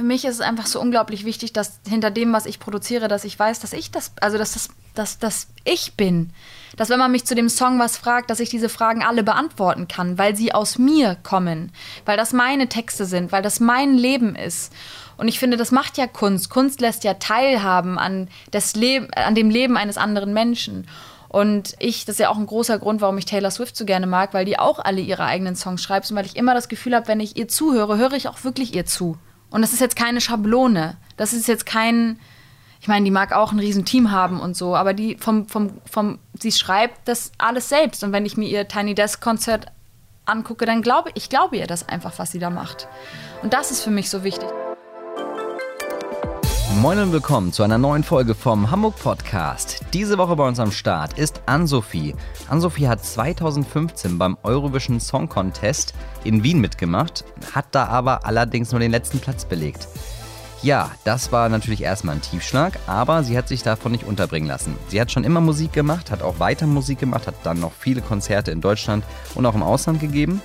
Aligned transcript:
für 0.00 0.06
mich 0.06 0.24
ist 0.24 0.36
es 0.36 0.40
einfach 0.40 0.64
so 0.64 0.80
unglaublich 0.80 1.26
wichtig, 1.26 1.52
dass 1.52 1.78
hinter 1.86 2.10
dem, 2.10 2.32
was 2.32 2.46
ich 2.46 2.58
produziere, 2.58 3.06
dass 3.06 3.24
ich 3.24 3.38
weiß, 3.38 3.60
dass 3.60 3.74
ich 3.74 3.90
das, 3.90 4.12
also 4.22 4.38
dass 4.38 4.52
das, 4.52 4.70
dass, 4.94 5.18
dass 5.18 5.48
ich 5.64 5.92
bin. 5.94 6.30
Dass 6.74 6.88
wenn 6.88 6.98
man 6.98 7.12
mich 7.12 7.26
zu 7.26 7.34
dem 7.34 7.50
Song 7.50 7.78
was 7.78 7.98
fragt, 7.98 8.30
dass 8.30 8.40
ich 8.40 8.48
diese 8.48 8.70
Fragen 8.70 9.02
alle 9.02 9.22
beantworten 9.22 9.88
kann, 9.88 10.16
weil 10.16 10.34
sie 10.34 10.54
aus 10.54 10.78
mir 10.78 11.18
kommen, 11.22 11.70
weil 12.06 12.16
das 12.16 12.32
meine 12.32 12.66
Texte 12.70 13.04
sind, 13.04 13.30
weil 13.30 13.42
das 13.42 13.60
mein 13.60 13.98
Leben 13.98 14.36
ist. 14.36 14.72
Und 15.18 15.28
ich 15.28 15.38
finde, 15.38 15.58
das 15.58 15.70
macht 15.70 15.98
ja 15.98 16.06
Kunst. 16.06 16.48
Kunst 16.48 16.80
lässt 16.80 17.04
ja 17.04 17.12
teilhaben 17.12 17.98
an, 17.98 18.28
das 18.52 18.76
Leben, 18.76 19.12
an 19.12 19.34
dem 19.34 19.50
Leben 19.50 19.76
eines 19.76 19.98
anderen 19.98 20.32
Menschen. 20.32 20.86
Und 21.28 21.76
ich, 21.78 22.06
das 22.06 22.14
ist 22.14 22.20
ja 22.20 22.30
auch 22.30 22.38
ein 22.38 22.46
großer 22.46 22.78
Grund, 22.78 23.02
warum 23.02 23.18
ich 23.18 23.26
Taylor 23.26 23.50
Swift 23.50 23.76
so 23.76 23.84
gerne 23.84 24.06
mag, 24.06 24.32
weil 24.32 24.46
die 24.46 24.58
auch 24.58 24.78
alle 24.78 25.02
ihre 25.02 25.24
eigenen 25.24 25.56
Songs 25.56 25.82
schreibt 25.82 26.10
und 26.10 26.16
weil 26.16 26.24
ich 26.24 26.36
immer 26.36 26.54
das 26.54 26.70
Gefühl 26.70 26.96
habe, 26.96 27.06
wenn 27.06 27.20
ich 27.20 27.36
ihr 27.36 27.48
zuhöre, 27.48 27.98
höre 27.98 28.14
ich 28.14 28.28
auch 28.28 28.44
wirklich 28.44 28.74
ihr 28.74 28.86
zu. 28.86 29.18
Und 29.50 29.62
das 29.62 29.72
ist 29.72 29.80
jetzt 29.80 29.96
keine 29.96 30.20
Schablone. 30.20 30.96
Das 31.16 31.32
ist 31.32 31.48
jetzt 31.48 31.66
kein, 31.66 32.18
ich 32.80 32.88
meine, 32.88 33.04
die 33.04 33.10
mag 33.10 33.32
auch 33.32 33.52
ein 33.52 33.58
Riesenteam 33.58 34.10
haben 34.10 34.40
und 34.40 34.56
so, 34.56 34.76
aber 34.76 34.94
die 34.94 35.16
vom, 35.16 35.48
vom, 35.48 35.72
vom, 35.90 36.18
sie 36.38 36.52
schreibt 36.52 37.08
das 37.08 37.32
alles 37.38 37.68
selbst. 37.68 38.02
Und 38.04 38.12
wenn 38.12 38.24
ich 38.24 38.36
mir 38.36 38.48
ihr 38.48 38.68
Tiny 38.68 38.94
Desk 38.94 39.20
Konzert 39.20 39.66
angucke, 40.24 40.64
dann 40.64 40.82
glaube 40.82 41.10
ich, 41.14 41.28
glaube 41.28 41.56
ihr 41.56 41.66
das 41.66 41.88
einfach, 41.88 42.18
was 42.18 42.30
sie 42.30 42.38
da 42.38 42.50
macht. 42.50 42.88
Und 43.42 43.52
das 43.52 43.70
ist 43.70 43.82
für 43.82 43.90
mich 43.90 44.08
so 44.08 44.24
wichtig. 44.24 44.48
Moin 46.80 46.98
und 46.98 47.12
willkommen 47.12 47.52
zu 47.52 47.62
einer 47.62 47.76
neuen 47.76 48.02
Folge 48.02 48.34
vom 48.34 48.70
Hamburg 48.70 48.96
Podcast. 48.96 49.84
Diese 49.92 50.16
Woche 50.16 50.34
bei 50.34 50.48
uns 50.48 50.58
am 50.58 50.72
Start 50.72 51.18
ist 51.18 51.42
Ann-Sophie. 51.44 52.14
Ann-Sophie 52.48 52.88
hat 52.88 53.04
2015 53.04 54.16
beim 54.16 54.38
Eurovision 54.44 54.98
Song 54.98 55.28
Contest 55.28 55.92
in 56.24 56.42
Wien 56.42 56.58
mitgemacht, 56.58 57.26
hat 57.52 57.66
da 57.72 57.84
aber 57.84 58.24
allerdings 58.24 58.70
nur 58.70 58.80
den 58.80 58.92
letzten 58.92 59.18
Platz 59.18 59.44
belegt. 59.44 59.88
Ja, 60.62 60.90
das 61.04 61.30
war 61.32 61.50
natürlich 61.50 61.82
erstmal 61.82 62.14
ein 62.14 62.22
Tiefschlag, 62.22 62.78
aber 62.86 63.24
sie 63.24 63.36
hat 63.36 63.48
sich 63.48 63.62
davon 63.62 63.92
nicht 63.92 64.04
unterbringen 64.04 64.48
lassen. 64.48 64.74
Sie 64.88 64.98
hat 64.98 65.12
schon 65.12 65.24
immer 65.24 65.42
Musik 65.42 65.74
gemacht, 65.74 66.10
hat 66.10 66.22
auch 66.22 66.40
weiter 66.40 66.66
Musik 66.66 66.98
gemacht, 66.98 67.26
hat 67.26 67.34
dann 67.44 67.60
noch 67.60 67.72
viele 67.78 68.00
Konzerte 68.00 68.52
in 68.52 68.62
Deutschland 68.62 69.04
und 69.34 69.44
auch 69.44 69.54
im 69.54 69.62
Ausland 69.62 70.00
gegeben. 70.00 70.40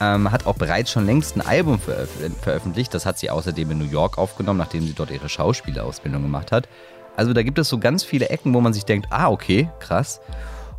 Ähm, 0.00 0.30
hat 0.30 0.46
auch 0.46 0.54
bereits 0.54 0.90
schon 0.92 1.06
längst 1.06 1.36
ein 1.36 1.40
Album 1.40 1.78
veröf 1.80 2.10
veröffentlicht. 2.40 2.94
Das 2.94 3.04
hat 3.04 3.18
sie 3.18 3.30
außerdem 3.30 3.70
in 3.72 3.78
New 3.78 3.90
York 3.90 4.18
aufgenommen, 4.18 4.58
nachdem 4.58 4.86
sie 4.86 4.92
dort 4.92 5.10
ihre 5.10 5.28
Schauspielausbildung 5.28 6.22
gemacht 6.22 6.52
hat. 6.52 6.68
Also 7.16 7.32
da 7.32 7.42
gibt 7.42 7.58
es 7.58 7.68
so 7.68 7.78
ganz 7.78 8.04
viele 8.04 8.28
Ecken, 8.28 8.54
wo 8.54 8.60
man 8.60 8.72
sich 8.72 8.84
denkt, 8.84 9.08
ah, 9.10 9.28
okay, 9.28 9.68
krass. 9.80 10.20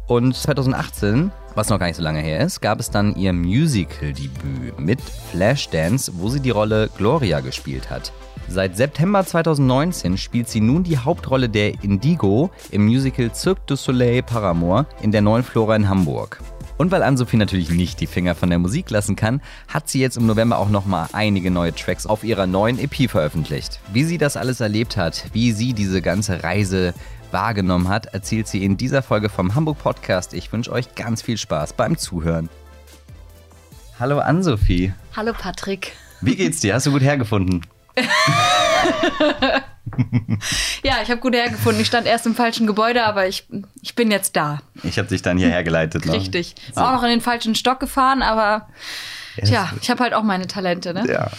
Und 0.07 0.35
2018, 0.35 1.31
was 1.53 1.69
noch 1.69 1.77
gar 1.79 1.87
nicht 1.87 1.97
so 1.97 2.01
lange 2.01 2.21
her 2.21 2.39
ist, 2.39 2.61
gab 2.61 2.79
es 2.79 2.89
dann 2.89 3.15
ihr 3.15 3.33
Musical-Debüt 3.33 4.79
mit 4.79 5.01
Flashdance, 5.01 6.11
wo 6.15 6.29
sie 6.29 6.39
die 6.39 6.49
Rolle 6.49 6.89
Gloria 6.97 7.41
gespielt 7.41 7.89
hat. 7.89 8.11
Seit 8.47 8.75
September 8.75 9.23
2019 9.23 10.17
spielt 10.17 10.49
sie 10.49 10.61
nun 10.61 10.83
die 10.83 10.97
Hauptrolle 10.97 11.49
der 11.49 11.83
Indigo 11.83 12.49
im 12.71 12.85
Musical 12.85 13.35
Cirque 13.35 13.61
du 13.67 13.75
Soleil 13.75 14.23
Paramore 14.23 14.87
in 15.01 15.11
der 15.11 15.21
neuen 15.21 15.43
Flora 15.43 15.75
in 15.75 15.87
Hamburg. 15.87 16.41
Und 16.79 16.91
weil 16.91 17.03
Ann-Sophie 17.03 17.35
natürlich 17.35 17.71
nicht 17.71 17.99
die 17.99 18.07
Finger 18.07 18.35
von 18.35 18.49
der 18.49 18.57
Musik 18.57 18.89
lassen 18.89 19.17
kann, 19.17 19.41
hat 19.67 19.89
sie 19.89 19.99
jetzt 19.99 20.15
im 20.15 20.25
November 20.25 20.57
auch 20.59 20.69
nochmal 20.69 21.09
einige 21.11 21.51
neue 21.51 21.75
Tracks 21.75 22.05
auf 22.05 22.23
ihrer 22.23 22.47
neuen 22.47 22.79
EP 22.79 23.09
veröffentlicht. 23.11 23.81
Wie 23.91 24.05
sie 24.05 24.17
das 24.17 24.37
alles 24.37 24.61
erlebt 24.61 24.95
hat, 24.95 25.25
wie 25.33 25.51
sie 25.51 25.73
diese 25.73 26.01
ganze 26.01 26.41
Reise 26.41 26.93
wahrgenommen 27.31 27.89
hat, 27.89 28.05
erzählt 28.13 28.47
sie 28.47 28.63
in 28.63 28.77
dieser 28.77 29.01
Folge 29.01 29.27
vom 29.27 29.55
Hamburg 29.55 29.77
Podcast. 29.77 30.33
Ich 30.33 30.53
wünsche 30.53 30.71
euch 30.71 30.95
ganz 30.95 31.21
viel 31.21 31.37
Spaß 31.37 31.73
beim 31.73 31.97
Zuhören. 31.97 32.47
Hallo 33.99 34.19
Ann-Sophie. 34.19 34.93
Hallo 35.17 35.33
Patrick. 35.37 35.91
Wie 36.21 36.37
geht's 36.37 36.61
dir? 36.61 36.75
Hast 36.75 36.85
du 36.85 36.91
gut 36.91 37.01
hergefunden? 37.01 37.65
ja, 40.83 40.95
ich 41.03 41.09
habe 41.09 41.19
gut 41.19 41.35
hergefunden. 41.35 41.81
Ich 41.81 41.87
stand 41.87 42.07
erst 42.07 42.25
im 42.25 42.35
falschen 42.35 42.67
Gebäude, 42.67 43.05
aber 43.05 43.27
ich, 43.27 43.47
ich 43.81 43.95
bin 43.95 44.11
jetzt 44.11 44.35
da. 44.35 44.59
Ich 44.83 44.97
habe 44.97 45.07
dich 45.07 45.21
dann 45.21 45.37
hierher 45.37 45.63
geleitet. 45.63 46.05
Ne? 46.05 46.13
Richtig. 46.13 46.55
Ist 46.69 46.77
ah. 46.77 46.89
auch 46.89 46.93
noch 46.93 47.03
in 47.03 47.09
den 47.09 47.21
falschen 47.21 47.55
Stock 47.55 47.79
gefahren, 47.79 48.21
aber 48.21 48.67
Tja, 49.45 49.69
ich 49.81 49.89
habe 49.89 50.03
halt 50.03 50.13
auch 50.13 50.23
meine 50.23 50.47
Talente, 50.47 50.93
ne? 50.93 51.05
Ja, 51.07 51.29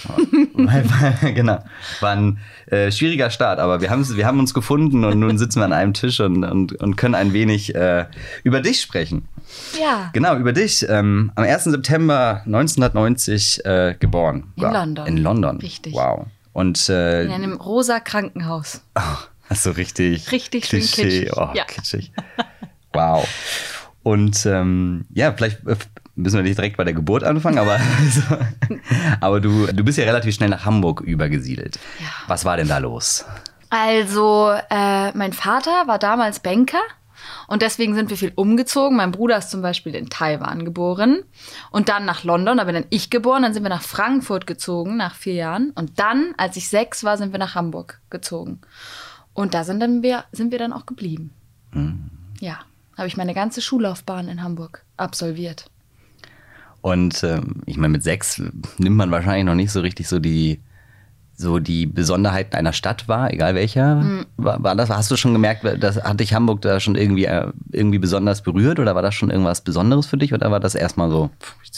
genau. 1.34 1.58
War 2.00 2.12
ein 2.12 2.38
äh, 2.66 2.90
schwieriger 2.90 3.30
Start, 3.30 3.58
aber 3.58 3.80
wir, 3.80 3.90
wir 3.90 4.26
haben 4.26 4.38
uns 4.38 4.54
gefunden 4.54 5.04
und 5.04 5.18
nun 5.18 5.38
sitzen 5.38 5.60
wir 5.60 5.64
an 5.64 5.72
einem 5.72 5.92
Tisch 5.92 6.20
und, 6.20 6.44
und, 6.44 6.72
und 6.80 6.96
können 6.96 7.14
ein 7.14 7.32
wenig 7.32 7.74
äh, 7.74 8.06
über 8.42 8.60
dich 8.60 8.80
sprechen. 8.80 9.28
Ja. 9.78 10.10
Genau, 10.12 10.36
über 10.36 10.52
dich. 10.52 10.86
Ähm, 10.88 11.32
am 11.34 11.44
1. 11.44 11.64
September 11.64 12.42
1990 12.46 13.64
äh, 13.64 13.94
geboren. 13.98 14.52
In 14.56 14.62
wow. 14.62 14.72
London. 14.72 15.06
In 15.06 15.16
London. 15.18 15.56
Richtig. 15.58 15.94
Wow. 15.94 16.26
Und, 16.52 16.88
äh, 16.88 17.24
In 17.24 17.32
einem 17.32 17.54
rosa 17.54 18.00
Krankenhaus. 18.00 18.82
Oh, 18.96 19.00
also 19.48 19.70
richtig. 19.70 20.32
Richtig 20.32 20.66
schön 20.66 20.80
kitschig. 20.80 21.36
Oh, 21.36 21.50
ja. 21.54 21.64
kitschig. 21.64 22.12
Wow. 22.92 23.28
Und 24.02 24.46
ähm, 24.46 25.04
ja, 25.12 25.32
vielleicht 25.32 25.66
äh, 25.66 25.76
müssen 26.14 26.36
wir 26.36 26.42
nicht 26.42 26.58
direkt 26.58 26.76
bei 26.76 26.84
der 26.84 26.94
Geburt 26.94 27.24
anfangen, 27.24 27.58
aber, 27.58 27.78
also, 27.98 28.22
aber 29.20 29.40
du, 29.40 29.66
du 29.66 29.84
bist 29.84 29.98
ja 29.98 30.04
relativ 30.04 30.34
schnell 30.34 30.48
nach 30.48 30.64
Hamburg 30.64 31.00
übergesiedelt. 31.02 31.78
Ja. 31.98 32.06
Was 32.26 32.44
war 32.44 32.56
denn 32.56 32.68
da 32.68 32.78
los? 32.78 33.24
Also, 33.68 34.52
äh, 34.70 35.12
mein 35.16 35.32
Vater 35.32 35.86
war 35.86 35.98
damals 35.98 36.40
Banker 36.40 36.80
und 37.46 37.62
deswegen 37.62 37.94
sind 37.94 38.10
wir 38.10 38.16
viel 38.16 38.32
umgezogen. 38.34 38.96
Mein 38.96 39.12
Bruder 39.12 39.38
ist 39.38 39.50
zum 39.50 39.62
Beispiel 39.62 39.94
in 39.94 40.08
Taiwan 40.08 40.64
geboren 40.64 41.22
und 41.70 41.88
dann 41.88 42.04
nach 42.04 42.24
London. 42.24 42.58
Da 42.58 42.64
bin 42.64 42.74
dann 42.74 42.86
ich 42.90 43.10
geboren. 43.10 43.42
Dann 43.42 43.54
sind 43.54 43.62
wir 43.62 43.70
nach 43.70 43.82
Frankfurt 43.82 44.46
gezogen 44.46 44.96
nach 44.96 45.14
vier 45.14 45.34
Jahren. 45.34 45.70
Und 45.70 45.98
dann, 45.98 46.34
als 46.36 46.56
ich 46.56 46.68
sechs 46.68 47.04
war, 47.04 47.16
sind 47.16 47.32
wir 47.32 47.38
nach 47.38 47.54
Hamburg 47.54 48.00
gezogen. 48.10 48.60
Und 49.34 49.54
da 49.54 49.64
sind, 49.64 49.80
dann 49.80 50.02
wir, 50.02 50.24
sind 50.32 50.52
wir 50.52 50.58
dann 50.58 50.72
auch 50.72 50.86
geblieben. 50.86 51.32
Mhm. 51.72 52.10
Ja, 52.40 52.60
habe 52.96 53.08
ich 53.08 53.16
meine 53.16 53.34
ganze 53.34 53.60
Schullaufbahn 53.60 54.28
in 54.28 54.42
Hamburg 54.42 54.84
absolviert. 54.96 55.70
Und 56.82 57.22
ähm, 57.24 57.62
ich 57.66 57.76
meine, 57.76 57.92
mit 57.92 58.02
sechs 58.02 58.42
nimmt 58.78 58.96
man 58.96 59.10
wahrscheinlich 59.10 59.44
noch 59.44 59.54
nicht 59.54 59.70
so 59.72 59.80
richtig 59.80 60.08
so 60.08 60.18
die 60.18 60.60
so 61.40 61.58
die 61.58 61.86
Besonderheiten 61.86 62.54
einer 62.54 62.72
Stadt 62.72 63.08
war, 63.08 63.32
egal 63.32 63.54
welcher. 63.54 63.96
Mhm. 63.96 64.26
War, 64.36 64.62
war, 64.62 64.76
das, 64.76 64.90
hast 64.90 65.10
du 65.10 65.16
schon 65.16 65.32
gemerkt, 65.32 65.64
dass, 65.82 66.02
hat 66.02 66.20
dich 66.20 66.34
Hamburg 66.34 66.60
da 66.60 66.80
schon 66.80 66.96
irgendwie, 66.96 67.24
äh, 67.24 67.46
irgendwie 67.72 67.98
besonders 67.98 68.42
berührt 68.42 68.78
oder 68.78 68.94
war 68.94 69.02
das 69.02 69.14
schon 69.14 69.30
irgendwas 69.30 69.62
Besonderes 69.62 70.06
für 70.06 70.18
dich 70.18 70.34
oder 70.34 70.50
war 70.50 70.60
das 70.60 70.74
erstmal 70.74 71.10
so, 71.10 71.30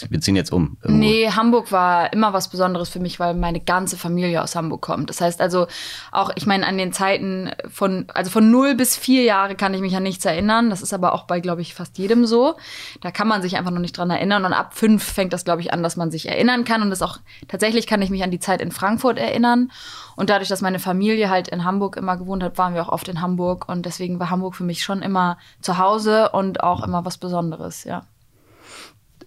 wir 0.08 0.20
ziehen 0.20 0.36
jetzt 0.36 0.52
um? 0.52 0.76
Irgendwo? 0.82 1.04
Nee, 1.04 1.30
Hamburg 1.30 1.70
war 1.70 2.12
immer 2.12 2.32
was 2.32 2.48
Besonderes 2.48 2.88
für 2.88 2.98
mich, 2.98 3.20
weil 3.20 3.34
meine 3.34 3.60
ganze 3.60 3.96
Familie 3.96 4.42
aus 4.42 4.56
Hamburg 4.56 4.82
kommt. 4.82 5.10
Das 5.10 5.20
heißt 5.20 5.40
also 5.40 5.68
auch, 6.10 6.30
ich 6.34 6.46
meine, 6.46 6.66
an 6.66 6.76
den 6.76 6.92
Zeiten 6.92 7.50
von, 7.70 8.06
also 8.12 8.30
von 8.30 8.50
null 8.50 8.74
bis 8.74 8.96
vier 8.96 9.22
Jahre 9.22 9.54
kann 9.54 9.74
ich 9.74 9.80
mich 9.80 9.94
an 9.94 10.02
nichts 10.02 10.24
erinnern. 10.24 10.70
Das 10.70 10.82
ist 10.82 10.92
aber 10.92 11.14
auch 11.14 11.24
bei, 11.24 11.38
glaube 11.38 11.62
ich, 11.62 11.74
fast 11.74 11.98
jedem 11.98 12.26
so. 12.26 12.56
Da 13.00 13.12
kann 13.12 13.28
man 13.28 13.42
sich 13.42 13.56
einfach 13.56 13.70
noch 13.70 13.80
nicht 13.80 13.96
dran 13.96 14.10
erinnern 14.10 14.44
und 14.44 14.52
ab 14.52 14.74
fünf 14.74 15.04
fängt 15.04 15.32
das, 15.32 15.44
glaube 15.44 15.60
ich, 15.60 15.72
an, 15.72 15.84
dass 15.84 15.96
man 15.96 16.10
sich 16.10 16.28
erinnern 16.28 16.64
kann 16.64 16.82
und 16.82 16.90
das 16.90 17.00
auch, 17.00 17.18
tatsächlich 17.46 17.86
kann 17.86 18.02
ich 18.02 18.10
mich 18.10 18.24
an 18.24 18.32
die 18.32 18.40
Zeit 18.40 18.60
in 18.60 18.72
Frankfurt 18.72 19.18
erinnern 19.18 19.51
erinnern. 19.52 19.72
Und 20.16 20.30
dadurch, 20.30 20.48
dass 20.48 20.60
meine 20.60 20.78
Familie 20.78 21.30
halt 21.30 21.48
in 21.48 21.64
Hamburg 21.64 21.96
immer 21.96 22.16
gewohnt 22.16 22.42
hat, 22.42 22.58
waren 22.58 22.74
wir 22.74 22.82
auch 22.82 22.92
oft 22.92 23.08
in 23.08 23.20
Hamburg. 23.20 23.68
Und 23.68 23.86
deswegen 23.86 24.18
war 24.18 24.30
Hamburg 24.30 24.54
für 24.54 24.64
mich 24.64 24.82
schon 24.82 25.02
immer 25.02 25.38
zu 25.60 25.78
Hause 25.78 26.30
und 26.30 26.62
auch 26.62 26.82
immer 26.82 27.04
was 27.04 27.18
Besonderes, 27.18 27.84
ja. 27.84 28.02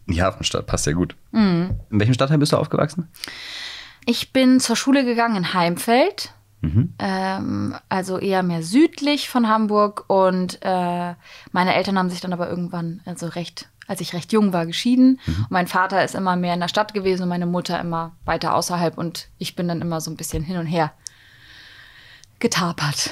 Die 0.08 0.22
Hafenstadt 0.22 0.68
passt 0.68 0.86
ja 0.86 0.94
gut. 0.94 1.16
Mhm. 1.32 1.80
In 1.90 2.00
welchem 2.00 2.14
Stadtteil 2.14 2.38
bist 2.38 2.52
du 2.52 2.58
aufgewachsen? 2.58 3.10
Ich 4.06 4.32
bin 4.34 4.60
zur 4.60 4.76
Schule 4.76 5.04
gegangen 5.04 5.36
in 5.36 5.54
Heimfeld. 5.54 6.32
Mhm. 6.62 6.94
Ähm, 7.00 7.76
also 7.90 8.20
eher 8.20 8.44
mehr 8.44 8.62
südlich 8.62 9.30
von 9.30 9.50
Hamburg. 9.50 10.06
Und 10.08 10.60
äh, 10.62 11.16
meine 11.52 11.74
Eltern 11.74 11.98
haben 11.98 12.12
sich 12.12 12.22
dann 12.22 12.34
aber 12.34 12.48
irgendwann, 12.50 13.02
also 13.06 13.26
recht 13.28 13.68
als 13.88 14.02
ich 14.02 14.14
recht 14.14 14.34
jung 14.34 14.54
war, 14.54 14.66
geschieden. 14.66 15.20
Mhm. 15.26 15.46
mein 15.50 15.68
Vater 15.68 16.04
ist 16.04 16.16
immer 16.16 16.36
mehr 16.36 16.54
in 16.54 16.60
der 16.60 16.68
Stadt 16.68 16.94
gewesen 16.94 17.24
und 17.24 17.30
meine 17.30 17.46
Mutter 17.46 17.80
immer 17.80 18.14
weiter 18.26 18.56
außerhalb. 18.56 18.98
Und 18.98 19.30
ich 19.38 19.56
bin 19.56 19.68
dann 19.68 19.82
immer 19.82 20.02
so 20.02 20.12
ein 20.12 20.18
bisschen 20.18 20.44
hin 20.44 20.58
und 20.58 20.66
her 20.66 20.92
getapert. 22.40 23.12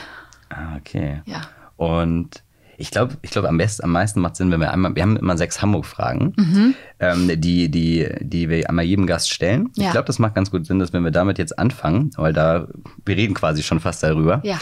Ah, 0.50 0.76
okay. 0.78 1.22
Ja. 1.26 1.42
Und 1.78 2.44
ich 2.78 2.92
glaube, 2.92 3.18
ich 3.22 3.32
glaube, 3.32 3.50
am 3.50 3.58
besten, 3.58 3.84
am 3.84 3.92
meisten 3.92 4.20
macht 4.20 4.36
Sinn, 4.36 4.52
wenn 4.52 4.60
wir 4.60 4.72
einmal, 4.72 4.96
wir 4.96 5.04
haben 5.04 5.16
immer 5.16 5.38
sechs 5.38 5.62
Hamburg-Fragen, 5.62 6.34
mhm. 6.36 6.76
ähm, 7.00 7.32
die, 7.40 7.70
die, 7.70 8.08
die 8.20 8.50
wir 8.50 8.68
einmal 8.70 8.86
jedem 8.86 9.06
Gast 9.06 9.32
stellen. 9.32 9.70
Ja. 9.76 9.86
Ich 9.86 9.92
glaube, 9.92 10.06
das 10.06 10.20
macht 10.20 10.36
ganz 10.36 10.52
gut 10.52 10.66
Sinn, 10.66 10.80
dass 10.80 10.92
wenn 10.92 11.04
wir 11.04 11.12
damit 11.12 11.38
jetzt 11.38 11.58
anfangen, 11.58 12.12
weil 12.18 12.34
da, 12.34 12.68
wir 13.06 13.16
reden 13.16 13.36
quasi 13.36 13.64
schon 13.64 13.80
fast 13.80 14.02
darüber. 14.04 14.42
Ja. 14.44 14.60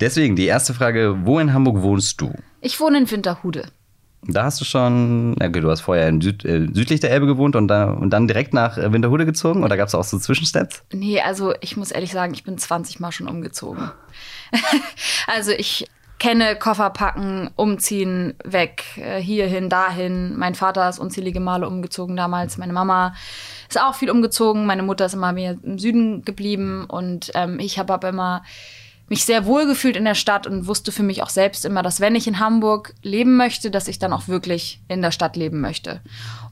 Deswegen 0.00 0.36
die 0.36 0.46
erste 0.46 0.74
Frage, 0.74 1.18
wo 1.24 1.38
in 1.38 1.52
Hamburg 1.52 1.82
wohnst 1.82 2.20
du? 2.20 2.32
Ich 2.60 2.80
wohne 2.80 2.98
in 2.98 3.10
Winterhude. 3.10 3.66
Da 4.22 4.44
hast 4.44 4.60
du 4.60 4.64
schon, 4.64 5.34
okay, 5.42 5.60
du 5.60 5.70
hast 5.70 5.80
vorher 5.80 6.08
in 6.08 6.20
Süd, 6.20 6.44
äh, 6.44 6.68
südlich 6.72 7.00
der 7.00 7.10
Elbe 7.10 7.26
gewohnt 7.26 7.56
und, 7.56 7.68
da, 7.68 7.90
und 7.90 8.10
dann 8.10 8.28
direkt 8.28 8.52
nach 8.52 8.76
äh, 8.76 8.92
Winterhude 8.92 9.24
gezogen 9.24 9.64
oder 9.64 9.76
gab 9.76 9.88
es 9.88 9.94
auch 9.94 10.04
so 10.04 10.18
Zwischensteps? 10.18 10.82
Nee, 10.92 11.20
also 11.20 11.54
ich 11.60 11.76
muss 11.76 11.90
ehrlich 11.90 12.12
sagen, 12.12 12.34
ich 12.34 12.44
bin 12.44 12.58
20 12.58 13.00
Mal 13.00 13.12
schon 13.12 13.28
umgezogen. 13.28 13.90
also 15.26 15.52
ich 15.52 15.86
kenne 16.18 16.54
Koffer 16.54 16.90
packen, 16.90 17.50
umziehen, 17.56 18.34
weg, 18.44 18.84
äh, 18.96 19.20
hierhin, 19.20 19.70
dahin. 19.70 20.36
Mein 20.36 20.54
Vater 20.54 20.88
ist 20.88 20.98
unzählige 20.98 21.40
Male 21.40 21.66
umgezogen 21.66 22.14
damals, 22.14 22.58
meine 22.58 22.74
Mama. 22.74 23.14
ist 23.68 23.80
auch 23.80 23.94
viel 23.94 24.10
umgezogen. 24.10 24.66
Meine 24.66 24.82
Mutter 24.82 25.06
ist 25.06 25.14
immer 25.14 25.32
mehr 25.32 25.56
im 25.62 25.78
Süden 25.78 26.22
geblieben 26.22 26.84
und 26.84 27.32
ähm, 27.34 27.58
ich 27.58 27.78
habe 27.78 27.94
aber 27.94 28.10
immer 28.10 28.42
mich 29.10 29.24
sehr 29.24 29.44
wohl 29.44 29.66
gefühlt 29.66 29.96
in 29.96 30.04
der 30.04 30.14
Stadt 30.14 30.46
und 30.46 30.68
wusste 30.68 30.92
für 30.92 31.02
mich 31.02 31.22
auch 31.22 31.28
selbst 31.28 31.64
immer, 31.64 31.82
dass 31.82 32.00
wenn 32.00 32.14
ich 32.14 32.28
in 32.28 32.38
Hamburg 32.38 32.94
leben 33.02 33.36
möchte, 33.36 33.72
dass 33.72 33.88
ich 33.88 33.98
dann 33.98 34.12
auch 34.12 34.28
wirklich 34.28 34.80
in 34.86 35.02
der 35.02 35.10
Stadt 35.10 35.36
leben 35.36 35.60
möchte. 35.60 36.00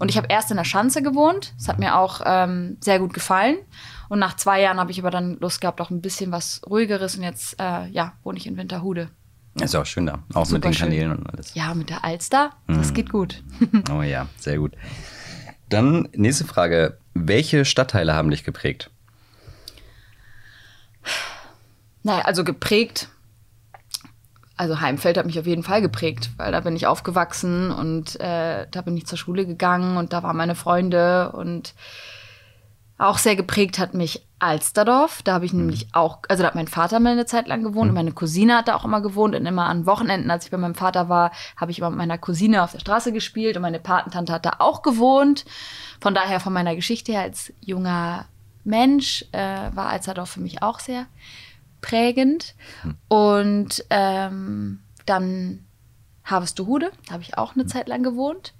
Und 0.00 0.10
ich 0.10 0.16
habe 0.16 0.26
erst 0.28 0.50
in 0.50 0.56
der 0.56 0.64
Schanze 0.64 1.00
gewohnt. 1.00 1.54
Das 1.56 1.68
hat 1.68 1.78
mir 1.78 1.96
auch 1.96 2.20
ähm, 2.26 2.76
sehr 2.80 2.98
gut 2.98 3.14
gefallen. 3.14 3.56
Und 4.08 4.18
nach 4.18 4.34
zwei 4.34 4.60
Jahren 4.60 4.80
habe 4.80 4.90
ich 4.90 4.98
aber 4.98 5.12
dann 5.12 5.38
Lust 5.38 5.60
gehabt, 5.60 5.80
auch 5.80 5.90
ein 5.90 6.02
bisschen 6.02 6.32
was 6.32 6.60
ruhigeres. 6.68 7.16
Und 7.16 7.22
jetzt, 7.22 7.60
äh, 7.60 7.86
ja, 7.90 8.14
wohne 8.24 8.38
ich 8.38 8.46
in 8.48 8.56
Winterhude. 8.56 9.08
Ist 9.60 9.76
auch 9.76 9.86
schön 9.86 10.06
da. 10.06 10.24
Auch 10.34 10.44
Super 10.44 10.56
mit 10.56 10.64
den 10.64 10.74
schön. 10.74 10.88
Kanälen 10.88 11.16
und 11.16 11.30
alles. 11.30 11.54
Ja, 11.54 11.74
mit 11.74 11.90
der 11.90 12.04
Alster, 12.04 12.50
das 12.66 12.92
geht 12.92 13.10
gut. 13.10 13.42
Oh 13.92 14.02
ja, 14.02 14.26
sehr 14.36 14.58
gut. 14.58 14.72
Dann 15.68 16.08
nächste 16.12 16.44
Frage. 16.44 16.98
Welche 17.14 17.64
Stadtteile 17.64 18.14
haben 18.14 18.30
dich 18.30 18.42
geprägt? 18.44 18.90
Naja, 22.02 22.24
also 22.24 22.44
geprägt. 22.44 23.08
Also 24.56 24.80
Heimfeld 24.80 25.16
hat 25.16 25.26
mich 25.26 25.38
auf 25.38 25.46
jeden 25.46 25.62
Fall 25.62 25.80
geprägt, 25.80 26.30
weil 26.36 26.50
da 26.50 26.60
bin 26.60 26.74
ich 26.74 26.86
aufgewachsen 26.86 27.70
und 27.70 28.18
äh, 28.20 28.66
da 28.70 28.82
bin 28.82 28.96
ich 28.96 29.06
zur 29.06 29.16
Schule 29.16 29.46
gegangen 29.46 29.96
und 29.96 30.12
da 30.12 30.24
waren 30.24 30.36
meine 30.36 30.56
Freunde 30.56 31.30
und 31.32 31.74
auch 32.98 33.18
sehr 33.18 33.36
geprägt 33.36 33.78
hat 33.78 33.94
mich 33.94 34.26
Alsterdorf. 34.40 35.22
Da 35.22 35.34
habe 35.34 35.44
ich 35.44 35.52
nämlich 35.52 35.86
auch, 35.92 36.18
also 36.28 36.42
da 36.42 36.48
hat 36.48 36.56
mein 36.56 36.66
Vater 36.66 36.98
mal 36.98 37.12
eine 37.12 37.26
Zeit 37.26 37.46
lang 37.46 37.62
gewohnt 37.62 37.90
und 37.90 37.94
meine 37.94 38.12
Cousine 38.12 38.56
hat 38.56 38.66
da 38.66 38.74
auch 38.74 38.84
immer 38.84 39.00
gewohnt 39.00 39.36
und 39.36 39.46
immer 39.46 39.66
an 39.66 39.86
Wochenenden, 39.86 40.30
als 40.30 40.44
ich 40.44 40.50
bei 40.50 40.56
meinem 40.56 40.74
Vater 40.74 41.08
war, 41.08 41.30
habe 41.56 41.70
ich 41.70 41.78
immer 41.78 41.90
mit 41.90 41.98
meiner 41.98 42.18
Cousine 42.18 42.64
auf 42.64 42.72
der 42.72 42.80
Straße 42.80 43.12
gespielt 43.12 43.56
und 43.56 43.62
meine 43.62 43.78
Patentante 43.78 44.32
hat 44.32 44.44
da 44.44 44.54
auch 44.58 44.82
gewohnt. 44.82 45.44
Von 46.00 46.14
daher 46.14 46.40
von 46.40 46.52
meiner 46.52 46.74
Geschichte 46.74 47.12
her 47.12 47.22
als 47.22 47.52
junger 47.60 48.26
Mensch 48.64 49.24
äh, 49.30 49.70
war 49.74 49.90
Alsterdorf 49.90 50.30
für 50.30 50.40
mich 50.40 50.62
auch 50.62 50.80
sehr 50.80 51.06
prägend. 51.80 52.54
Und 53.08 53.84
ähm, 53.90 54.80
dann 55.06 55.64
Harvestehude, 56.24 56.90
da 57.06 57.14
habe 57.14 57.22
ich 57.22 57.38
auch 57.38 57.54
eine 57.54 57.66
Zeit 57.66 57.88
lang 57.88 58.02
gewohnt 58.02 58.52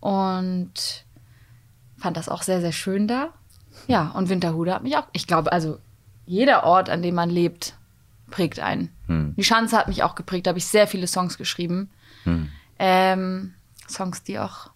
und 0.00 1.04
fand 1.98 2.16
das 2.16 2.28
auch 2.28 2.42
sehr, 2.42 2.60
sehr 2.60 2.72
schön 2.72 3.08
da. 3.08 3.28
Ja, 3.88 4.08
und 4.10 4.28
Winterhude 4.28 4.74
hat 4.74 4.82
mich 4.82 4.96
auch, 4.96 5.06
ich 5.12 5.26
glaube, 5.26 5.52
also 5.52 5.78
jeder 6.26 6.64
Ort, 6.64 6.88
an 6.88 7.02
dem 7.02 7.14
man 7.14 7.28
lebt, 7.28 7.76
prägt 8.30 8.60
einen. 8.60 8.90
Hm. 9.06 9.34
Die 9.36 9.44
Schanze 9.44 9.76
hat 9.76 9.88
mich 9.88 10.02
auch 10.02 10.14
geprägt, 10.14 10.46
da 10.46 10.50
habe 10.50 10.58
ich 10.58 10.66
sehr 10.66 10.86
viele 10.86 11.06
Songs 11.06 11.36
geschrieben. 11.36 11.90
Hm. 12.24 12.48
Ähm, 12.78 13.54
Songs, 13.88 14.22
die 14.22 14.38
auch 14.38 14.70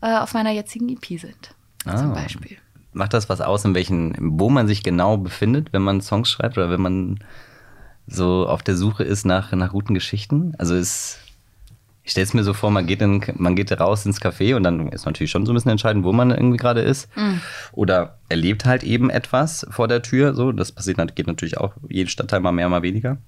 äh, 0.00 0.16
auf 0.16 0.32
meiner 0.34 0.50
jetzigen 0.50 0.88
EP 0.88 1.20
sind, 1.20 1.54
zum 1.84 2.10
Ah. 2.10 2.14
Beispiel. 2.14 2.56
Macht 2.92 3.14
das 3.14 3.28
was 3.28 3.40
aus, 3.40 3.64
in 3.64 3.74
welchen, 3.74 4.14
wo 4.38 4.48
man 4.48 4.68
sich 4.68 4.82
genau 4.82 5.16
befindet, 5.16 5.72
wenn 5.72 5.82
man 5.82 6.00
Songs 6.00 6.30
schreibt 6.30 6.58
oder 6.58 6.70
wenn 6.70 6.82
man 6.82 7.18
so 8.06 8.46
auf 8.46 8.62
der 8.62 8.76
Suche 8.76 9.04
ist 9.04 9.24
nach, 9.24 9.52
nach 9.52 9.72
guten 9.72 9.94
Geschichten? 9.94 10.54
Also 10.58 10.74
ist, 10.74 11.18
ich 12.02 12.10
stelle 12.10 12.24
es 12.24 12.34
mir 12.34 12.44
so 12.44 12.52
vor, 12.52 12.70
man 12.70 12.86
geht, 12.86 13.00
in, 13.00 13.24
man 13.36 13.56
geht 13.56 13.72
raus 13.80 14.04
ins 14.04 14.20
Café 14.20 14.56
und 14.56 14.62
dann 14.62 14.88
ist 14.88 15.06
natürlich 15.06 15.30
schon 15.30 15.46
so 15.46 15.52
ein 15.52 15.54
bisschen 15.54 15.70
entscheidend, 15.70 16.04
wo 16.04 16.12
man 16.12 16.30
irgendwie 16.30 16.56
gerade 16.58 16.80
ist. 16.80 17.08
Oder 17.72 18.18
erlebt 18.28 18.64
halt 18.64 18.82
eben 18.82 19.08
etwas 19.08 19.66
vor 19.70 19.88
der 19.88 20.02
Tür. 20.02 20.34
So, 20.34 20.52
das 20.52 20.72
passiert 20.72 20.98
geht 21.14 21.26
natürlich 21.26 21.58
auch 21.58 21.74
jeden 21.88 22.08
Stadtteil 22.08 22.40
mal 22.40 22.52
mehr, 22.52 22.68
mal 22.68 22.82
weniger. 22.82 23.18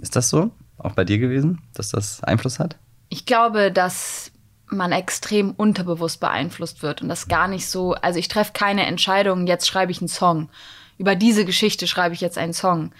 Ist 0.00 0.16
das 0.16 0.30
so? 0.30 0.50
Auch 0.78 0.92
bei 0.92 1.04
dir 1.04 1.18
gewesen, 1.18 1.60
dass 1.74 1.90
das 1.90 2.22
Einfluss 2.24 2.58
hat? 2.58 2.76
Ich 3.08 3.26
glaube, 3.26 3.70
dass 3.70 4.32
man 4.66 4.92
extrem 4.92 5.52
unterbewusst 5.52 6.20
beeinflusst 6.20 6.82
wird 6.82 7.02
und 7.02 7.08
das 7.08 7.28
gar 7.28 7.48
nicht 7.48 7.68
so, 7.68 7.94
also 7.94 8.18
ich 8.18 8.28
treffe 8.28 8.52
keine 8.52 8.86
Entscheidung, 8.86 9.46
jetzt 9.46 9.66
schreibe 9.66 9.92
ich 9.92 10.00
einen 10.00 10.08
Song. 10.08 10.48
Über 10.98 11.14
diese 11.16 11.44
Geschichte 11.44 11.86
schreibe 11.86 12.14
ich 12.14 12.20
jetzt 12.20 12.38
einen 12.38 12.52
Song. 12.52 12.92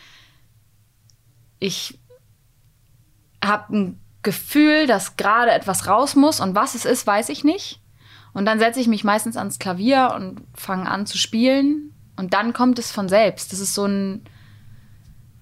Ich 1.59 1.99
habe 3.43 3.77
ein 3.77 4.01
Gefühl, 4.23 4.87
dass 4.87 5.17
gerade 5.17 5.53
etwas 5.53 5.87
raus 5.87 6.17
muss 6.17 6.41
und 6.41 6.55
was 6.55 6.75
es 6.75 6.85
ist, 6.85 7.07
weiß 7.07 7.29
ich 7.29 7.45
nicht. 7.45 7.81
Und 8.33 8.47
dann 8.47 8.59
setze 8.59 8.81
ich 8.81 8.89
mich 8.89 9.05
meistens 9.05 9.37
ans 9.37 9.59
Klavier 9.59 10.13
und 10.17 10.43
fange 10.55 10.91
an 10.91 11.07
zu 11.07 11.19
spielen 11.19 11.95
und 12.17 12.35
dann 12.35 12.53
kommt 12.53 12.79
es 12.79 12.91
von 12.91 13.09
selbst. 13.09 13.53
Das 13.53 13.61
ist 13.61 13.75
so 13.75 13.87
ein 13.87 14.25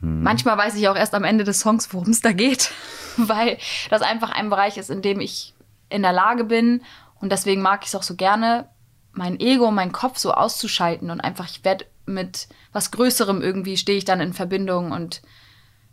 Manchmal 0.05 0.59
weiß 0.59 0.75
ich 0.75 0.89
auch 0.89 0.97
erst 0.97 1.15
am 1.15 1.23
Ende 1.23 1.45
des 1.45 1.61
Songs, 1.61 1.95
worum 1.95 2.11
es 2.11 2.21
da 2.21 2.33
geht, 2.33 2.73
weil 3.17 3.57
das 3.89 4.03
einfach 4.03 4.31
ein 4.31 4.51
Bereich 4.51 4.77
ist, 4.77 4.91
in 4.91 5.01
dem 5.01 5.21
ich 5.21 5.52
in 5.93 6.03
der 6.03 6.13
Lage 6.13 6.45
bin 6.45 6.83
und 7.21 7.31
deswegen 7.31 7.63
mag 7.63 7.83
ich 7.83 7.89
es 7.89 7.95
auch 7.95 8.03
so 8.03 8.17
gerne, 8.17 8.69
mein 9.13 9.39
Ego, 9.39 9.71
meinen 9.71 9.93
Kopf 9.93 10.19
so 10.19 10.33
auszuschalten 10.33 11.11
und 11.11 11.21
einfach, 11.21 11.49
ich 11.49 11.65
werde 11.65 11.87
mit 12.07 12.49
was 12.73 12.91
Größerem 12.91 13.43
irgendwie, 13.43 13.77
stehe 13.77 13.99
ich 13.99 14.05
dann 14.05 14.21
in 14.21 14.33
Verbindung 14.33 14.91
und 14.91 15.23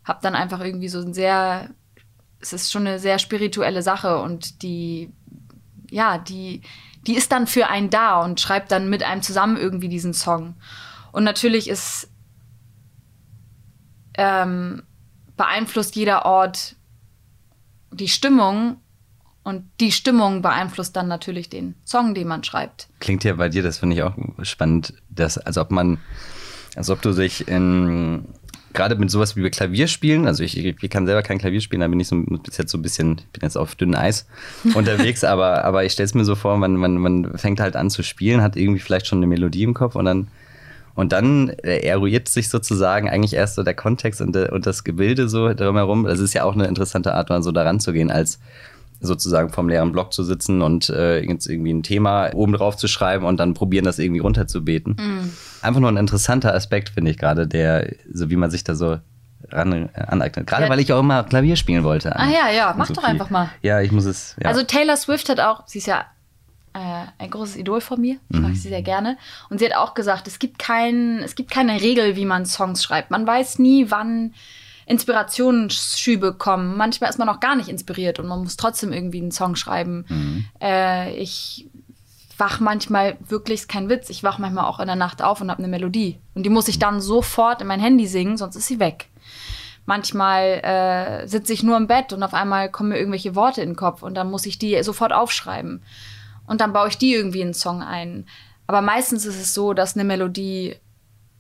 habe 0.04 0.20
dann 0.22 0.36
einfach 0.36 0.62
irgendwie 0.62 0.88
so 0.88 1.00
ein 1.00 1.14
sehr, 1.14 1.70
es 2.40 2.54
ist 2.54 2.72
schon 2.72 2.88
eine 2.88 3.00
sehr 3.00 3.20
spirituelle 3.20 3.82
Sache 3.82 4.22
und 4.22 4.64
die, 4.64 5.14
ja, 5.92 6.18
die, 6.18 6.62
die 7.06 7.16
ist 7.16 7.32
dann 7.32 7.48
für 7.48 7.68
einen 7.68 7.90
da 7.90 8.22
und 8.24 8.40
schreibt 8.40 8.72
dann 8.72 8.90
mit 8.90 9.04
einem 9.04 9.22
zusammen 9.22 9.58
irgendwie 9.58 9.90
diesen 9.90 10.14
Song. 10.14 10.56
Und 11.12 11.24
natürlich 11.24 11.70
ist 11.70 12.10
ähm, 14.16 14.84
beeinflusst 15.38 15.96
jeder 15.96 16.26
Ort 16.26 16.76
die 17.92 18.10
Stimmung 18.10 18.82
und 19.44 19.64
die 19.80 19.92
Stimmung 19.92 20.42
beeinflusst 20.42 20.96
dann 20.96 21.08
natürlich 21.08 21.50
den 21.50 21.76
Song, 21.86 22.14
den 22.14 22.28
man 22.28 22.44
schreibt. 22.44 22.88
Klingt 23.00 23.24
ja 23.24 23.34
bei 23.34 23.50
dir, 23.50 23.64
das 23.64 23.80
finde 23.80 23.96
ich 23.96 24.04
auch 24.04 24.14
spannend, 24.44 24.94
dass, 25.10 25.38
als 25.38 25.58
ob 25.58 25.72
man, 25.72 25.98
als 26.76 26.90
ob 26.90 27.02
du 27.02 27.14
sich 27.14 27.48
in, 27.48 28.26
gerade 28.74 28.96
mit 28.96 29.10
sowas 29.10 29.36
wie 29.36 29.44
wir 29.44 29.50
Klavier 29.50 29.88
spielen, 29.88 30.28
also 30.28 30.44
ich, 30.44 30.58
ich 30.58 30.90
kann 30.90 31.06
selber 31.06 31.24
kein 31.24 31.40
Klavier 31.40 31.62
spielen, 31.62 31.82
da 31.82 31.88
bin 31.88 32.00
ich 32.00 32.08
so 32.08 32.18
bis 32.18 32.58
jetzt 32.58 32.72
so 32.72 32.78
ein 32.78 32.82
bisschen, 32.82 33.20
ich 33.20 33.32
bin 33.32 33.42
jetzt 33.44 33.58
auf 33.58 33.76
dünnem 33.76 34.00
Eis 34.00 34.28
unterwegs, 34.76 35.24
aber, 35.24 35.64
aber 35.64 35.84
ich 35.86 35.94
stelle 35.94 36.06
es 36.06 36.14
mir 36.14 36.26
so 36.26 36.36
vor, 36.36 36.58
man, 36.58 36.76
man, 36.76 36.98
man 36.98 37.38
fängt 37.38 37.60
halt 37.60 37.76
an 37.76 37.90
zu 37.90 38.04
spielen, 38.04 38.42
hat 38.42 38.56
irgendwie 38.56 38.80
vielleicht 38.80 39.08
schon 39.08 39.20
eine 39.20 39.28
Melodie 39.28 39.64
im 39.64 39.74
Kopf 39.74 39.96
und 39.96 40.06
dann 40.06 40.28
und 41.00 41.14
dann 41.14 41.48
eruiert 41.48 42.28
sich 42.28 42.50
sozusagen 42.50 43.10
eigentlich 43.10 43.34
erst 43.34 43.56
so 43.56 43.64
der 43.64 43.74
Kontext 43.74 44.20
und, 44.20 44.36
der, 44.36 44.52
und 44.52 44.66
das 44.66 44.84
Gebilde 44.84 45.30
so 45.30 45.54
drumherum. 45.54 46.04
Das 46.04 46.20
ist 46.20 46.34
ja 46.34 46.44
auch 46.44 46.56
eine 46.56 46.66
interessante 46.66 47.14
Art, 47.14 47.30
mal 47.30 47.42
so 47.42 47.54
daran 47.54 47.80
zu 47.80 47.94
gehen, 47.94 48.12
als 48.12 48.40
sozusagen 49.02 49.50
vom 49.50 49.70
leeren 49.70 49.92
Block 49.92 50.12
zu 50.14 50.24
sitzen 50.24 50.62
und 50.62 50.90
äh, 50.90 51.22
jetzt 51.22 51.48
irgendwie 51.48 51.74
ein 51.74 51.84
Thema 51.84 52.32
oben 52.34 52.54
drauf 52.54 52.76
zu 52.76 52.88
schreiben 52.88 53.26
und 53.26 53.38
dann 53.40 53.54
probieren, 53.54 53.86
das 53.86 53.98
irgendwie 54.00 54.20
runterzubeten. 54.20 55.32
Einfach 55.62 55.80
nur 55.80 55.90
ein 55.92 55.98
interessanter 55.98 56.54
Aspekt, 56.54 56.90
finde 56.90 57.12
ich 57.12 57.18
gerade, 57.18 57.48
der, 57.48 57.94
so 58.12 58.30
wie 58.30 58.36
man 58.36 58.52
sich 58.52 58.64
da 58.64 58.76
so 58.76 58.98
ran, 59.52 59.90
äh, 59.94 60.02
aneignet. 60.02 60.48
Gerade 60.48 60.64
Ja. 60.66 60.70
weil 60.70 60.80
ich 60.80 60.92
auch 60.92 61.00
immer 61.00 61.24
Klavier 61.24 61.56
spielen 61.56 61.84
wollte. 61.84 62.16
Ah 62.16 62.30
ja, 62.30 62.50
ja, 62.52 62.76
mach 62.78 62.90
doch 62.92 63.04
einfach 63.04 63.30
mal. 63.30 63.50
Ja, 63.62 63.80
ich 63.82 63.92
muss 63.92 64.06
es. 64.06 64.36
Ja. 64.42 64.50
Also 64.50 64.64
Taylor 64.64 64.98
Swift 64.98 65.30
hat 65.30 65.40
auch, 65.40 65.64
sie 65.66 65.78
ist 65.78 65.88
ja 65.88 66.06
äh, 66.74 67.06
ein 67.18 67.30
großes 67.30 67.56
Idol 67.56 67.80
von 67.82 68.00
mir. 68.02 68.18
Ich 68.30 68.40
mag 68.40 68.52
sie 68.56 68.68
sehr 68.70 68.82
gerne. 68.84 69.18
Und 69.50 69.60
sie 69.60 69.66
hat 69.66 69.76
auch 69.76 69.94
gesagt, 69.94 70.28
es 70.28 70.40
gibt, 70.40 70.60
kein, 70.60 71.20
es 71.24 71.36
gibt 71.36 71.50
keine 71.52 71.82
Regel, 71.82 72.16
wie 72.18 72.26
man 72.26 72.46
Songs 72.46 72.84
schreibt. 72.84 73.12
Man 73.12 73.26
weiß 73.26 73.60
nie, 73.60 73.90
wann 73.90 74.34
Inspirationsschübe 74.90 76.34
kommen. 76.34 76.76
Manchmal 76.76 77.10
ist 77.12 77.20
man 77.20 77.30
auch 77.30 77.40
gar 77.40 77.56
nicht 77.56 77.70
inspiriert 77.70 78.20
und 78.20 78.28
man 78.28 78.40
muss 78.40 78.58
trotzdem 78.58 78.92
irgendwie 78.92 79.22
einen 79.22 79.32
Song 79.32 79.56
schreiben. 79.56 80.06
Äh, 80.62 81.16
ich 81.16 81.70
wach 82.38 82.60
manchmal 82.60 83.18
wirklich, 83.28 83.62
ist 83.62 83.70
kein 83.70 83.88
Witz, 83.88 84.10
ich 84.10 84.24
wach 84.24 84.40
manchmal 84.40 84.66
auch 84.66 84.80
in 84.80 84.88
der 84.88 84.96
Nacht 84.96 85.22
auf 85.22 85.42
und 85.42 85.52
habe 85.52 85.60
eine 85.60 85.68
Melodie. 85.68 86.18
Und 86.34 86.44
die 86.44 86.50
muss 86.50 86.68
ich 86.68 86.80
dann 86.80 87.02
sofort 87.02 87.62
in 87.62 87.68
mein 87.68 87.80
Handy 87.80 88.08
singen, 88.08 88.38
sonst 88.38 88.56
ist 88.56 88.68
sie 88.68 88.80
weg. 88.80 89.10
Manchmal 89.86 90.44
äh, 90.64 91.28
sitze 91.28 91.54
ich 91.54 91.64
nur 91.64 91.78
im 91.78 91.88
Bett 91.88 92.12
und 92.12 92.24
auf 92.24 92.34
einmal 92.34 92.72
kommen 92.72 92.90
mir 92.90 92.98
irgendwelche 92.98 93.36
Worte 93.36 93.62
in 93.62 93.70
den 93.70 93.76
Kopf 93.76 94.02
und 94.02 94.16
dann 94.16 94.32
muss 94.32 94.46
ich 94.46 94.58
die 94.58 94.82
sofort 94.84 95.14
aufschreiben. 95.14 95.84
Und 96.48 96.62
dann 96.62 96.74
baue 96.74 96.88
ich 96.88 96.98
die 96.98 97.14
irgendwie 97.14 97.42
in 97.42 97.48
einen 97.48 97.54
Song 97.54 97.84
ein. 97.84 98.26
Aber 98.66 98.82
meistens 98.82 99.26
ist 99.26 99.40
es 99.40 99.54
so, 99.54 99.74
dass 99.74 99.96
eine 99.96 100.04
Melodie 100.04 100.76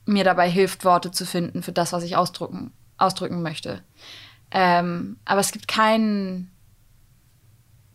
mir 0.06 0.24
dabei 0.24 0.50
hilft, 0.50 0.86
Worte 0.86 1.12
zu 1.12 1.25
finden 1.25 1.63
für 1.63 1.72
das, 1.72 1.94
was 1.94 2.03
ich 2.03 2.15
ausdrücken, 2.15 2.72
ausdrücken 3.00 3.41
möchte. 3.41 3.82
Ähm, 4.51 5.18
aber 5.25 5.39
es 5.41 5.51
gibt 5.51 5.68
keinen, 5.68 6.51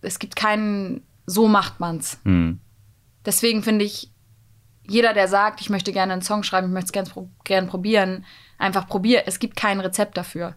es 0.00 0.18
gibt 0.18 0.36
keinen, 0.36 1.02
so 1.26 1.48
macht 1.48 1.80
man's. 1.80 2.18
Hm. 2.24 2.60
Deswegen 3.24 3.62
finde 3.62 3.84
ich, 3.84 4.10
jeder, 4.86 5.14
der 5.14 5.28
sagt, 5.28 5.60
ich 5.60 5.70
möchte 5.70 5.92
gerne 5.92 6.12
einen 6.12 6.22
Song 6.22 6.42
schreiben, 6.42 6.68
ich 6.68 6.72
möchte 6.72 6.88
es 6.88 6.92
gern, 6.92 7.30
gern 7.44 7.66
probieren, 7.66 8.24
einfach 8.58 8.86
probier. 8.86 9.22
Es 9.26 9.38
gibt 9.38 9.56
kein 9.56 9.80
Rezept 9.80 10.16
dafür. 10.16 10.56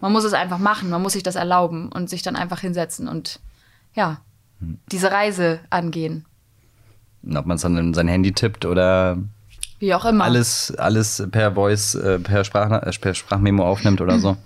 Man 0.00 0.12
muss 0.12 0.24
es 0.24 0.32
einfach 0.32 0.58
machen, 0.58 0.90
man 0.90 1.02
muss 1.02 1.14
sich 1.14 1.24
das 1.24 1.34
erlauben 1.34 1.90
und 1.90 2.08
sich 2.08 2.22
dann 2.22 2.36
einfach 2.36 2.60
hinsetzen 2.60 3.08
und 3.08 3.40
ja, 3.94 4.20
diese 4.92 5.10
Reise 5.10 5.60
angehen. 5.70 6.24
Und 7.22 7.36
Ob 7.36 7.46
man 7.46 7.56
es 7.56 7.62
dann 7.62 7.76
in 7.76 7.94
sein 7.94 8.06
Handy 8.06 8.32
tippt 8.32 8.64
oder 8.64 9.18
Wie 9.78 9.94
auch 9.94 10.04
immer. 10.04 10.24
alles, 10.24 10.74
alles 10.76 11.26
per 11.30 11.52
Voice, 11.54 11.94
äh, 11.94 12.18
per, 12.18 12.44
Sprach, 12.44 12.82
äh, 12.82 12.90
per 13.00 13.14
Sprachmemo 13.14 13.64
aufnimmt 13.64 14.00
oder 14.00 14.18
so. 14.18 14.36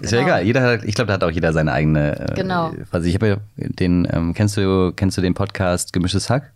Ist 0.00 0.12
ja 0.12 0.18
Genau. 0.18 0.30
egal. 0.30 0.46
Jeder 0.46 0.62
hat, 0.62 0.84
ich 0.84 0.94
glaube, 0.94 1.08
da 1.08 1.14
hat 1.14 1.24
auch 1.24 1.30
jeder 1.30 1.52
seine 1.52 1.72
eigene. 1.72 2.18
Äh, 2.18 2.34
Genau. 2.34 2.72
Also 2.90 3.06
ich 3.06 3.14
habe 3.14 3.28
ja 3.28 3.36
den, 3.56 4.08
ähm, 4.10 4.32
kennst 4.34 4.56
du, 4.56 4.92
kennst 4.94 5.18
du 5.18 5.20
den 5.20 5.34
Podcast 5.34 5.92
Gemischtes 5.92 6.30
Hack? 6.30 6.52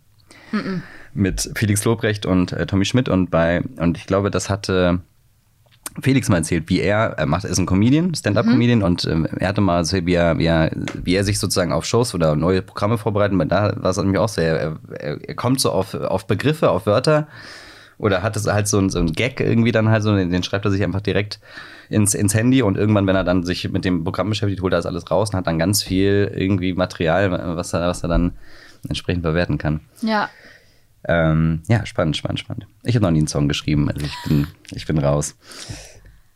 mit 1.13 1.49
Felix 1.55 1.83
Lobrecht 1.85 2.25
und 2.25 2.51
äh, 2.51 2.65
Tommy 2.65 2.85
Schmidt 2.85 3.09
und 3.09 3.31
bei, 3.31 3.61
und 3.77 3.97
ich 3.97 4.05
glaube, 4.05 4.29
das 4.29 4.49
hatte 4.49 4.99
Felix 6.01 6.27
mal 6.27 6.37
erzählt, 6.37 6.65
wie 6.67 6.81
er, 6.81 7.13
er 7.17 7.25
macht, 7.25 7.45
ist 7.45 7.57
ein 7.57 7.65
Comedian, 7.65 8.13
Stand-Up-Comedian 8.13 8.79
mhm. 8.79 8.85
und 8.85 9.05
ähm, 9.05 9.25
er 9.39 9.47
hatte 9.47 9.61
mal 9.61 9.77
erzählt, 9.77 10.05
wie 10.05 10.13
er, 10.13 10.37
wie, 10.37 10.45
er, 10.45 10.71
wie 10.93 11.15
er 11.15 11.23
sich 11.23 11.39
sozusagen 11.39 11.71
auf 11.71 11.85
Shows 11.85 12.13
oder 12.13 12.35
neue 12.35 12.61
Programme 12.61 12.97
vorbereitet. 12.97 13.39
Und 13.39 13.49
da 13.49 13.73
war 13.77 13.91
es 13.91 13.97
nämlich 13.97 14.19
auch 14.19 14.27
sehr, 14.27 14.59
er, 14.59 14.75
er, 14.99 15.29
er 15.29 15.35
kommt 15.35 15.61
so 15.61 15.71
auf, 15.71 15.93
auf 15.93 16.27
Begriffe, 16.27 16.69
auf 16.69 16.85
Wörter 16.85 17.27
oder 17.97 18.23
hat 18.23 18.35
es 18.35 18.47
halt 18.47 18.67
so 18.67 18.79
ein, 18.79 18.89
so 18.89 18.99
ein 18.99 19.13
Gag 19.13 19.39
irgendwie 19.39 19.71
dann 19.71 19.89
halt 19.89 20.03
so, 20.03 20.15
den 20.15 20.43
schreibt 20.43 20.65
er 20.65 20.71
sich 20.71 20.83
einfach 20.83 21.01
direkt 21.01 21.39
ins, 21.89 22.13
ins 22.13 22.33
Handy 22.33 22.61
und 22.61 22.77
irgendwann, 22.77 23.07
wenn 23.07 23.15
er 23.15 23.23
dann 23.23 23.43
sich 23.43 23.69
mit 23.69 23.85
dem 23.85 24.03
Programm 24.03 24.29
beschäftigt, 24.29 24.61
holt 24.61 24.73
er 24.73 24.77
das 24.77 24.85
alles 24.85 25.09
raus 25.09 25.29
und 25.29 25.37
hat 25.37 25.47
dann 25.47 25.59
ganz 25.59 25.83
viel 25.83 26.31
irgendwie 26.35 26.73
Material, 26.73 27.31
was 27.55 27.73
er, 27.73 27.87
was 27.87 28.03
er 28.03 28.09
dann 28.09 28.33
entsprechend 28.87 29.23
bewerten 29.23 29.57
kann. 29.57 29.81
Ja. 30.01 30.29
Ähm, 31.07 31.61
ja, 31.67 31.85
spannend, 31.85 32.17
spannend, 32.17 32.39
spannend. 32.39 32.67
Ich 32.83 32.95
habe 32.95 33.05
noch 33.05 33.11
nie 33.11 33.19
einen 33.19 33.27
Song 33.27 33.47
geschrieben, 33.47 33.89
also 33.89 34.05
ich 34.05 34.15
bin, 34.27 34.47
ich 34.71 34.85
bin 34.85 34.97
raus. 34.97 35.37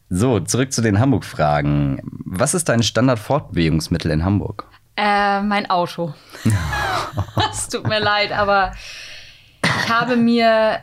So, 0.09 0.39
zurück 0.39 0.73
zu 0.73 0.81
den 0.81 0.99
Hamburg-Fragen. 0.99 2.01
Was 2.25 2.53
ist 2.53 2.69
dein 2.69 2.83
Standard-Fortbewegungsmittel 2.83 4.11
in 4.11 4.23
Hamburg? 4.23 4.65
Äh, 4.95 5.41
mein 5.41 5.69
Auto. 5.69 6.13
es 7.51 7.69
tut 7.69 7.87
mir 7.87 7.99
leid, 7.99 8.31
aber 8.31 8.71
ich 9.63 9.89
habe 9.89 10.15
mir 10.15 10.79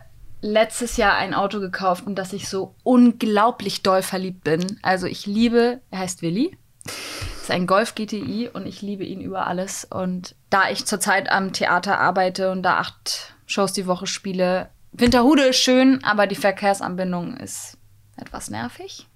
letztes 0.46 0.96
Jahr 0.96 1.16
ein 1.16 1.34
Auto 1.34 1.60
gekauft, 1.60 2.06
in 2.06 2.14
das 2.14 2.32
ich 2.32 2.48
so 2.48 2.74
unglaublich 2.82 3.82
doll 3.82 4.02
verliebt 4.02 4.44
bin. 4.44 4.78
Also 4.82 5.06
ich 5.06 5.26
liebe, 5.26 5.80
er 5.90 5.98
heißt 5.98 6.22
Willi. 6.22 6.56
Ist 7.40 7.50
ein 7.50 7.66
Golf 7.66 7.94
GTI 7.94 8.48
und 8.52 8.66
ich 8.66 8.80
liebe 8.80 9.04
ihn 9.04 9.20
über 9.20 9.46
alles. 9.46 9.84
Und 9.84 10.34
da 10.50 10.70
ich 10.70 10.86
zurzeit 10.86 11.30
am 11.30 11.52
Theater 11.52 11.98
arbeite 11.98 12.50
und 12.50 12.62
da 12.62 12.78
acht 12.78 13.34
Shows 13.46 13.72
die 13.72 13.86
Woche 13.86 14.06
spiele, 14.06 14.70
Winterhude 14.92 15.42
ist 15.42 15.58
schön, 15.58 16.02
aber 16.04 16.26
die 16.26 16.36
Verkehrsanbindung 16.36 17.36
ist 17.36 17.76
etwas 18.16 18.48
nervig. 18.48 19.06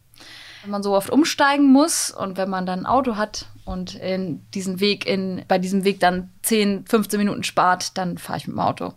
Wenn 0.63 0.73
man 0.73 0.83
so 0.83 0.95
oft 0.95 1.09
umsteigen 1.09 1.73
muss 1.73 2.11
und 2.11 2.37
wenn 2.37 2.51
man 2.51 2.67
dann 2.67 2.81
ein 2.81 2.87
Auto 2.87 3.17
hat 3.17 3.47
und 3.65 3.95
in 3.95 4.45
diesen 4.51 4.79
Weg 4.81 5.07
in, 5.07 5.43
bei 5.49 5.59
diesem 5.59 5.85
Weg 5.85 6.01
dann 6.01 6.31
10, 6.43 6.85
15 6.87 7.19
Minuten 7.19 7.45
spart, 7.45 7.97
dann 7.97 8.19
fahre 8.19 8.39
ich 8.39 8.47
mit 8.47 8.57
dem 8.57 8.61
Auto. 8.61 8.93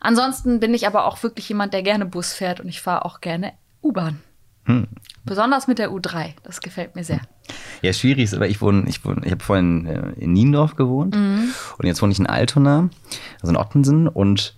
Ansonsten 0.00 0.60
bin 0.60 0.74
ich 0.74 0.86
aber 0.86 1.04
auch 1.04 1.22
wirklich 1.22 1.48
jemand, 1.48 1.74
der 1.74 1.82
gerne 1.82 2.06
Bus 2.06 2.32
fährt 2.32 2.60
und 2.60 2.68
ich 2.68 2.80
fahre 2.80 3.04
auch 3.04 3.20
gerne 3.20 3.52
U-Bahn. 3.82 4.20
Hm. 4.64 4.88
Besonders 5.24 5.68
mit 5.68 5.78
der 5.78 5.90
U3. 5.90 6.34
Das 6.42 6.60
gefällt 6.60 6.96
mir 6.96 7.04
sehr. 7.04 7.20
Ja, 7.82 7.92
schwierig 7.92 8.24
ist, 8.24 8.34
aber 8.34 8.48
ich 8.48 8.60
wohne, 8.60 8.88
ich 8.88 9.04
wohne, 9.04 9.22
ich 9.24 9.32
habe 9.32 9.42
vorhin 9.42 9.86
äh, 9.86 10.12
in 10.18 10.32
Niendorf 10.32 10.76
gewohnt 10.76 11.14
mhm. 11.14 11.52
und 11.78 11.86
jetzt 11.86 12.00
wohne 12.00 12.12
ich 12.12 12.18
in 12.18 12.26
Altona, 12.26 12.88
also 13.40 13.50
in 13.50 13.56
Ottensen 13.56 14.08
und 14.08 14.54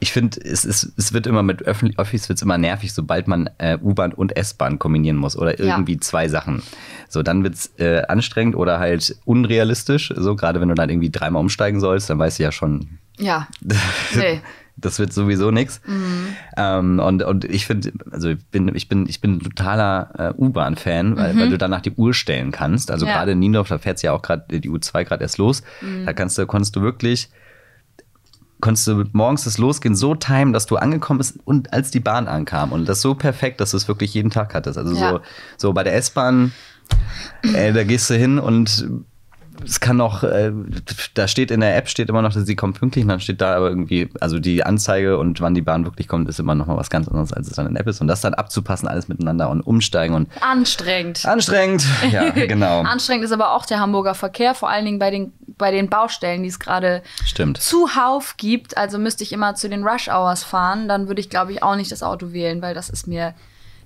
ich 0.00 0.12
finde, 0.12 0.40
es, 0.42 0.64
es, 0.64 0.92
es 0.96 1.12
wird 1.12 1.26
immer 1.26 1.42
mit 1.42 1.62
Öffentlich 1.62 1.98
Öffis 1.98 2.28
wird's 2.28 2.42
immer 2.42 2.56
nervig, 2.56 2.92
sobald 2.92 3.28
man 3.28 3.50
äh, 3.58 3.76
U-Bahn 3.80 4.12
und 4.12 4.34
S-Bahn 4.36 4.78
kombinieren 4.78 5.18
muss 5.18 5.36
oder 5.36 5.60
irgendwie 5.60 5.94
ja. 5.94 6.00
zwei 6.00 6.26
Sachen. 6.28 6.62
So, 7.08 7.22
dann 7.22 7.44
wird's 7.44 7.72
äh, 7.78 8.02
anstrengend 8.08 8.56
oder 8.56 8.78
halt 8.78 9.16
unrealistisch. 9.26 10.12
So, 10.16 10.36
gerade 10.36 10.60
wenn 10.60 10.68
du 10.68 10.74
dann 10.74 10.88
irgendwie 10.88 11.10
dreimal 11.10 11.40
umsteigen 11.40 11.80
sollst, 11.80 12.08
dann 12.08 12.18
weißt 12.18 12.38
du 12.38 12.42
ja 12.42 12.52
schon. 12.52 12.98
Ja. 13.18 13.46
Nee. 14.14 14.40
Das 14.76 14.98
wird 14.98 15.12
sowieso 15.12 15.50
nichts. 15.50 15.80
Mhm. 15.86 16.26
Ähm, 16.56 16.98
und, 17.00 17.22
und 17.22 17.44
ich 17.44 17.66
finde, 17.66 17.92
also 18.10 18.30
ich 18.30 18.44
bin, 18.46 18.74
ich 18.74 18.88
bin, 18.88 19.06
ich 19.06 19.20
bin 19.20 19.36
ein 19.36 19.40
totaler 19.40 20.34
äh, 20.36 20.40
U-Bahn-Fan, 20.40 21.16
weil, 21.16 21.34
mhm. 21.34 21.40
weil 21.40 21.50
du 21.50 21.58
danach 21.58 21.80
die 21.80 21.92
Uhr 21.92 22.14
stellen 22.14 22.50
kannst. 22.50 22.90
Also 22.90 23.06
ja. 23.06 23.12
gerade 23.12 23.32
in 23.32 23.38
Niendorf, 23.38 23.68
da 23.68 23.78
fährt 23.78 24.02
ja 24.02 24.12
auch 24.12 24.22
gerade 24.22 24.58
die 24.58 24.70
U2 24.70 25.04
gerade 25.04 25.22
erst 25.22 25.38
los. 25.38 25.62
Mhm. 25.80 26.06
Da 26.06 26.12
kannst 26.12 26.38
du, 26.38 26.46
konntest 26.46 26.74
du 26.76 26.82
wirklich 26.82 27.30
konntest 28.60 28.86
du 28.86 29.04
morgens 29.12 29.44
das 29.44 29.58
Losgehen 29.58 29.94
so 29.94 30.14
timen, 30.14 30.52
dass 30.52 30.66
du 30.66 30.76
angekommen 30.76 31.18
bist 31.18 31.38
und 31.44 31.72
als 31.72 31.90
die 31.90 32.00
Bahn 32.00 32.28
ankam. 32.28 32.72
Und 32.72 32.88
das 32.88 33.00
so 33.00 33.14
perfekt, 33.14 33.60
dass 33.60 33.72
du 33.72 33.76
es 33.76 33.88
wirklich 33.88 34.14
jeden 34.14 34.30
Tag 34.30 34.54
hattest. 34.54 34.78
Also 34.78 34.94
ja. 34.94 35.10
so, 35.10 35.20
so 35.56 35.72
bei 35.72 35.82
der 35.82 35.94
S-Bahn, 35.96 36.52
äh, 37.54 37.72
da 37.72 37.84
gehst 37.84 38.10
du 38.10 38.14
hin 38.14 38.38
und 38.38 38.86
es 39.64 39.80
kann 39.80 39.96
noch, 39.96 40.22
äh, 40.22 40.52
da 41.14 41.28
steht 41.28 41.50
in 41.50 41.60
der 41.60 41.76
App 41.76 41.88
steht 41.88 42.08
immer 42.08 42.22
noch, 42.22 42.32
dass 42.32 42.46
sie 42.46 42.56
kommt 42.56 42.78
pünktlich, 42.78 43.04
und 43.04 43.08
dann 43.08 43.20
steht 43.20 43.40
da 43.40 43.56
aber 43.56 43.68
irgendwie, 43.68 44.08
also 44.20 44.38
die 44.38 44.64
Anzeige 44.64 45.18
und 45.18 45.40
wann 45.40 45.54
die 45.54 45.62
Bahn 45.62 45.84
wirklich 45.84 46.08
kommt, 46.08 46.28
ist 46.28 46.38
immer 46.38 46.54
noch 46.54 46.66
mal 46.66 46.76
was 46.76 46.90
ganz 46.90 47.08
anderes, 47.08 47.32
als 47.32 47.48
es 47.48 47.54
dann 47.54 47.66
in 47.66 47.74
der 47.74 47.82
App 47.82 47.86
ist. 47.86 48.00
Und 48.00 48.08
das 48.08 48.20
dann 48.20 48.34
abzupassen, 48.34 48.88
alles 48.88 49.08
miteinander 49.08 49.50
und 49.50 49.60
umsteigen 49.60 50.14
und. 50.14 50.28
Anstrengend. 50.40 51.24
Anstrengend, 51.26 51.84
ja, 52.10 52.30
genau. 52.46 52.80
Anstrengend 52.80 53.24
ist 53.24 53.32
aber 53.32 53.54
auch 53.54 53.66
der 53.66 53.80
Hamburger 53.80 54.14
Verkehr, 54.14 54.54
vor 54.54 54.70
allen 54.70 54.84
Dingen 54.84 54.98
bei 54.98 55.10
den, 55.10 55.32
bei 55.58 55.70
den 55.70 55.88
Baustellen, 55.88 56.42
die 56.42 56.48
es 56.48 56.58
gerade 56.58 57.02
zuhauf 57.58 58.36
gibt. 58.36 58.76
Also 58.76 58.98
müsste 58.98 59.24
ich 59.24 59.32
immer 59.32 59.54
zu 59.54 59.68
den 59.68 59.84
Rush 59.86 60.08
Hours 60.08 60.44
fahren, 60.44 60.88
dann 60.88 61.08
würde 61.08 61.20
ich, 61.20 61.30
glaube 61.30 61.52
ich, 61.52 61.62
auch 61.62 61.76
nicht 61.76 61.92
das 61.92 62.02
Auto 62.02 62.32
wählen, 62.32 62.62
weil 62.62 62.74
das 62.74 62.90
ist 62.90 63.06
mir, 63.06 63.34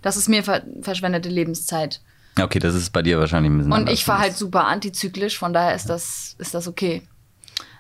das 0.02 0.16
ist 0.16 0.28
mir 0.28 0.42
ver 0.42 0.62
verschwendete 0.82 1.28
Lebenszeit. 1.28 2.00
Okay, 2.40 2.58
das 2.58 2.74
ist 2.74 2.90
bei 2.90 3.02
dir 3.02 3.18
wahrscheinlich 3.18 3.52
ein 3.52 3.58
bisschen 3.58 3.72
Und 3.72 3.88
ich 3.88 4.04
fahre 4.04 4.20
halt 4.20 4.36
super 4.36 4.66
antizyklisch, 4.66 5.38
von 5.38 5.52
daher 5.52 5.74
ist 5.74 5.86
das, 5.86 6.34
ist 6.38 6.54
das 6.54 6.66
okay. 6.66 7.06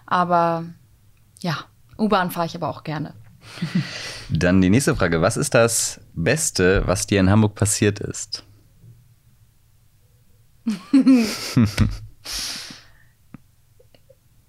Aber 0.06 0.64
ja, 1.40 1.64
U-Bahn 1.98 2.30
fahre 2.30 2.46
ich 2.46 2.54
aber 2.54 2.68
auch 2.68 2.84
gerne. 2.84 3.14
Dann 4.30 4.60
die 4.60 4.70
nächste 4.70 4.94
Frage. 4.94 5.20
Was 5.20 5.36
ist 5.36 5.54
das 5.54 6.00
Beste, 6.14 6.86
was 6.86 7.06
dir 7.06 7.20
in 7.20 7.30
Hamburg 7.30 7.54
passiert 7.54 8.00
ist? 8.00 8.44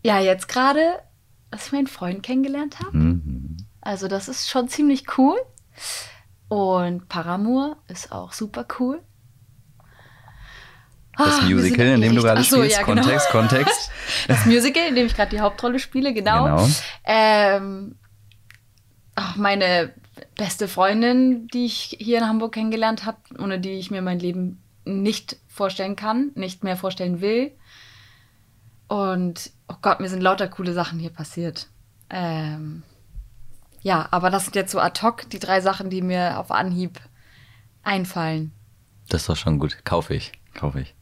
ja, 0.04 0.20
jetzt 0.20 0.48
gerade, 0.48 1.02
dass 1.52 1.68
ich 1.68 1.74
meinen 1.74 1.88
Freund 1.88 2.24
kennengelernt 2.24 2.80
habe. 2.80 2.98
Mhm. 2.98 3.58
Also 3.82 4.08
das 4.08 4.30
ist 4.30 4.50
schon 4.50 4.70
ziemlich 4.70 5.18
cool. 5.18 5.38
Und 6.48 7.10
Paramour 7.10 7.78
ist 7.88 8.12
auch 8.12 8.32
super 8.34 8.66
cool. 8.80 9.02
Das 11.18 11.40
ah, 11.42 11.46
Musical, 11.46 11.88
in 11.88 12.02
dem 12.02 12.16
du 12.16 12.22
gerade 12.22 12.44
so, 12.44 12.58
spielst. 12.58 12.78
Ja, 12.78 12.84
genau. 12.84 13.02
Kontext, 13.02 13.30
Kontext. 13.30 13.92
Das 14.28 14.46
Musical, 14.46 14.88
in 14.88 14.96
dem 14.96 15.08
ich 15.08 15.16
gerade 15.16 15.32
die 15.32 15.40
Hauptrolle 15.40 15.80
spiele, 15.80 16.14
genau. 16.14 16.44
genau. 16.46 16.70
Ähm, 17.04 17.96
auch 19.16 19.36
meine 19.36 19.94
beste 20.36 20.68
Freundin, 20.68 21.48
die 21.48 21.66
ich 21.66 21.98
hier 22.00 22.20
in 22.20 22.28
Hamburg 22.28 22.54
kennengelernt 22.54 23.06
habe, 23.06 23.18
ohne 23.40 23.60
die 23.60 23.74
ich 23.74 23.92
mir 23.92 24.02
mein 24.02 24.20
Leben 24.20 24.62
nicht 24.86 25.38
vorstellen 25.48 25.96
kann, 25.96 26.32
nicht 26.36 26.64
mehr 26.64 26.78
vorstellen 26.78 27.22
will. 27.22 27.52
Und 28.88 29.52
oh 29.68 29.76
Gott, 29.82 30.00
mir 30.00 30.10
sind 30.10 30.22
lauter 30.22 30.48
coole 30.48 30.74
Sachen 30.74 31.00
hier 31.00 31.10
passiert. 31.10 31.68
Ähm, 32.10 32.84
ja, 33.82 34.08
aber 34.12 34.30
das 34.30 34.46
sind 34.46 34.56
jetzt 34.56 34.72
so 34.72 34.80
ad 34.80 35.02
hoc 35.02 35.30
die 35.30 35.40
drei 35.40 35.62
Sachen, 35.62 35.90
die 35.90 36.02
mir 36.02 36.40
auf 36.40 36.52
Anhieb 36.52 37.00
einfallen. 37.84 38.52
Das 39.10 39.22
ist 39.22 39.30
doch 39.30 39.36
schon 39.36 39.60
gut. 39.60 39.84
Kaufe 39.86 40.14
ich. 40.14 40.32
Kaufe 40.54 40.82
ich. 40.82 40.96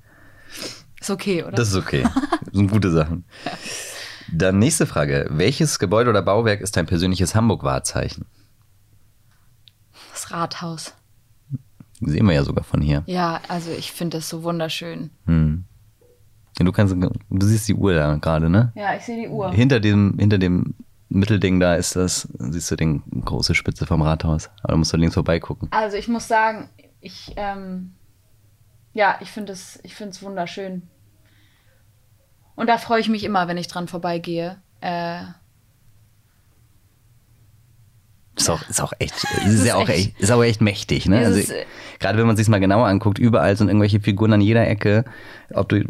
Ist 0.99 1.09
okay, 1.09 1.43
oder? 1.43 1.51
Das 1.51 1.69
ist 1.69 1.75
okay. 1.75 2.03
Das 2.03 2.53
sind 2.53 2.71
gute 2.71 2.91
Sachen. 2.91 3.25
Dann 4.31 4.59
nächste 4.59 4.85
Frage. 4.85 5.27
Welches 5.31 5.79
Gebäude 5.79 6.09
oder 6.09 6.21
Bauwerk 6.21 6.61
ist 6.61 6.77
dein 6.77 6.85
persönliches 6.85 7.35
Hamburg-Wahrzeichen? 7.35 8.25
Das 10.11 10.31
Rathaus. 10.31 10.93
Sehen 11.99 12.25
wir 12.25 12.33
ja 12.33 12.43
sogar 12.43 12.63
von 12.63 12.81
hier. 12.81 13.03
Ja, 13.05 13.41
also 13.47 13.71
ich 13.71 13.91
finde 13.91 14.17
das 14.17 14.29
so 14.29 14.43
wunderschön. 14.43 15.09
Hm. 15.25 15.65
Ja, 16.59 16.65
du 16.65 16.71
kannst, 16.71 16.95
du 16.95 17.45
siehst 17.45 17.67
die 17.67 17.73
Uhr 17.73 17.93
da 17.95 18.15
gerade, 18.15 18.49
ne? 18.49 18.71
Ja, 18.75 18.95
ich 18.95 19.03
sehe 19.03 19.21
die 19.21 19.27
Uhr. 19.27 19.51
Hinter 19.51 19.79
dem, 19.79 20.15
hinter 20.19 20.37
dem 20.37 20.75
Mittelding 21.09 21.59
da 21.59 21.75
ist 21.75 21.95
das, 21.95 22.27
siehst 22.37 22.71
du 22.71 22.75
den 22.75 23.03
große 23.25 23.55
Spitze 23.55 23.85
vom 23.85 24.01
Rathaus. 24.01 24.49
Aber 24.61 24.73
da 24.73 24.77
musst 24.77 24.93
du 24.93 24.97
links 24.97 25.15
vorbeigucken. 25.15 25.67
Also 25.71 25.97
ich 25.97 26.07
muss 26.07 26.27
sagen, 26.27 26.69
ich, 27.01 27.33
ähm, 27.35 27.93
ja, 28.93 29.17
ich 29.21 29.29
finde 29.31 29.53
es 29.53 29.81
wunderschön. 30.21 30.89
Und 32.55 32.67
da 32.67 32.77
freue 32.77 33.01
ich 33.01 33.09
mich 33.09 33.23
immer, 33.23 33.47
wenn 33.47 33.57
ich 33.57 33.67
dran 33.67 33.87
vorbeigehe. 33.87 34.61
Äh, 34.81 35.23
ist 38.35 38.49
auch, 38.49 38.67
ist 38.67 38.81
auch 38.81 38.93
echt, 38.99 39.13
ist, 39.13 39.45
ist 39.45 39.65
ja 39.65 39.75
auch 39.75 39.89
echt, 39.89 40.19
ist 40.19 40.31
auch 40.31 40.43
echt 40.43 40.61
mächtig, 40.61 41.07
ne? 41.07 41.19
Also, 41.19 41.39
äh, 41.39 41.65
gerade 41.99 42.17
wenn 42.17 42.27
man 42.27 42.35
sich 42.35 42.47
mal 42.47 42.59
genauer 42.59 42.87
anguckt, 42.87 43.19
überall 43.19 43.55
sind 43.55 43.67
irgendwelche 43.67 43.99
Figuren 43.99 44.33
an 44.33 44.41
jeder 44.41 44.67
Ecke. 44.67 45.05
Ob 45.53 45.69
du 45.69 45.83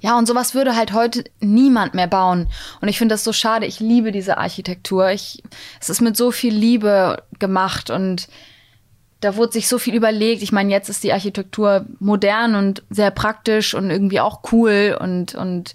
ja, 0.00 0.18
und 0.18 0.26
sowas 0.26 0.54
würde 0.54 0.76
halt 0.76 0.92
heute 0.92 1.24
niemand 1.40 1.94
mehr 1.94 2.06
bauen. 2.06 2.48
Und 2.82 2.88
ich 2.88 2.98
finde 2.98 3.14
das 3.14 3.24
so 3.24 3.32
schade. 3.32 3.64
Ich 3.64 3.80
liebe 3.80 4.12
diese 4.12 4.36
Architektur. 4.36 5.08
Ich, 5.10 5.42
es 5.80 5.88
ist 5.88 6.02
mit 6.02 6.16
so 6.16 6.30
viel 6.30 6.54
Liebe 6.54 7.22
gemacht 7.38 7.88
und 7.88 8.28
da 9.24 9.36
wurde 9.36 9.52
sich 9.52 9.68
so 9.68 9.78
viel 9.78 9.94
überlegt. 9.94 10.42
Ich 10.42 10.52
meine, 10.52 10.70
jetzt 10.70 10.90
ist 10.90 11.02
die 11.02 11.12
Architektur 11.12 11.86
modern 11.98 12.54
und 12.54 12.82
sehr 12.90 13.10
praktisch 13.10 13.74
und 13.74 13.90
irgendwie 13.90 14.20
auch 14.20 14.40
cool 14.52 14.96
und, 15.00 15.34
und 15.34 15.74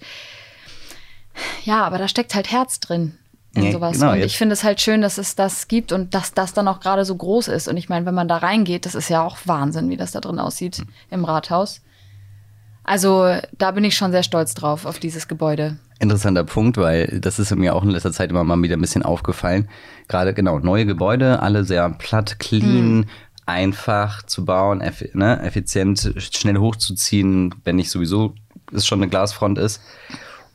ja, 1.63 1.83
aber 1.83 1.97
da 1.97 2.07
steckt 2.07 2.35
halt 2.35 2.51
Herz 2.51 2.79
drin 2.79 3.17
in 3.55 3.63
ja, 3.63 3.71
sowas. 3.71 3.99
Genau, 3.99 4.11
und 4.11 4.19
ich 4.19 4.37
finde 4.37 4.53
es 4.53 4.63
halt 4.63 4.81
schön, 4.81 5.01
dass 5.01 5.17
es 5.17 5.35
das 5.35 5.67
gibt 5.67 5.91
und 5.91 6.13
dass 6.13 6.33
das 6.33 6.53
dann 6.53 6.67
auch 6.67 6.79
gerade 6.79 7.05
so 7.05 7.15
groß 7.15 7.47
ist. 7.47 7.67
Und 7.67 7.77
ich 7.77 7.89
meine, 7.89 8.05
wenn 8.05 8.13
man 8.13 8.27
da 8.27 8.37
reingeht, 8.37 8.85
das 8.85 8.93
ist 8.93 9.09
ja 9.09 9.23
auch 9.23 9.37
Wahnsinn, 9.45 9.89
wie 9.89 9.97
das 9.97 10.11
da 10.11 10.19
drin 10.19 10.37
aussieht 10.37 10.77
hm. 10.77 10.87
im 11.09 11.25
Rathaus. 11.25 11.81
Also 12.83 13.35
da 13.57 13.71
bin 13.71 13.83
ich 13.83 13.95
schon 13.95 14.11
sehr 14.11 14.23
stolz 14.23 14.53
drauf, 14.53 14.85
auf 14.85 14.99
dieses 14.99 15.27
Gebäude. 15.27 15.77
interessanter 15.99 16.43
Punkt, 16.43 16.77
weil 16.77 17.19
das 17.21 17.37
ist 17.37 17.55
mir 17.55 17.75
auch 17.75 17.83
in 17.83 17.91
letzter 17.91 18.11
Zeit 18.11 18.31
immer 18.31 18.43
mal 18.43 18.61
wieder 18.61 18.77
ein 18.77 18.81
bisschen 18.81 19.03
aufgefallen. 19.03 19.69
Gerade 20.07 20.33
genau, 20.33 20.59
neue 20.59 20.87
Gebäude, 20.87 21.41
alle 21.41 21.65
sehr 21.65 21.87
platt, 21.89 22.39
clean, 22.39 22.97
mhm. 22.97 23.05
Einfach 23.49 24.23
zu 24.23 24.45
bauen, 24.45 24.81
effi 24.81 25.09
ne, 25.13 25.41
effizient, 25.41 26.13
schnell 26.17 26.57
hochzuziehen, 26.57 27.55
wenn 27.63 27.75
nicht 27.75 27.91
sowieso 27.91 28.33
es 28.73 28.85
schon 28.85 28.99
eine 28.99 29.09
Glasfront 29.09 29.57
ist. 29.57 29.81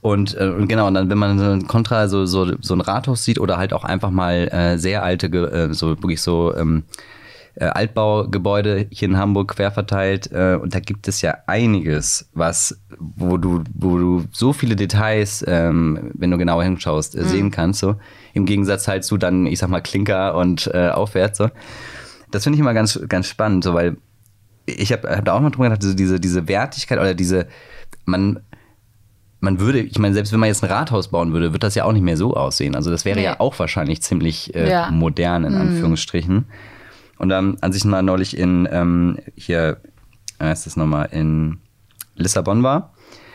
Und, 0.00 0.36
äh, 0.38 0.48
und 0.50 0.68
genau, 0.68 0.86
und 0.86 0.94
dann, 0.94 1.08
wenn 1.08 1.18
man 1.18 1.38
so 1.38 1.46
ein 1.46 1.66
Kontra, 1.66 2.08
so, 2.08 2.26
so, 2.26 2.52
so 2.60 2.74
ein 2.74 2.82
Rathaus 2.82 3.24
sieht 3.24 3.40
oder 3.40 3.56
halt 3.56 3.72
auch 3.72 3.84
einfach 3.84 4.10
mal 4.10 4.48
äh, 4.52 4.76
sehr 4.76 5.02
alte, 5.02 5.28
äh, 5.28 5.72
so 5.72 5.88
wirklich 5.88 6.20
so 6.20 6.54
ähm, 6.54 6.84
äh, 7.54 7.64
Altbaugebäude 7.64 8.86
hier 8.90 9.08
in 9.08 9.16
Hamburg 9.16 9.54
quer 9.54 9.70
verteilt. 9.70 10.30
Äh, 10.30 10.58
und 10.60 10.74
da 10.74 10.80
gibt 10.80 11.08
es 11.08 11.22
ja 11.22 11.38
einiges, 11.46 12.28
was, 12.34 12.78
wo 12.98 13.38
du, 13.38 13.64
wo 13.72 13.96
du 13.96 14.24
so 14.30 14.52
viele 14.52 14.76
Details, 14.76 15.42
ähm, 15.48 16.10
wenn 16.12 16.30
du 16.30 16.36
genauer 16.36 16.64
hinschaust, 16.64 17.14
äh, 17.14 17.22
mhm. 17.22 17.28
sehen 17.28 17.50
kannst. 17.50 17.80
So. 17.80 17.96
Im 18.34 18.44
Gegensatz 18.44 18.86
halt 18.86 19.04
zu 19.04 19.16
dann, 19.16 19.46
ich 19.46 19.58
sag 19.58 19.70
mal, 19.70 19.80
Klinker 19.80 20.34
und 20.34 20.74
aufwärts. 20.74 21.38
So. 21.38 21.48
Das 22.34 22.42
finde 22.42 22.56
ich 22.56 22.60
immer 22.60 22.74
ganz, 22.74 22.98
ganz 23.08 23.26
spannend, 23.26 23.64
so, 23.64 23.74
weil 23.74 23.96
ich 24.66 24.92
habe 24.92 25.08
hab 25.08 25.24
da 25.24 25.34
auch 25.34 25.40
mal 25.40 25.50
drüber 25.50 25.70
gedacht, 25.70 25.98
diese, 25.98 26.18
diese 26.18 26.48
Wertigkeit 26.48 26.98
oder 26.98 27.14
diese, 27.14 27.46
man, 28.06 28.40
man 29.40 29.60
würde, 29.60 29.80
ich 29.80 29.98
meine, 29.98 30.14
selbst 30.14 30.32
wenn 30.32 30.40
man 30.40 30.48
jetzt 30.48 30.64
ein 30.64 30.70
Rathaus 30.70 31.08
bauen 31.08 31.32
würde, 31.32 31.52
wird 31.52 31.62
das 31.62 31.74
ja 31.74 31.84
auch 31.84 31.92
nicht 31.92 32.02
mehr 32.02 32.16
so 32.16 32.34
aussehen. 32.34 32.74
Also 32.74 32.90
das 32.90 33.04
wäre 33.04 33.18
nee. 33.18 33.24
ja 33.24 33.40
auch 33.40 33.58
wahrscheinlich 33.58 34.02
ziemlich 34.02 34.54
äh, 34.54 34.70
ja. 34.70 34.90
modern, 34.90 35.44
in 35.44 35.54
mhm. 35.54 35.60
Anführungsstrichen. 35.60 36.46
Und 37.18 37.28
dann, 37.28 37.58
als 37.60 37.76
ich 37.76 37.84
mal 37.84 38.02
neulich 38.02 38.36
in, 38.36 38.68
ähm, 38.70 39.18
hier, 39.36 39.80
äh, 40.40 40.52
ist 40.52 40.66
das 40.66 40.76
nochmal, 40.76 41.08
in 41.12 41.58
Lissabon 42.16 42.62
war, 42.62 42.93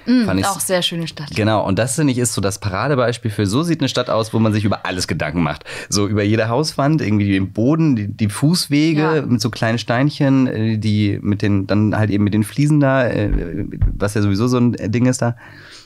Mm, 0.09 0.25
Fand 0.25 0.43
auch 0.43 0.59
sehr 0.59 0.81
schöne 0.81 1.07
Stadt. 1.07 1.29
Genau, 1.35 1.63
und 1.63 1.77
das 1.77 1.93
finde 1.93 2.11
ich 2.11 2.17
ist 2.17 2.33
so 2.33 2.41
das 2.41 2.57
Paradebeispiel 2.57 3.29
für 3.29 3.45
so 3.45 3.61
sieht 3.61 3.79
eine 3.79 3.89
Stadt 3.89 4.09
aus, 4.09 4.33
wo 4.33 4.39
man 4.39 4.51
sich 4.53 4.65
über 4.65 4.87
alles 4.87 5.07
Gedanken 5.07 5.43
macht. 5.43 5.65
So 5.87 6.07
über 6.07 6.23
jede 6.23 6.49
Hauswand, 6.49 7.03
irgendwie 7.03 7.31
den 7.31 7.53
Boden, 7.53 7.95
die, 7.95 8.07
die 8.07 8.27
Fußwege 8.27 9.01
ja. 9.01 9.21
mit 9.21 9.39
so 9.39 9.51
kleinen 9.51 9.77
Steinchen, 9.77 10.47
äh, 10.47 10.77
die 10.79 11.19
mit 11.21 11.43
den, 11.43 11.67
dann 11.67 11.95
halt 11.95 12.09
eben 12.09 12.23
mit 12.23 12.33
den 12.33 12.43
Fliesen 12.43 12.79
da, 12.79 13.07
äh, 13.07 13.67
was 13.95 14.15
ja 14.15 14.23
sowieso 14.23 14.47
so 14.47 14.57
ein 14.57 14.71
Ding 14.91 15.05
ist 15.05 15.21
da. 15.21 15.35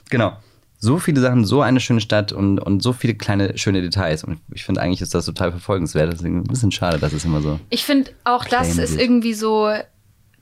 Genau. 0.10 0.38
So 0.78 1.00
viele 1.00 1.20
Sachen, 1.20 1.44
so 1.44 1.62
eine 1.62 1.82
schöne 1.82 2.00
Stadt 2.00 2.32
und, 2.32 2.60
und 2.60 2.82
so 2.82 2.94
viele 2.94 3.16
kleine 3.16 3.58
schöne 3.58 3.82
Details. 3.82 4.24
Und 4.24 4.40
ich 4.54 4.64
finde 4.64 4.82
eigentlich 4.82 5.02
ist 5.02 5.14
das 5.14 5.26
total 5.26 5.52
verfolgenswert. 5.52 6.14
Ist 6.14 6.24
ein 6.24 6.44
bisschen 6.44 6.72
schade, 6.72 6.98
dass 6.98 7.12
es 7.12 7.26
immer 7.26 7.42
so. 7.42 7.60
Ich 7.70 7.84
finde 7.84 8.12
auch, 8.24 8.46
das 8.46 8.78
ist 8.78 8.98
irgendwie 8.98 9.34
so. 9.34 9.70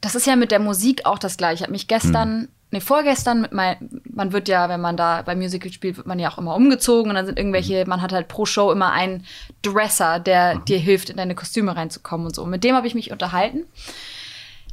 Das 0.02 0.16
ist 0.16 0.26
ja 0.26 0.36
mit 0.36 0.52
der 0.52 0.60
Musik 0.60 1.06
auch 1.06 1.20
das 1.20 1.38
gleiche. 1.38 1.56
Ich 1.56 1.62
habe 1.64 1.72
mich 1.72 1.88
gestern 1.88 2.42
hm 2.42 2.48
nee, 2.72 2.80
vorgestern 2.80 3.42
mit 3.42 3.52
mein, 3.52 4.02
man 4.10 4.32
wird 4.32 4.48
ja, 4.48 4.70
wenn 4.70 4.82
man 4.82 4.98
da 4.98 5.22
bei 5.22 5.36
Musical 5.36 5.72
spielt, 5.72 5.98
wird 5.98 6.08
man 6.08 6.20
ja 6.20 6.32
auch 6.32 6.38
immer 6.38 6.56
umgezogen 6.56 7.10
und 7.10 7.16
dann 7.16 7.26
sind 7.26 7.38
irgendwelche, 7.38 7.84
mhm. 7.84 7.90
man 7.90 8.02
hat 8.02 8.14
halt 8.14 8.28
pro 8.28 8.46
Show 8.46 8.72
immer 8.72 8.92
einen 8.92 9.26
Dresser, 9.62 10.20
der 10.20 10.56
mhm. 10.56 10.66
dir 10.66 10.80
hilft, 10.80 11.10
in 11.10 11.18
deine 11.18 11.36
Kostüme 11.36 11.76
reinzukommen 11.76 12.28
und 12.28 12.36
so. 12.36 12.46
Mit 12.46 12.64
dem 12.64 12.76
habe 12.76 12.88
ich 12.88 12.96
mich 12.96 13.12
unterhalten, 13.12 13.66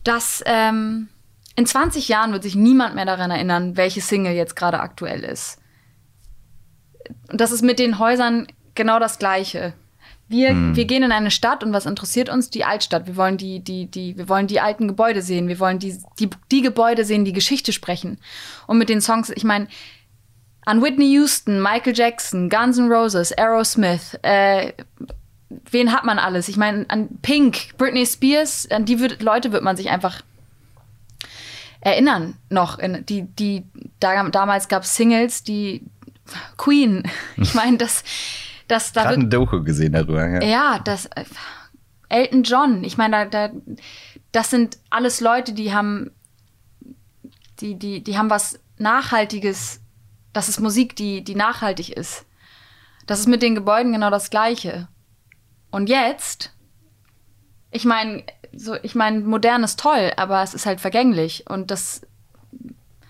dass 0.04 0.42
ähm, 0.46 1.08
in 1.56 1.66
20 1.66 2.08
Jahren 2.08 2.32
wird 2.32 2.44
sich 2.44 2.54
niemand 2.54 2.94
mehr 2.94 3.04
daran 3.04 3.30
erinnern, 3.30 3.76
welche 3.76 4.00
Single 4.00 4.32
jetzt 4.32 4.54
gerade 4.54 4.80
aktuell 4.80 5.24
ist. 5.24 5.58
Und 7.30 7.40
das 7.40 7.50
ist 7.50 7.62
mit 7.62 7.78
den 7.78 7.98
Häusern 7.98 8.46
genau 8.74 8.98
das 9.00 9.18
Gleiche. 9.18 9.72
Wir, 10.28 10.50
hm. 10.50 10.76
wir 10.76 10.84
gehen 10.84 11.02
in 11.02 11.12
eine 11.12 11.30
Stadt 11.30 11.64
und 11.64 11.72
was 11.72 11.86
interessiert 11.86 12.28
uns? 12.28 12.50
Die 12.50 12.64
Altstadt. 12.64 13.06
Wir 13.06 13.16
wollen 13.16 13.38
die, 13.38 13.60
die, 13.60 13.86
die, 13.86 14.16
wir 14.16 14.28
wollen 14.28 14.46
die 14.46 14.60
alten 14.60 14.86
Gebäude 14.86 15.22
sehen. 15.22 15.48
Wir 15.48 15.58
wollen 15.58 15.78
die, 15.78 15.98
die, 16.18 16.28
die 16.50 16.60
Gebäude 16.60 17.04
sehen, 17.04 17.24
die 17.24 17.32
Geschichte 17.32 17.72
sprechen. 17.72 18.18
Und 18.66 18.78
mit 18.78 18.90
den 18.90 19.00
Songs, 19.00 19.30
ich 19.30 19.44
meine, 19.44 19.68
an 20.66 20.82
Whitney 20.82 21.10
Houston, 21.12 21.62
Michael 21.62 21.96
Jackson, 21.96 22.50
Guns 22.50 22.76
N' 22.76 22.92
Roses, 22.92 23.32
Aerosmith, 23.32 24.18
äh, 24.22 24.74
wen 25.70 25.92
hat 25.92 26.04
man 26.04 26.18
alles? 26.18 26.48
Ich 26.48 26.58
meine, 26.58 26.84
an 26.88 27.08
Pink, 27.22 27.78
Britney 27.78 28.04
Spears, 28.04 28.70
an 28.70 28.84
die 28.84 29.00
wird, 29.00 29.22
Leute 29.22 29.52
wird 29.52 29.62
man 29.62 29.78
sich 29.78 29.88
einfach 29.88 30.20
erinnern 31.80 32.36
noch. 32.50 32.78
In, 32.78 33.06
die, 33.06 33.22
die, 33.22 33.64
da, 33.98 34.28
damals 34.28 34.68
gab 34.68 34.82
es 34.82 34.94
Singles, 34.94 35.42
die 35.42 35.82
Queen. 36.58 37.04
Ich 37.36 37.54
meine, 37.54 37.78
das 37.78 38.04
das 38.68 38.92
da 38.92 39.08
wird, 39.08 39.18
ein 39.18 39.30
Doku 39.30 39.62
gesehen 39.62 39.94
darüber. 39.94 40.26
Ja, 40.26 40.42
ja 40.42 40.78
das 40.78 41.06
äh, 41.06 41.24
Elton 42.08 42.42
John. 42.42 42.84
Ich 42.84 42.96
meine, 42.96 43.28
da, 43.28 43.48
da, 43.48 43.54
das 44.32 44.50
sind 44.50 44.78
alles 44.90 45.20
Leute, 45.20 45.52
die 45.52 45.74
haben, 45.74 46.10
die, 47.60 47.74
die, 47.78 48.02
die 48.02 48.16
haben 48.16 48.30
was 48.30 48.60
Nachhaltiges. 48.76 49.80
Das 50.32 50.48
ist 50.48 50.60
Musik, 50.60 50.94
die, 50.96 51.24
die 51.24 51.34
nachhaltig 51.34 51.90
ist. 51.90 52.24
Das 53.06 53.20
ist 53.20 53.26
mit 53.26 53.42
den 53.42 53.54
Gebäuden 53.54 53.92
genau 53.92 54.10
das 54.10 54.30
Gleiche. 54.30 54.88
Und 55.70 55.88
jetzt, 55.88 56.52
ich 57.70 57.84
meine, 57.84 58.22
so, 58.54 58.76
ich 58.82 58.94
meine, 58.94 59.20
modern 59.20 59.64
ist 59.64 59.80
toll, 59.80 60.12
aber 60.16 60.42
es 60.42 60.54
ist 60.54 60.66
halt 60.66 60.80
vergänglich 60.80 61.44
und 61.48 61.70
das. 61.70 62.02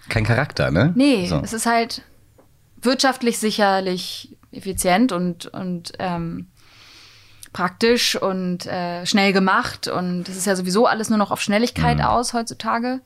Kein 0.08 0.24
Charakter, 0.24 0.70
ne? 0.70 0.92
Nee, 0.96 1.26
so. 1.26 1.40
es 1.42 1.52
ist 1.52 1.66
halt 1.66 2.02
wirtschaftlich 2.80 3.38
sicherlich 3.38 4.37
effizient 4.52 5.12
und, 5.12 5.46
und 5.46 5.92
ähm, 5.98 6.48
praktisch 7.52 8.20
und 8.20 8.66
äh, 8.66 9.04
schnell 9.06 9.32
gemacht. 9.32 9.88
Und 9.88 10.28
es 10.28 10.36
ist 10.36 10.46
ja 10.46 10.56
sowieso 10.56 10.86
alles 10.86 11.08
nur 11.08 11.18
noch 11.18 11.30
auf 11.30 11.40
Schnelligkeit 11.40 11.98
mhm. 11.98 12.04
aus 12.04 12.34
heutzutage. 12.34 13.00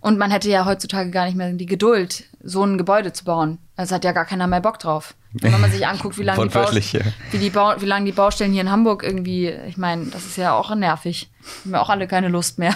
Und 0.00 0.18
man 0.18 0.30
hätte 0.30 0.48
ja 0.48 0.64
heutzutage 0.66 1.10
gar 1.10 1.24
nicht 1.24 1.36
mehr 1.36 1.52
die 1.52 1.66
Geduld, 1.66 2.24
so 2.42 2.62
ein 2.64 2.78
Gebäude 2.78 3.12
zu 3.12 3.24
bauen. 3.24 3.58
Also 3.76 3.94
hat 3.94 4.04
ja 4.04 4.12
gar 4.12 4.24
keiner 4.24 4.46
mehr 4.46 4.60
Bock 4.60 4.78
drauf. 4.78 5.14
Wenn 5.32 5.60
man 5.60 5.70
sich 5.70 5.86
anguckt, 5.88 6.18
wie 6.18 6.22
lange 6.22 6.48
die, 6.48 6.54
wie 6.54 7.38
die, 7.38 7.54
wie 7.54 7.86
lang 7.86 8.04
die 8.04 8.12
Baustellen 8.12 8.52
hier 8.52 8.62
in 8.62 8.70
Hamburg 8.70 9.02
irgendwie, 9.02 9.48
ich 9.48 9.76
meine, 9.76 10.06
das 10.06 10.24
ist 10.24 10.36
ja 10.36 10.54
auch 10.54 10.74
nervig. 10.74 11.30
Haben 11.62 11.72
wir 11.72 11.82
auch 11.82 11.90
alle 11.90 12.06
keine 12.06 12.28
Lust 12.28 12.58
mehr. 12.58 12.74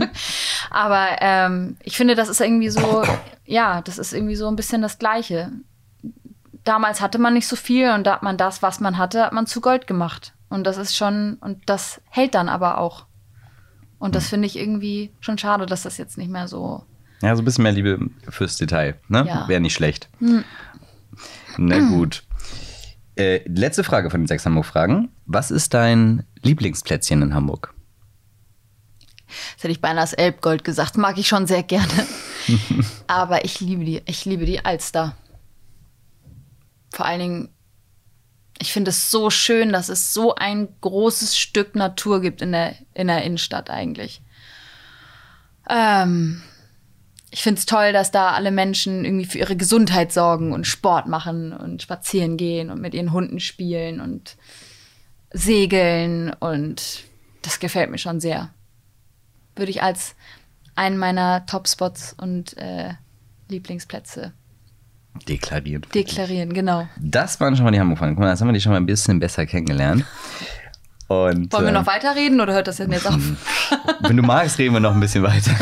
Aber 0.70 1.08
ähm, 1.20 1.76
ich 1.82 1.96
finde, 1.96 2.14
das 2.14 2.28
ist 2.28 2.40
irgendwie 2.40 2.70
so, 2.70 3.02
ja, 3.44 3.82
das 3.82 3.98
ist 3.98 4.12
irgendwie 4.12 4.36
so 4.36 4.48
ein 4.48 4.56
bisschen 4.56 4.82
das 4.82 4.98
Gleiche 4.98 5.52
damals 6.66 7.00
hatte 7.00 7.18
man 7.18 7.34
nicht 7.34 7.46
so 7.46 7.56
viel 7.56 7.90
und 7.90 8.06
da 8.06 8.14
hat 8.14 8.22
man 8.22 8.36
das, 8.36 8.62
was 8.62 8.80
man 8.80 8.98
hatte, 8.98 9.24
hat 9.24 9.32
man 9.32 9.46
zu 9.46 9.60
Gold 9.60 9.86
gemacht. 9.86 10.34
Und 10.48 10.64
das 10.64 10.76
ist 10.76 10.96
schon, 10.96 11.38
und 11.40 11.62
das 11.66 12.00
hält 12.10 12.34
dann 12.34 12.48
aber 12.48 12.78
auch. 12.78 13.06
Und 13.98 14.14
das 14.14 14.24
hm. 14.24 14.30
finde 14.30 14.46
ich 14.46 14.58
irgendwie 14.58 15.10
schon 15.20 15.38
schade, 15.38 15.66
dass 15.66 15.82
das 15.82 15.96
jetzt 15.98 16.18
nicht 16.18 16.30
mehr 16.30 16.48
so. 16.48 16.84
Ja, 17.22 17.34
so 17.34 17.42
ein 17.42 17.44
bisschen 17.44 17.62
mehr 17.62 17.72
Liebe 17.72 17.98
fürs 18.28 18.56
Detail, 18.56 18.98
ne? 19.08 19.24
Ja. 19.26 19.48
Wäre 19.48 19.60
nicht 19.60 19.74
schlecht. 19.74 20.08
Hm. 20.18 20.44
Na 21.56 21.78
gut. 21.78 22.22
Äh, 23.16 23.40
letzte 23.48 23.82
Frage 23.82 24.10
von 24.10 24.20
den 24.20 24.26
sechs 24.26 24.44
Hamburg-Fragen. 24.44 25.08
Was 25.24 25.50
ist 25.50 25.72
dein 25.72 26.24
Lieblingsplätzchen 26.42 27.22
in 27.22 27.34
Hamburg? 27.34 27.72
Das 29.54 29.64
hätte 29.64 29.72
ich 29.72 29.80
beinahe 29.80 30.02
als 30.02 30.12
Elbgold 30.12 30.64
gesagt. 30.64 30.98
Mag 30.98 31.16
ich 31.16 31.26
schon 31.26 31.46
sehr 31.46 31.62
gerne. 31.62 32.06
Aber 33.06 33.44
ich 33.44 33.60
liebe 33.60 33.84
die, 33.84 34.02
ich 34.04 34.26
liebe 34.26 34.44
die 34.44 34.64
Alster 34.64 35.16
vor 36.90 37.06
allen 37.06 37.20
Dingen, 37.20 37.48
ich 38.58 38.72
finde 38.72 38.90
es 38.90 39.10
so 39.10 39.30
schön, 39.30 39.72
dass 39.72 39.88
es 39.88 40.14
so 40.14 40.34
ein 40.34 40.68
großes 40.80 41.38
Stück 41.38 41.74
Natur 41.74 42.20
gibt 42.20 42.40
in 42.40 42.52
der, 42.52 42.74
in 42.94 43.08
der 43.08 43.22
Innenstadt 43.22 43.70
eigentlich. 43.70 44.22
Ähm, 45.68 46.42
ich 47.30 47.42
finde 47.42 47.58
es 47.58 47.66
toll, 47.66 47.92
dass 47.92 48.10
da 48.10 48.30
alle 48.30 48.50
Menschen 48.50 49.04
irgendwie 49.04 49.26
für 49.26 49.38
ihre 49.38 49.56
Gesundheit 49.56 50.12
sorgen 50.12 50.52
und 50.52 50.66
Sport 50.66 51.06
machen 51.06 51.52
und 51.52 51.82
spazieren 51.82 52.36
gehen 52.36 52.70
und 52.70 52.80
mit 52.80 52.94
ihren 52.94 53.12
Hunden 53.12 53.40
spielen 53.40 54.00
und 54.00 54.36
segeln 55.32 56.32
und 56.32 57.04
das 57.42 57.60
gefällt 57.60 57.90
mir 57.90 57.98
schon 57.98 58.20
sehr. 58.20 58.50
Würde 59.54 59.70
ich 59.70 59.82
als 59.82 60.14
einen 60.76 60.98
meiner 60.98 61.44
Top-Spots 61.46 62.14
und 62.18 62.56
äh, 62.56 62.94
Lieblingsplätze 63.48 64.32
Deklarieren. 65.28 65.86
Deklarieren, 65.94 66.52
genau. 66.52 66.88
Das 67.00 67.40
waren 67.40 67.56
schon 67.56 67.64
mal 67.64 67.70
die 67.70 67.80
Hamburg-Fragen. 67.80 68.14
Guck 68.14 68.24
mal, 68.24 68.30
jetzt 68.30 68.40
haben 68.40 68.48
wir 68.48 68.52
die 68.52 68.60
schon 68.60 68.72
mal 68.72 68.78
ein 68.78 68.86
bisschen 68.86 69.18
besser 69.18 69.46
kennengelernt. 69.46 70.04
Und, 71.08 71.52
Wollen 71.52 71.66
wir 71.66 71.72
noch 71.72 71.84
äh, 71.84 71.86
weiterreden 71.86 72.40
oder 72.40 72.52
hört 72.52 72.66
das 72.66 72.78
denn 72.78 72.90
jetzt 72.90 73.06
auf? 73.06 73.20
Wenn 74.00 74.16
du 74.16 74.22
magst, 74.22 74.58
reden 74.58 74.74
wir 74.74 74.80
noch 74.80 74.94
ein 74.94 75.00
bisschen 75.00 75.22
weiter. 75.22 75.52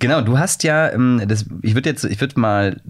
Genau, 0.00 0.20
du 0.20 0.38
hast 0.38 0.64
ja, 0.64 0.92
ähm, 0.92 1.22
das, 1.26 1.46
ich 1.62 1.74
würde 1.74 1.88
jetzt, 1.88 2.04
ich 2.04 2.20
würde 2.20 2.38
mal 2.38 2.80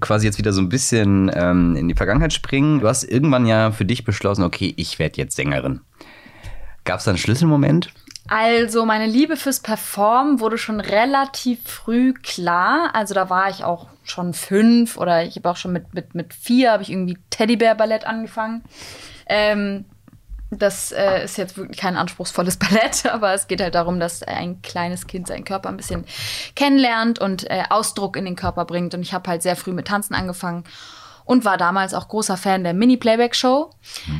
quasi 0.00 0.24
jetzt 0.24 0.38
wieder 0.38 0.52
so 0.52 0.62
ein 0.62 0.68
bisschen 0.68 1.30
ähm, 1.34 1.76
in 1.76 1.88
die 1.88 1.94
Vergangenheit 1.94 2.32
springen. 2.32 2.80
Du 2.80 2.88
hast 2.88 3.02
irgendwann 3.02 3.44
ja 3.44 3.70
für 3.72 3.84
dich 3.84 4.04
beschlossen, 4.04 4.44
okay, 4.44 4.72
ich 4.76 4.98
werde 4.98 5.18
jetzt 5.18 5.36
Sängerin. 5.36 5.80
Gab 6.84 7.00
es 7.00 7.04
da 7.04 7.10
einen 7.10 7.18
Schlüsselmoment? 7.18 7.92
Also 8.26 8.86
meine 8.86 9.06
Liebe 9.06 9.36
fürs 9.36 9.60
Performen 9.60 10.40
wurde 10.40 10.56
schon 10.56 10.80
relativ 10.80 11.62
früh 11.68 12.14
klar. 12.14 12.90
Also 12.94 13.12
da 13.14 13.28
war 13.28 13.50
ich 13.50 13.64
auch 13.64 13.88
schon 14.02 14.32
fünf 14.32 14.96
oder 14.96 15.24
ich 15.24 15.36
habe 15.36 15.50
auch 15.50 15.56
schon 15.56 15.72
mit, 15.72 15.92
mit, 15.94 16.14
mit 16.14 16.32
vier 16.32 16.72
habe 16.72 16.82
ich 16.82 16.90
irgendwie 16.90 17.18
Teddybär-Ballett 17.30 18.06
angefangen. 18.06 18.64
Ähm, 19.26 19.84
Das 20.50 20.92
äh, 20.92 21.24
ist 21.24 21.36
jetzt 21.36 21.56
wirklich 21.56 21.78
kein 21.78 21.96
anspruchsvolles 21.96 22.56
Ballett, 22.58 23.06
aber 23.06 23.34
es 23.34 23.46
geht 23.48 23.60
halt 23.60 23.74
darum, 23.74 23.98
dass 23.98 24.22
ein 24.22 24.62
kleines 24.62 25.06
Kind 25.06 25.26
seinen 25.26 25.44
Körper 25.44 25.68
ein 25.68 25.76
bisschen 25.76 26.04
kennenlernt 26.54 27.18
und 27.18 27.50
äh, 27.50 27.64
Ausdruck 27.70 28.16
in 28.16 28.24
den 28.24 28.36
Körper 28.36 28.64
bringt. 28.64 28.94
Und 28.94 29.02
ich 29.02 29.12
habe 29.12 29.28
halt 29.28 29.42
sehr 29.42 29.56
früh 29.56 29.72
mit 29.72 29.88
Tanzen 29.88 30.14
angefangen 30.14 30.64
und 31.24 31.44
war 31.44 31.56
damals 31.56 31.94
auch 31.94 32.08
großer 32.08 32.36
Fan 32.36 32.64
der 32.64 32.74
Mini-Playback-Show. 32.74 33.70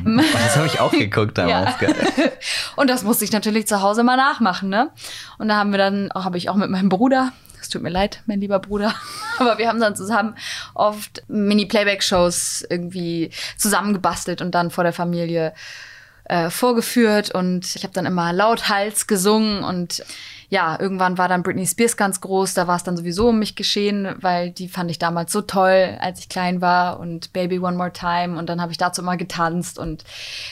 Das 0.05 0.55
habe 0.55 0.67
ich 0.67 0.79
auch 0.79 0.91
geguckt 0.97 1.37
damals. 1.37 1.79
Ja. 1.79 1.89
und 2.75 2.89
das 2.89 3.03
musste 3.03 3.25
ich 3.25 3.31
natürlich 3.31 3.67
zu 3.67 3.81
Hause 3.81 4.03
mal 4.03 4.17
nachmachen, 4.17 4.69
ne? 4.69 4.89
Und 5.37 5.49
da 5.49 5.55
haben 5.55 5.71
wir 5.71 5.77
dann, 5.77 6.09
oh, 6.13 6.23
habe 6.23 6.37
ich 6.37 6.49
auch 6.49 6.55
mit 6.55 6.69
meinem 6.69 6.89
Bruder, 6.89 7.31
es 7.61 7.69
tut 7.69 7.81
mir 7.81 7.89
leid, 7.89 8.21
mein 8.25 8.39
lieber 8.39 8.59
Bruder, 8.59 8.93
aber 9.37 9.57
wir 9.57 9.67
haben 9.67 9.79
dann 9.79 9.95
zusammen 9.95 10.35
oft 10.73 11.23
Mini-Playback-Shows 11.27 12.65
irgendwie 12.69 13.31
zusammengebastelt 13.57 14.41
und 14.41 14.55
dann 14.55 14.71
vor 14.71 14.83
der 14.83 14.93
Familie 14.93 15.53
äh, 16.25 16.49
vorgeführt 16.49 17.31
und 17.31 17.75
ich 17.75 17.83
habe 17.83 17.93
dann 17.93 18.07
immer 18.07 18.33
lauthals 18.33 19.05
gesungen 19.05 19.63
und 19.63 20.03
ja, 20.49 20.79
irgendwann 20.79 21.17
war 21.17 21.27
dann 21.27 21.43
Britney 21.43 21.65
Spears 21.65 21.97
ganz 21.97 22.21
groß, 22.21 22.53
da 22.53 22.67
war 22.67 22.75
es 22.75 22.83
dann 22.83 22.97
sowieso 22.97 23.29
um 23.29 23.39
mich 23.39 23.55
geschehen, 23.55 24.15
weil 24.19 24.51
die 24.51 24.67
fand 24.67 24.91
ich 24.91 24.99
damals 24.99 25.31
so 25.31 25.41
toll, 25.41 25.97
als 25.99 26.19
ich 26.19 26.29
klein 26.29 26.61
war 26.61 26.99
und 26.99 27.33
Baby 27.33 27.59
One 27.59 27.77
More 27.77 27.91
Time 27.91 28.37
und 28.37 28.47
dann 28.47 28.61
habe 28.61 28.71
ich 28.71 28.77
dazu 28.77 29.01
immer 29.01 29.17
getanzt 29.17 29.79
und 29.79 30.03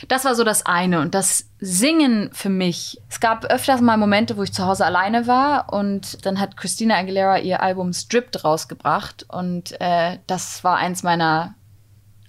das 0.07 0.25
war 0.25 0.35
so 0.35 0.43
das 0.43 0.65
eine 0.65 1.01
und 1.01 1.13
das 1.13 1.49
Singen 1.59 2.29
für 2.33 2.49
mich. 2.49 2.99
Es 3.09 3.19
gab 3.19 3.45
öfters 3.45 3.81
mal 3.81 3.97
Momente, 3.97 4.35
wo 4.37 4.43
ich 4.43 4.53
zu 4.53 4.65
Hause 4.65 4.85
alleine 4.85 5.27
war 5.27 5.71
und 5.71 6.25
dann 6.25 6.39
hat 6.39 6.57
Christina 6.57 6.95
Aguilera 6.95 7.39
ihr 7.39 7.61
Album 7.61 7.93
Stripped 7.93 8.43
rausgebracht 8.43 9.25
und 9.29 9.79
äh, 9.79 10.17
das 10.27 10.63
war 10.63 10.77
eins 10.77 11.03
meiner, 11.03 11.55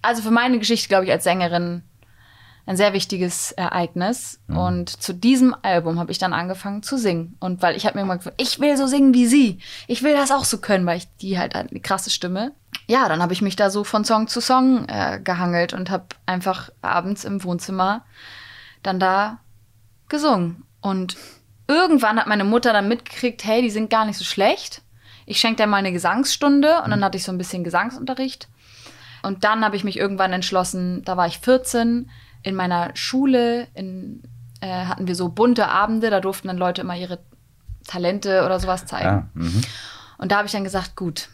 also 0.02 0.22
für 0.22 0.30
meine 0.30 0.58
Geschichte, 0.58 0.88
glaube 0.88 1.06
ich, 1.06 1.12
als 1.12 1.24
Sängerin 1.24 1.82
ein 2.66 2.76
sehr 2.76 2.92
wichtiges 2.92 3.52
Ereignis. 3.52 4.40
Mhm. 4.46 4.56
Und 4.56 5.02
zu 5.02 5.12
diesem 5.12 5.54
Album 5.62 5.98
habe 5.98 6.10
ich 6.10 6.18
dann 6.18 6.32
angefangen 6.32 6.82
zu 6.82 6.96
singen. 6.96 7.36
Und 7.40 7.62
weil 7.62 7.76
ich 7.76 7.86
habe 7.86 7.98
mir 7.98 8.02
immer 8.02 8.16
gesagt, 8.16 8.40
ich 8.40 8.60
will 8.60 8.76
so 8.76 8.86
singen 8.86 9.14
wie 9.14 9.26
sie. 9.26 9.58
Ich 9.86 10.02
will 10.02 10.14
das 10.14 10.30
auch 10.30 10.44
so 10.44 10.58
können, 10.58 10.86
weil 10.86 10.98
ich 10.98 11.08
die 11.20 11.38
halt 11.38 11.54
eine 11.54 11.80
krasse 11.80 12.10
Stimme. 12.10 12.52
Ja, 12.86 13.08
dann 13.08 13.22
habe 13.22 13.32
ich 13.32 13.42
mich 13.42 13.56
da 13.56 13.70
so 13.70 13.84
von 13.84 14.04
Song 14.04 14.28
zu 14.28 14.40
Song 14.40 14.86
äh, 14.88 15.20
gehangelt 15.22 15.72
und 15.72 15.90
habe 15.90 16.06
einfach 16.26 16.70
abends 16.82 17.24
im 17.24 17.42
Wohnzimmer 17.44 18.04
dann 18.82 18.98
da 19.00 19.38
gesungen. 20.08 20.64
Und 20.80 21.16
irgendwann 21.66 22.18
hat 22.18 22.26
meine 22.26 22.44
Mutter 22.44 22.72
dann 22.72 22.88
mitgekriegt, 22.88 23.44
hey, 23.44 23.62
die 23.62 23.70
sind 23.70 23.90
gar 23.90 24.04
nicht 24.04 24.18
so 24.18 24.24
schlecht. 24.24 24.82
Ich 25.26 25.40
schenke 25.40 25.62
dir 25.62 25.66
mal 25.66 25.78
eine 25.78 25.92
Gesangsstunde 25.92 26.82
und 26.82 26.90
dann 26.90 27.00
mhm. 27.00 27.04
hatte 27.04 27.16
ich 27.16 27.24
so 27.24 27.32
ein 27.32 27.38
bisschen 27.38 27.64
Gesangsunterricht. 27.64 28.48
Und 29.22 29.44
dann 29.44 29.64
habe 29.64 29.76
ich 29.76 29.84
mich 29.84 29.98
irgendwann 29.98 30.34
entschlossen, 30.34 31.02
da 31.04 31.16
war 31.16 31.26
ich 31.26 31.38
14, 31.38 32.10
in 32.44 32.54
meiner 32.54 32.94
Schule 32.94 33.66
in, 33.74 34.22
äh, 34.60 34.86
hatten 34.86 35.06
wir 35.08 35.16
so 35.16 35.28
bunte 35.28 35.68
Abende, 35.68 36.10
da 36.10 36.20
durften 36.20 36.48
dann 36.48 36.58
Leute 36.58 36.82
immer 36.82 36.96
ihre 36.96 37.18
Talente 37.86 38.44
oder 38.44 38.60
sowas 38.60 38.86
zeigen. 38.86 39.04
Ja, 39.04 39.28
mhm. 39.34 39.62
und 40.18 40.30
da 40.30 40.36
habe 40.36 40.46
ich 40.46 40.52
dann 40.52 40.64
gesagt, 40.64 40.94
gut, 40.94 41.28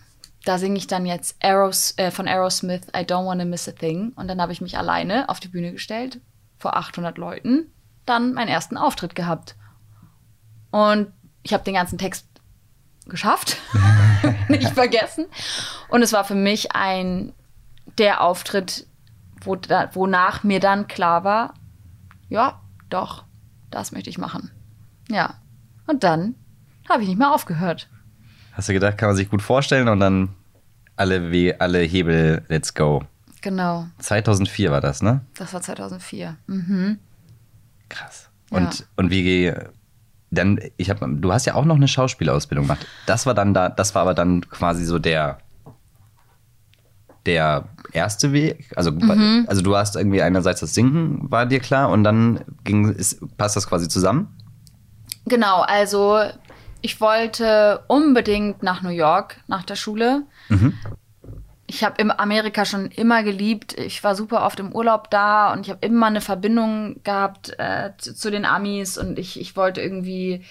da 0.44 0.59
singe 0.59 0.79
ich 0.79 0.87
dann 0.87 1.05
jetzt 1.05 1.37
Aeros, 1.42 1.94
äh, 1.99 2.11
von 2.11 2.27
Aerosmith 2.27 2.87
I 2.96 3.01
Don't 3.01 3.27
Wanna 3.27 3.44
Miss 3.44 3.68
a 3.68 3.73
Thing. 3.73 4.12
Und 4.16 4.29
dann 4.29 4.40
habe 4.40 4.53
ich 4.53 4.61
mich 4.61 4.79
alleine 4.79 5.29
auf 5.29 5.40
die 5.40 5.49
Bühne 5.49 5.73
gestellt, 5.73 6.20
vor 6.59 6.77
800 6.77 7.18
Leuten, 7.18 7.73
dann 8.07 8.33
meinen 8.33 8.49
ersten 8.49 8.77
Auftritt 8.77 9.14
gehabt. 9.14 9.57
Und 10.70 11.12
ich 11.42 11.53
habe 11.53 11.64
den 11.64 11.75
ganzen 11.75 11.99
Text 11.99 12.27
geschafft, 13.07 13.59
nicht 14.49 14.70
vergessen. 14.75 15.27
Und 15.88 16.03
es 16.03 16.12
war 16.12 16.25
für 16.25 16.35
mich 16.35 16.73
ein 16.73 17.33
der 17.99 18.23
Auftritt, 18.23 18.87
wo 19.42 19.57
da, 19.57 19.90
wonach 19.94 20.44
mir 20.44 20.61
dann 20.61 20.88
klar 20.88 21.24
war, 21.24 21.55
ja, 22.29 22.61
doch, 22.88 23.24
das 23.70 23.92
möchte 23.92 24.11
ich 24.11 24.18
machen. 24.18 24.50
Ja. 25.09 25.35
Und 25.87 26.05
dann 26.05 26.35
habe 26.88 27.03
ich 27.03 27.09
nicht 27.09 27.18
mehr 27.18 27.33
aufgehört. 27.33 27.88
Hast 28.53 28.68
du 28.68 28.72
gedacht, 28.72 28.98
kann 28.98 29.09
man 29.09 29.16
sich 29.16 29.31
gut 29.31 29.42
vorstellen 29.42 29.88
und 29.88 30.00
dann 30.00 30.31
alle, 30.96 31.33
We 31.33 31.57
alle 31.59 31.81
Hebel, 31.81 32.44
let's 32.48 32.74
go. 32.74 33.03
Genau. 33.40 33.87
2004 33.98 34.70
war 34.70 34.81
das, 34.81 35.03
ne? 35.03 35.22
Das 35.35 35.53
war 35.55 35.62
2004. 35.62 36.37
Mhm. 36.46 36.98
Krass. 37.88 38.29
Und, 38.50 38.81
ja. 38.81 38.85
und 38.96 39.11
wie, 39.11 39.53
dann, 40.31 40.61
ich 40.76 40.90
habe, 40.90 41.09
du 41.16 41.33
hast 41.33 41.46
ja 41.46 41.55
auch 41.55 41.64
noch 41.64 41.76
eine 41.76 41.88
Schauspielausbildung 41.88 42.66
gemacht. 42.66 42.87
Das 43.07 43.26
war 43.26 43.35
dann 43.35 43.55
da, 43.55 43.68
das 43.68 43.94
war 43.94 44.03
aber 44.03 44.14
dann 44.14 44.42
quasi 44.48 44.85
so 44.85 44.98
der 44.98 45.38
der 47.26 47.68
erste 47.92 48.33
Weg? 48.33 48.72
Also, 48.76 48.90
mhm. 48.92 49.44
also 49.48 49.62
du 49.62 49.76
hast 49.76 49.96
irgendwie 49.96 50.22
einerseits 50.22 50.61
das 50.61 50.74
Singen, 50.74 51.30
war 51.30 51.46
dir 51.46 51.61
klar, 51.61 51.90
und 51.90 52.04
dann 52.04 52.40
ging, 52.64 52.92
ist, 52.92 53.20
passt 53.37 53.56
das 53.56 53.66
quasi 53.66 53.88
zusammen? 53.88 54.28
Genau, 55.26 55.61
also 55.61 56.20
ich 56.83 57.00
wollte 57.00 57.85
unbedingt 57.88 58.62
nach 58.62 58.83
New 58.83 58.90
York 58.90 59.37
nach 59.46 59.64
der 59.64 59.76
Schule. 59.76 60.22
Mhm. 60.48 60.74
Ich 61.66 61.85
habe 61.85 62.02
in 62.02 62.11
Amerika 62.11 62.64
schon 62.64 62.87
immer 62.87 63.22
geliebt. 63.22 63.78
Ich 63.78 64.02
war 64.02 64.16
super 64.16 64.44
oft 64.44 64.59
im 64.59 64.72
Urlaub 64.72 65.09
da 65.11 65.52
und 65.52 65.61
ich 65.61 65.70
habe 65.70 65.87
immer 65.87 66.06
eine 66.06 66.20
Verbindung 66.20 67.00
gehabt 67.04 67.54
äh, 67.59 67.90
zu, 67.98 68.14
zu, 68.14 68.30
den 68.30 68.44
Amis 68.44 68.98
und 68.98 69.18
ich, 69.18 69.38
ich 69.38 69.54
wollte 69.56 69.80
irgendwie 69.80 70.42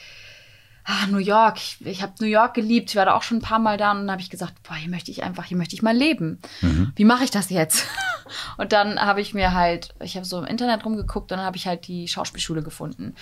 ah, 0.89 1.06
New 1.08 1.19
York, 1.19 1.58
ich, 1.58 1.86
ich 1.86 2.02
habe 2.02 2.13
New 2.19 2.28
York 2.28 2.56
geliebt, 2.56 2.89
ich 2.89 2.95
war 2.95 3.06
da 3.06 3.13
auch 3.13 3.21
schon 3.21 3.38
ein 3.38 3.43
paar 3.43 3.60
Mal 3.60 3.78
da 3.78 3.91
und 3.91 3.99
dann 3.99 4.12
habe 4.12 4.21
ich 4.21 4.32
gesagt, 4.32 4.63
boah, 4.63 4.73
hier 4.73 4.89
möchte 4.89 5.12
ich 5.12 5.23
einfach, 5.23 5.45
hier 5.45 5.58
möchte 5.58 5.75
ich 5.75 5.84
mal 5.84 5.95
leben. 5.95 6.39
Mhm. 6.62 6.91
Wie 6.95 7.06
mache 7.06 7.23
ich 7.23 7.32
das 7.32 7.49
jetzt? 7.49 7.86
Und 8.58 8.73
dann 8.73 8.99
habe 8.99 9.21
ich 9.21 9.34
mir 9.34 9.56
halt, 9.56 9.95
ich 10.04 10.15
habe 10.15 10.23
so 10.23 10.38
im 10.38 10.45
Internet 10.45 10.86
rumgeguckt 10.86 11.32
und 11.32 11.39
dann 11.39 11.45
habe 11.47 11.58
ich 11.58 11.65
halt 11.65 11.88
die 11.88 12.08
Schauspielschule 12.08 12.62
gefunden. 12.62 13.15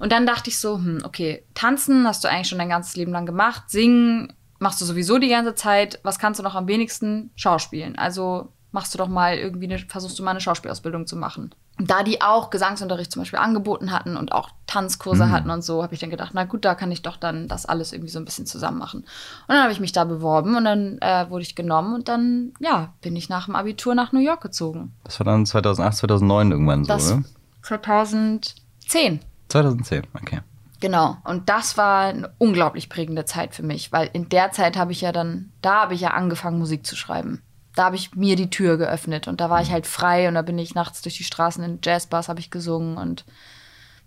Und 0.00 0.10
dann 0.10 0.26
dachte 0.26 0.50
ich 0.50 0.58
so, 0.58 0.78
hm, 0.78 1.02
okay, 1.04 1.44
tanzen 1.54 2.08
hast 2.08 2.24
du 2.24 2.28
eigentlich 2.28 2.48
schon 2.48 2.58
dein 2.58 2.68
ganzes 2.68 2.96
Leben 2.96 3.12
lang 3.12 3.24
gemacht, 3.24 3.70
singen 3.70 4.32
machst 4.58 4.80
du 4.80 4.84
sowieso 4.84 5.18
die 5.18 5.28
ganze 5.28 5.54
Zeit, 5.54 6.00
was 6.02 6.18
kannst 6.18 6.40
du 6.40 6.42
noch 6.42 6.56
am 6.56 6.66
wenigsten? 6.66 7.30
Schauspielen. 7.36 7.96
Also 7.96 8.52
machst 8.72 8.92
du 8.94 8.98
doch 8.98 9.06
mal 9.06 9.36
irgendwie 9.36 9.66
eine, 9.66 9.78
versuchst 9.78 10.18
du 10.18 10.24
mal 10.24 10.32
eine 10.32 10.40
Schauspielausbildung 10.40 11.06
zu 11.06 11.14
machen 11.14 11.54
da 11.78 12.02
die 12.02 12.20
auch 12.20 12.50
Gesangsunterricht 12.50 13.12
zum 13.12 13.22
Beispiel 13.22 13.38
angeboten 13.38 13.92
hatten 13.92 14.16
und 14.16 14.32
auch 14.32 14.50
Tanzkurse 14.66 15.26
mhm. 15.26 15.30
hatten 15.30 15.50
und 15.50 15.62
so, 15.62 15.82
habe 15.82 15.94
ich 15.94 16.00
dann 16.00 16.10
gedacht, 16.10 16.32
na 16.34 16.44
gut, 16.44 16.64
da 16.64 16.74
kann 16.74 16.90
ich 16.90 17.02
doch 17.02 17.16
dann 17.16 17.46
das 17.46 17.66
alles 17.66 17.92
irgendwie 17.92 18.10
so 18.10 18.18
ein 18.18 18.24
bisschen 18.24 18.46
zusammen 18.46 18.78
machen. 18.78 19.00
Und 19.00 19.54
dann 19.54 19.62
habe 19.62 19.72
ich 19.72 19.80
mich 19.80 19.92
da 19.92 20.04
beworben 20.04 20.56
und 20.56 20.64
dann 20.64 20.98
äh, 21.00 21.30
wurde 21.30 21.42
ich 21.42 21.54
genommen 21.54 21.94
und 21.94 22.08
dann, 22.08 22.52
ja, 22.58 22.92
bin 23.00 23.14
ich 23.14 23.28
nach 23.28 23.46
dem 23.46 23.54
Abitur 23.54 23.94
nach 23.94 24.12
New 24.12 24.20
York 24.20 24.40
gezogen. 24.40 24.92
Das 25.04 25.20
war 25.20 25.24
dann 25.24 25.46
2008, 25.46 25.96
2009 25.98 26.50
irgendwann 26.50 26.84
so, 26.84 26.92
das 26.92 27.12
oder? 27.12 27.24
2010. 27.62 29.20
2010, 29.48 30.02
okay. 30.20 30.40
Genau. 30.80 31.16
Und 31.24 31.48
das 31.48 31.76
war 31.76 32.06
eine 32.06 32.30
unglaublich 32.38 32.88
prägende 32.88 33.24
Zeit 33.24 33.54
für 33.54 33.62
mich, 33.62 33.92
weil 33.92 34.10
in 34.12 34.28
der 34.28 34.52
Zeit 34.52 34.76
habe 34.76 34.92
ich 34.92 35.00
ja 35.00 35.12
dann, 35.12 35.52
da 35.62 35.82
habe 35.82 35.94
ich 35.94 36.00
ja 36.00 36.10
angefangen, 36.10 36.58
Musik 36.58 36.86
zu 36.86 36.96
schreiben 36.96 37.42
da 37.78 37.84
habe 37.84 37.96
ich 37.96 38.16
mir 38.16 38.34
die 38.34 38.50
Tür 38.50 38.76
geöffnet 38.76 39.28
und 39.28 39.40
da 39.40 39.50
war 39.50 39.62
ich 39.62 39.70
halt 39.70 39.86
frei 39.86 40.26
und 40.26 40.34
da 40.34 40.42
bin 40.42 40.58
ich 40.58 40.74
nachts 40.74 41.00
durch 41.00 41.16
die 41.16 41.24
Straßen 41.24 41.62
in 41.62 41.78
Jazzbars 41.82 42.28
habe 42.28 42.40
ich 42.40 42.50
gesungen 42.50 42.96
und 42.96 43.24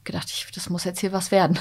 gedacht, 0.03 0.29
ich, 0.29 0.47
das 0.53 0.69
muss 0.69 0.83
jetzt 0.83 0.99
hier 0.99 1.13
was 1.13 1.31
werden. 1.31 1.57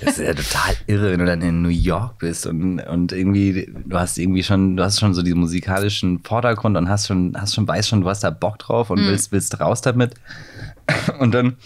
Das 0.00 0.18
ist 0.18 0.24
ja 0.24 0.34
total 0.34 0.76
irre, 0.86 1.10
wenn 1.10 1.18
du 1.18 1.26
dann 1.26 1.42
in 1.42 1.62
New 1.62 1.70
York 1.70 2.18
bist 2.18 2.46
und, 2.46 2.78
und 2.80 3.10
irgendwie, 3.10 3.72
du 3.84 3.98
hast 3.98 4.18
irgendwie 4.18 4.44
schon, 4.44 4.76
du 4.76 4.84
hast 4.84 5.00
schon 5.00 5.14
so 5.14 5.22
diesen 5.22 5.40
musikalischen 5.40 6.22
Vordergrund 6.22 6.76
und 6.76 6.88
hast 6.88 7.08
schon, 7.08 7.34
hast 7.36 7.54
schon, 7.54 7.66
weißt 7.66 7.88
schon, 7.88 8.02
du 8.02 8.08
hast 8.08 8.22
da 8.22 8.30
Bock 8.30 8.58
drauf 8.58 8.90
und 8.90 9.00
mm. 9.00 9.06
willst, 9.08 9.32
willst 9.32 9.58
raus 9.58 9.80
damit. 9.80 10.14
Und 11.18 11.32
dann 11.32 11.56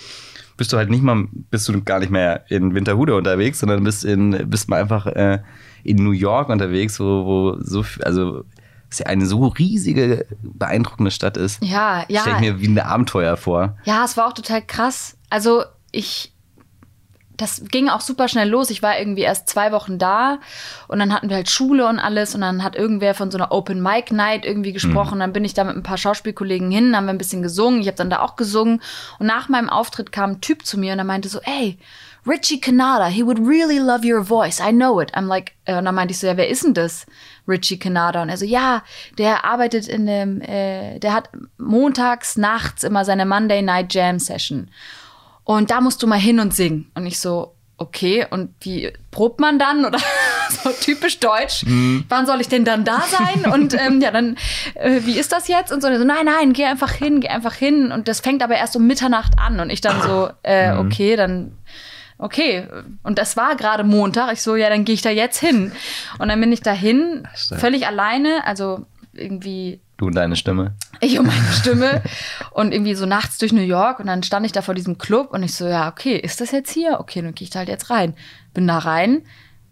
bist 0.56 0.72
du 0.72 0.76
halt 0.76 0.88
nicht 0.88 1.02
mal, 1.02 1.26
bist 1.50 1.68
du 1.68 1.82
gar 1.82 1.98
nicht 1.98 2.10
mehr 2.10 2.44
in 2.48 2.74
Winterhude 2.74 3.16
unterwegs, 3.16 3.58
sondern 3.58 3.84
bist 3.84 4.04
in, 4.04 4.48
bist 4.48 4.68
mal 4.68 4.80
einfach 4.80 5.06
äh, 5.06 5.40
in 5.82 5.96
New 5.96 6.12
York 6.12 6.48
unterwegs, 6.48 6.98
wo, 7.00 7.26
wo 7.26 7.56
so, 7.60 7.84
also 8.02 8.44
es 8.94 8.98
ja 9.00 9.06
eine 9.06 9.26
so 9.26 9.46
riesige, 9.46 10.26
beeindruckende 10.42 11.10
Stadt 11.10 11.36
ist. 11.36 11.62
Ja, 11.62 12.04
ja. 12.08 12.22
Stelle 12.22 12.36
ich 12.36 12.40
mir 12.40 12.60
wie 12.60 12.68
ein 12.68 12.78
Abenteuer 12.78 13.36
vor. 13.36 13.76
Ja, 13.84 14.04
es 14.04 14.16
war 14.16 14.28
auch 14.28 14.32
total 14.32 14.62
krass. 14.62 15.16
Also 15.30 15.64
ich, 15.92 16.32
das 17.36 17.62
ging 17.70 17.88
auch 17.88 18.00
super 18.00 18.28
schnell 18.28 18.48
los. 18.48 18.70
Ich 18.70 18.82
war 18.82 18.98
irgendwie 18.98 19.22
erst 19.22 19.48
zwei 19.48 19.72
Wochen 19.72 19.98
da 19.98 20.38
und 20.88 20.98
dann 20.98 21.12
hatten 21.12 21.28
wir 21.28 21.36
halt 21.36 21.50
Schule 21.50 21.86
und 21.88 21.98
alles 21.98 22.34
und 22.34 22.40
dann 22.40 22.62
hat 22.62 22.76
irgendwer 22.76 23.14
von 23.14 23.30
so 23.30 23.38
einer 23.38 23.52
Open 23.52 23.82
Mic 23.82 24.14
Night 24.14 24.44
irgendwie 24.44 24.72
gesprochen. 24.72 25.16
Mhm. 25.16 25.20
Dann 25.20 25.32
bin 25.32 25.44
ich 25.44 25.54
da 25.54 25.64
mit 25.64 25.76
ein 25.76 25.82
paar 25.82 25.98
Schauspielkollegen 25.98 26.70
hin, 26.70 26.96
haben 26.96 27.06
wir 27.06 27.12
ein 27.12 27.18
bisschen 27.18 27.42
gesungen. 27.42 27.80
Ich 27.80 27.86
habe 27.88 27.96
dann 27.96 28.10
da 28.10 28.20
auch 28.20 28.36
gesungen 28.36 28.80
und 29.18 29.26
nach 29.26 29.48
meinem 29.48 29.68
Auftritt 29.68 30.12
kam 30.12 30.30
ein 30.30 30.40
Typ 30.40 30.64
zu 30.64 30.78
mir 30.78 30.92
und 30.92 30.98
er 30.98 31.04
meinte 31.04 31.28
so, 31.28 31.40
ey, 31.40 31.78
Richie 32.26 32.60
Canada, 32.60 33.06
he 33.06 33.22
would 33.22 33.38
really 33.38 33.78
love 33.78 34.02
your 34.04 34.24
voice. 34.24 34.58
I 34.58 34.72
know 34.72 34.98
it. 35.00 35.14
I'm 35.14 35.26
like, 35.26 35.52
äh, 35.66 35.76
und 35.76 35.84
dann 35.84 35.94
meinte 35.94 36.12
ich 36.12 36.18
so, 36.18 36.26
ja, 36.26 36.36
wer 36.36 36.48
ist 36.48 36.64
denn 36.64 36.72
das? 36.72 37.06
Richie 37.46 37.78
Canada. 37.78 38.22
Und 38.22 38.28
er 38.28 38.36
so, 38.36 38.44
ja, 38.44 38.82
der 39.18 39.44
arbeitet 39.44 39.88
in 39.88 40.06
dem, 40.06 40.40
äh, 40.40 40.98
der 40.98 41.12
hat 41.12 41.30
montags 41.58 42.36
nachts 42.36 42.84
immer 42.84 43.04
seine 43.04 43.26
Monday 43.26 43.62
Night 43.62 43.92
Jam 43.94 44.18
Session. 44.18 44.68
Und 45.44 45.70
da 45.70 45.80
musst 45.80 46.02
du 46.02 46.06
mal 46.06 46.18
hin 46.18 46.40
und 46.40 46.54
singen. 46.54 46.90
Und 46.94 47.06
ich 47.06 47.20
so, 47.20 47.54
okay, 47.76 48.26
und 48.30 48.54
wie 48.60 48.92
probt 49.10 49.40
man 49.40 49.58
dann? 49.58 49.84
Oder 49.84 49.98
so 50.48 50.70
typisch 50.70 51.20
deutsch. 51.20 51.64
Wann 52.08 52.26
soll 52.26 52.40
ich 52.40 52.48
denn 52.48 52.64
dann 52.64 52.84
da 52.84 53.02
sein? 53.02 53.52
Und 53.52 53.74
ähm, 53.74 54.00
ja, 54.00 54.10
dann, 54.10 54.36
äh, 54.74 55.00
wie 55.04 55.18
ist 55.18 55.32
das 55.32 55.48
jetzt? 55.48 55.72
Und 55.72 55.82
so, 55.82 55.88
und 55.88 55.98
so, 55.98 56.04
nein, 56.04 56.24
nein, 56.24 56.52
geh 56.52 56.64
einfach 56.64 56.92
hin, 56.92 57.20
geh 57.20 57.28
einfach 57.28 57.54
hin. 57.54 57.92
Und 57.92 58.08
das 58.08 58.20
fängt 58.20 58.42
aber 58.42 58.56
erst 58.56 58.76
um 58.76 58.86
Mitternacht 58.86 59.32
an. 59.38 59.60
Und 59.60 59.70
ich 59.70 59.80
dann 59.80 60.00
so, 60.02 60.30
äh, 60.42 60.72
okay, 60.76 61.16
dann 61.16 61.52
okay. 62.24 62.66
Und 63.02 63.18
das 63.18 63.36
war 63.36 63.54
gerade 63.54 63.84
Montag. 63.84 64.32
Ich 64.32 64.42
so, 64.42 64.56
ja, 64.56 64.70
dann 64.70 64.84
gehe 64.84 64.94
ich 64.94 65.02
da 65.02 65.10
jetzt 65.10 65.38
hin. 65.38 65.72
Und 66.18 66.28
dann 66.28 66.40
bin 66.40 66.52
ich 66.52 66.60
dahin, 66.60 67.28
völlig 67.34 67.86
alleine, 67.86 68.46
also 68.46 68.86
irgendwie 69.12 69.80
Du 69.96 70.06
und 70.06 70.16
deine 70.16 70.34
Stimme. 70.34 70.74
ich 71.00 71.20
und 71.20 71.26
meine 71.26 71.52
Stimme 71.52 72.02
und 72.50 72.72
irgendwie 72.72 72.96
so 72.96 73.06
nachts 73.06 73.38
durch 73.38 73.52
New 73.52 73.62
York 73.62 74.00
und 74.00 74.06
dann 74.06 74.24
stand 74.24 74.44
ich 74.44 74.50
da 74.50 74.60
vor 74.60 74.74
diesem 74.74 74.98
Club 74.98 75.32
und 75.32 75.44
ich 75.44 75.54
so, 75.54 75.68
ja, 75.68 75.88
okay, 75.88 76.16
ist 76.16 76.40
das 76.40 76.50
jetzt 76.50 76.72
hier? 76.72 76.98
Okay, 76.98 77.22
dann 77.22 77.34
gehe 77.34 77.44
ich 77.44 77.50
da 77.50 77.60
halt 77.60 77.68
jetzt 77.68 77.90
rein. 77.90 78.14
Bin 78.54 78.66
da 78.66 78.78
rein, 78.78 79.22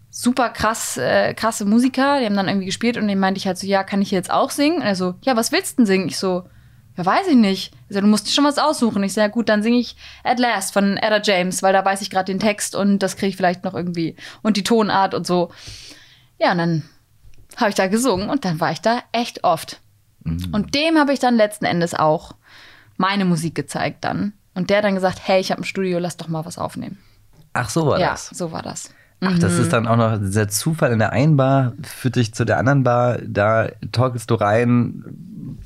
super 0.09 0.49
krass, 0.49 0.95
äh, 0.95 1.33
krasse 1.33 1.65
Musiker, 1.65 2.19
die 2.19 2.25
haben 2.25 2.37
dann 2.37 2.47
irgendwie 2.47 2.67
gespielt 2.67 2.95
und 2.95 3.09
dem 3.09 3.19
meinte 3.19 3.37
ich 3.37 3.47
halt 3.47 3.57
so, 3.57 3.67
ja, 3.67 3.83
kann 3.83 4.01
ich 4.01 4.09
hier 4.09 4.17
jetzt 4.17 4.31
auch 4.31 4.49
singen? 4.49 4.77
Und 4.77 4.83
er 4.83 4.95
so, 4.95 5.15
ja, 5.23 5.35
was 5.35 5.51
willst 5.51 5.73
du 5.73 5.81
denn 5.81 5.87
singen? 5.87 6.07
Ich 6.07 6.17
so, 6.17 6.43
ja, 6.97 7.05
weiß 7.05 7.27
ich 7.27 7.35
nicht. 7.35 7.73
Er 7.89 7.95
so, 7.95 8.01
du 8.01 8.07
musst 8.07 8.33
schon 8.33 8.45
was 8.45 8.57
aussuchen. 8.57 9.03
Ich 9.03 9.13
so, 9.13 9.21
ja 9.21 9.27
gut, 9.27 9.49
dann 9.49 9.63
singe 9.63 9.79
ich 9.79 9.95
At 10.23 10.39
Last 10.39 10.73
von 10.73 10.97
Etta 10.97 11.21
James, 11.23 11.63
weil 11.63 11.73
da 11.73 11.83
weiß 11.83 12.01
ich 12.01 12.09
gerade 12.09 12.31
den 12.31 12.39
Text 12.39 12.75
und 12.75 12.99
das 12.99 13.17
kriege 13.17 13.29
ich 13.29 13.37
vielleicht 13.37 13.63
noch 13.63 13.73
irgendwie 13.73 14.15
und 14.41 14.57
die 14.57 14.63
Tonart 14.63 15.13
und 15.13 15.25
so. 15.25 15.51
Ja, 16.39 16.51
und 16.51 16.57
dann 16.57 16.89
habe 17.57 17.69
ich 17.69 17.75
da 17.75 17.87
gesungen 17.87 18.29
und 18.29 18.45
dann 18.45 18.59
war 18.59 18.71
ich 18.71 18.81
da 18.81 19.01
echt 19.11 19.43
oft. 19.43 19.79
Und 20.25 20.73
dem 20.73 20.97
habe 20.97 21.11
ich 21.13 21.19
dann 21.19 21.35
letzten 21.35 21.65
Endes 21.65 21.93
auch 21.93 22.35
meine 22.97 23.25
Musik 23.25 23.55
gezeigt 23.55 24.05
dann. 24.05 24.33
Und 24.55 24.69
der 24.69 24.81
dann 24.81 24.95
gesagt, 24.95 25.19
hey, 25.23 25.41
ich 25.41 25.51
habe 25.51 25.61
ein 25.61 25.65
Studio, 25.65 25.99
lass 25.99 26.17
doch 26.17 26.27
mal 26.27 26.45
was 26.45 26.57
aufnehmen. 26.57 26.99
Ach, 27.53 27.69
so 27.69 27.85
war 27.87 27.99
ja, 27.99 28.11
das. 28.11 28.27
so 28.27 28.51
war 28.51 28.61
das. 28.61 28.91
Ach, 29.25 29.39
das 29.39 29.57
ist 29.59 29.73
dann 29.73 29.87
auch 29.87 29.95
noch 29.97 30.17
dieser 30.17 30.47
Zufall 30.47 30.91
in 30.91 30.99
der 30.99 31.11
einen 31.11 31.37
Bar, 31.37 31.73
führt 31.83 32.15
dich 32.15 32.33
zu 32.33 32.45
der 32.45 32.57
anderen 32.57 32.83
Bar, 32.83 33.17
da 33.25 33.67
torkelst 33.91 34.29
du 34.29 34.35
rein, 34.35 35.03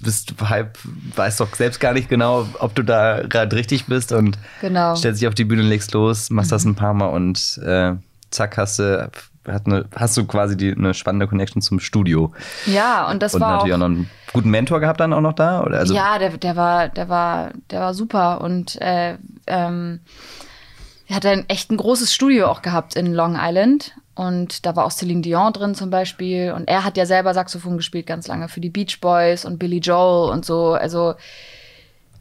bist 0.03 0.33
halb, 0.41 0.77
weißt 1.15 1.39
doch 1.39 1.53
selbst 1.55 1.79
gar 1.79 1.93
nicht 1.93 2.09
genau, 2.09 2.47
ob 2.59 2.75
du 2.75 2.83
da 2.83 3.21
gerade 3.27 3.55
richtig 3.55 3.85
bist 3.85 4.11
und 4.11 4.37
Genau. 4.61 4.95
stellst 4.95 5.21
dich 5.21 5.27
auf 5.27 5.35
die 5.35 5.45
Bühne, 5.45 5.61
legst 5.63 5.93
los, 5.93 6.29
machst 6.29 6.51
das 6.51 6.65
ein 6.65 6.75
paar 6.75 6.93
Mal 6.93 7.07
und 7.07 7.59
äh, 7.65 7.93
zack, 8.29 8.57
hast 8.57 8.79
du, 8.79 9.09
eine, 9.45 9.85
hast 9.95 10.17
du 10.17 10.25
quasi 10.25 10.57
die, 10.57 10.73
eine 10.73 10.93
spannende 10.93 11.27
Connection 11.27 11.61
zum 11.61 11.79
Studio. 11.79 12.31
Ja, 12.65 13.09
und 13.09 13.21
das 13.23 13.33
und 13.33 13.41
war 13.41 13.57
natürlich 13.57 13.73
auch, 13.73 13.77
auch, 13.77 13.89
noch 13.89 13.95
einen 13.95 14.09
guten 14.33 14.49
Mentor 14.49 14.79
gehabt 14.79 14.99
dann 14.99 15.13
auch 15.13 15.21
noch 15.21 15.33
da? 15.33 15.63
Oder? 15.63 15.79
Also, 15.79 15.95
ja, 15.95 16.19
der, 16.19 16.37
der 16.37 16.55
war, 16.55 16.89
der 16.89 17.09
war, 17.09 17.51
der 17.71 17.79
war 17.79 17.93
super 17.93 18.41
und 18.41 18.79
äh, 18.81 19.17
ähm, 19.47 20.01
er 21.07 21.15
hat 21.15 21.25
ein 21.25 21.47
echt 21.47 21.71
ein 21.71 21.77
großes 21.77 22.13
Studio 22.13 22.47
auch 22.47 22.61
gehabt 22.61 22.95
in 22.95 23.13
Long 23.13 23.37
Island 23.39 23.95
und 24.15 24.65
da 24.65 24.75
war 24.75 24.85
auch 24.85 24.91
Celine 24.91 25.21
Dion 25.21 25.53
drin 25.53 25.75
zum 25.75 25.89
Beispiel 25.89 26.51
und 26.51 26.67
er 26.67 26.83
hat 26.83 26.97
ja 26.97 27.05
selber 27.05 27.33
Saxophon 27.33 27.77
gespielt 27.77 28.07
ganz 28.07 28.27
lange 28.27 28.49
für 28.49 28.61
die 28.61 28.69
Beach 28.69 28.99
Boys 28.99 29.45
und 29.45 29.59
Billy 29.59 29.77
Joel 29.79 30.31
und 30.31 30.45
so, 30.45 30.73
also 30.73 31.15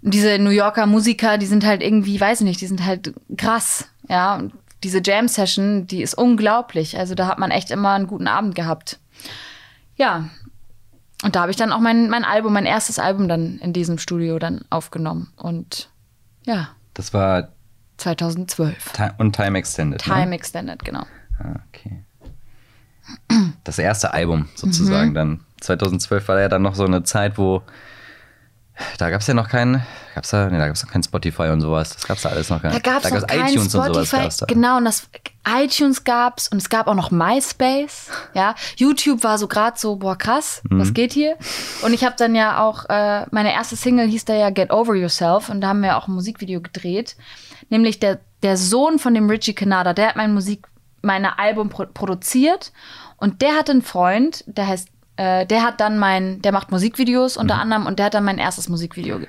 diese 0.03 0.39
New 0.39 0.51
Yorker 0.51 0.87
Musiker, 0.87 1.37
die 1.37 1.47
sind 1.47 1.65
halt 1.67 1.83
irgendwie, 1.83 2.21
weiß 2.21 2.41
ich 2.41 2.45
nicht, 2.45 2.61
die 2.61 2.67
sind 2.67 2.85
halt 2.85 3.13
krass, 3.37 3.89
ja. 4.09 4.37
Und 4.37 4.53
diese 4.85 5.01
Jam 5.03 5.27
Session, 5.27 5.87
die 5.87 6.03
ist 6.03 6.15
unglaublich. 6.15 6.97
Also 6.97 7.15
da 7.15 7.27
hat 7.27 7.39
man 7.39 7.51
echt 7.51 7.71
immer 7.71 7.93
einen 7.93 8.07
guten 8.07 8.29
Abend 8.29 8.55
gehabt. 8.55 9.01
Ja. 9.97 10.29
Und 11.25 11.35
da 11.35 11.41
habe 11.41 11.51
ich 11.51 11.57
dann 11.57 11.73
auch 11.73 11.81
mein, 11.81 12.09
mein 12.09 12.25
Album, 12.25 12.53
mein 12.53 12.67
erstes 12.67 12.99
Album 12.99 13.27
dann 13.27 13.59
in 13.59 13.73
diesem 13.73 13.99
Studio 13.99 14.39
dann 14.39 14.65
aufgenommen. 14.71 15.33
Und 15.37 15.89
ja, 16.45 16.69
Das 16.95 17.13
war 17.13 17.49
2012. 17.99 18.93
Ti- 18.93 19.11
und 19.19 19.35
Time 19.35 19.59
Extended. 19.59 20.01
Time 20.03 20.27
Ne? 20.27 20.35
Extended, 20.35 20.85
genau. 20.85 21.05
Ah, 21.39 21.57
okay. 21.69 22.03
Das 23.65 23.79
erste 23.79 24.13
Album 24.13 24.49
sozusagen 24.55 25.11
Mhm. 25.11 25.15
dann. 25.15 25.41
2012 25.61 26.27
war 26.29 26.41
ja 26.41 26.49
dann 26.49 26.63
noch 26.63 26.75
so 26.75 26.85
eine 26.85 27.03
Zeit, 27.05 27.39
wo 27.39 27.63
da 28.99 29.09
gab 29.09 29.23
es 29.23 29.27
ja 29.27 29.33
noch 29.33 29.49
keinen, 29.49 29.83
gab's 30.15 30.31
da, 30.31 30.51
nee, 30.51 30.59
da 30.59 30.67
gab 30.67 30.77
es 30.77 30.85
noch 30.85 30.91
kein 30.93 31.03
Spotify 31.03 31.45
und 31.45 31.63
sowas. 31.63 31.95
Das 31.95 32.07
gab 32.07 32.19
es 32.19 32.25
da 32.25 32.29
alles 32.29 32.51
noch 32.51 32.61
gar 32.61 32.73
Da 32.73 32.77
nicht. 32.77 32.85
gab 32.85 33.03
es 33.03 33.11
noch 33.11 33.27
kein 33.27 33.47
iTunes 33.49 33.75
und 33.75 33.83
sowas 33.85 34.09
Spotify. 34.09 34.29
da. 34.41 34.47
Genau, 34.47 34.77
und 34.77 34.85
das 34.85 35.09
iTunes 35.49 36.05
gab's 36.05 36.49
und 36.49 36.59
es 36.59 36.69
gab 36.69 36.87
auch 36.87 36.95
noch 36.95 37.11
MySpace. 37.11 38.11
Ja, 38.35 38.55
YouTube 38.77 39.25
war 39.25 39.39
so 39.39 39.49
gerade 39.49 39.79
so, 39.79 39.97
boah 39.97 40.19
krass, 40.19 40.61
Mhm. 40.69 40.79
was 40.81 40.93
geht 40.93 41.15
hier? 41.15 41.37
Und 41.85 41.95
ich 41.95 42.05
habe 42.05 42.17
dann 42.19 42.35
ja 42.35 42.63
auch 42.63 42.85
äh, 42.91 43.25
meine 43.31 43.53
erste 43.55 43.77
Single 43.77 44.09
hieß 44.09 44.27
da 44.27 44.35
ja 44.35 44.51
Get 44.51 44.71
Over 44.71 44.95
Yourself 44.95 45.49
und 45.49 45.63
da 45.63 45.69
haben 45.69 45.81
wir 45.81 45.97
auch 45.97 46.07
ein 46.09 46.13
Musikvideo 46.15 46.61
gedreht, 46.61 47.17
nämlich 47.69 47.99
der 47.99 48.21
der 48.43 48.57
Sohn 48.57 48.99
von 48.99 49.15
dem 49.15 49.29
Richie 49.29 49.55
Canada, 49.55 49.93
der 49.93 50.09
hat 50.09 50.17
mein 50.17 50.35
Musik, 50.35 50.67
meine 51.03 51.39
Album 51.39 51.69
pro 51.69 51.87
produziert 51.87 52.73
und 53.17 53.43
der 53.43 53.55
hat 53.55 53.71
einen 53.71 53.83
Freund, 53.83 54.45
der 54.47 54.69
heißt 54.69 54.89
äh, 55.17 55.47
der 55.47 55.63
hat 55.63 55.81
dann 55.81 55.99
mein, 55.99 56.43
der 56.43 56.53
macht 56.53 56.71
Musikvideos 56.71 57.37
unter 57.37 57.57
anderem 57.57 57.87
und 57.87 57.99
der 57.99 58.07
hat 58.07 58.15
dann 58.15 58.25
mein 58.25 58.39
erstes 58.39 58.69
Musikvideo 58.69 59.19
ge 59.21 59.29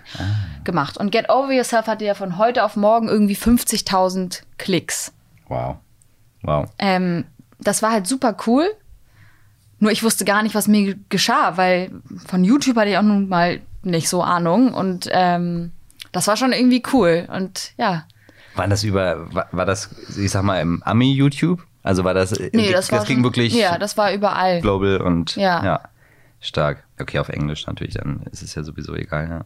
gemacht. 0.66 0.98
Und 0.98 1.12
Get 1.12 1.30
Over 1.30 1.54
Yourself 1.54 1.88
hatte 1.88 2.04
ja 2.04 2.14
von 2.14 2.38
heute 2.38 2.66
auf 2.66 2.76
morgen 2.76 3.08
irgendwie 3.08 3.36
50.000 3.36 4.42
Klicks. 4.58 5.14
Wow. 5.48 5.78
Wow. 6.42 6.70
Ähm, 6.78 7.24
das 7.60 7.82
war 7.82 7.92
halt 7.92 8.06
super 8.06 8.36
cool. 8.46 8.70
Nur 9.80 9.92
ich 9.92 10.04
wusste 10.04 10.26
gar 10.26 10.44
nicht, 10.44 10.56
was 10.56 10.68
mir 10.68 10.96
geschah, 11.08 11.56
weil 11.56 11.92
von 12.26 12.44
YouTube 12.44 12.76
hatte 12.76 12.90
ich 12.90 12.98
auch 12.98 13.04
nun 13.04 13.30
mal 13.30 13.62
nicht 13.84 14.10
so 14.10 14.22
Ahnung. 14.22 14.74
Und 14.74 15.08
ähm, 15.12 15.72
das 16.12 16.28
war 16.28 16.36
schon 16.36 16.52
irgendwie 16.52 16.84
cool. 16.92 17.30
Und 17.32 17.72
ja. 17.78 18.04
War 18.58 18.68
das 18.68 18.84
über, 18.84 19.34
war, 19.34 19.48
war 19.52 19.66
das, 19.66 19.90
ich 20.18 20.32
sag 20.32 20.44
mal, 20.44 20.60
im 20.62 20.82
Ami-YouTube? 20.84 21.64
Also 21.84 22.04
war 22.04 22.14
das, 22.14 22.32
Nee, 22.54 22.72
das, 22.72 22.92
war 22.92 23.06
ging 23.06 23.18
schon, 23.18 23.24
wirklich 23.24 23.54
Ja, 23.54 23.78
das 23.78 23.96
war 23.98 24.12
überall. 24.14 24.62
global 24.62 25.00
und 25.02 25.36
Ja. 25.36 25.82
stark. 26.42 26.84
Okay, 27.00 27.20
auf 27.20 27.30
Englisch 27.30 27.66
natürlich, 27.68 27.94
dann 27.96 28.22
ist 28.32 28.42
es 28.42 28.56
ja 28.56 28.64
sowieso 28.64 28.94
egal, 28.96 29.30
ja. 29.30 29.46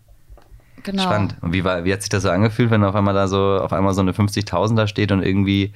Genau. 0.84 1.04
Spannend. 1.04 1.36
Und 1.42 1.54
wie, 1.54 1.64
war, 1.64 1.84
wie 1.84 1.94
hat 1.94 2.02
sich 2.02 2.10
das 2.10 2.24
so 2.24 2.30
angefühlt, 2.32 2.72
wenn 2.72 2.84
auf 2.84 2.96
einmal 2.96 3.14
da 3.14 3.28
so, 3.28 3.60
auf 3.60 3.72
einmal 3.74 3.94
so 3.94 4.02
eine 4.02 4.14
50.000 4.14 4.76
da 4.76 4.88
steht 4.88 5.12
und 5.12 5.22
irgendwie 5.22 5.74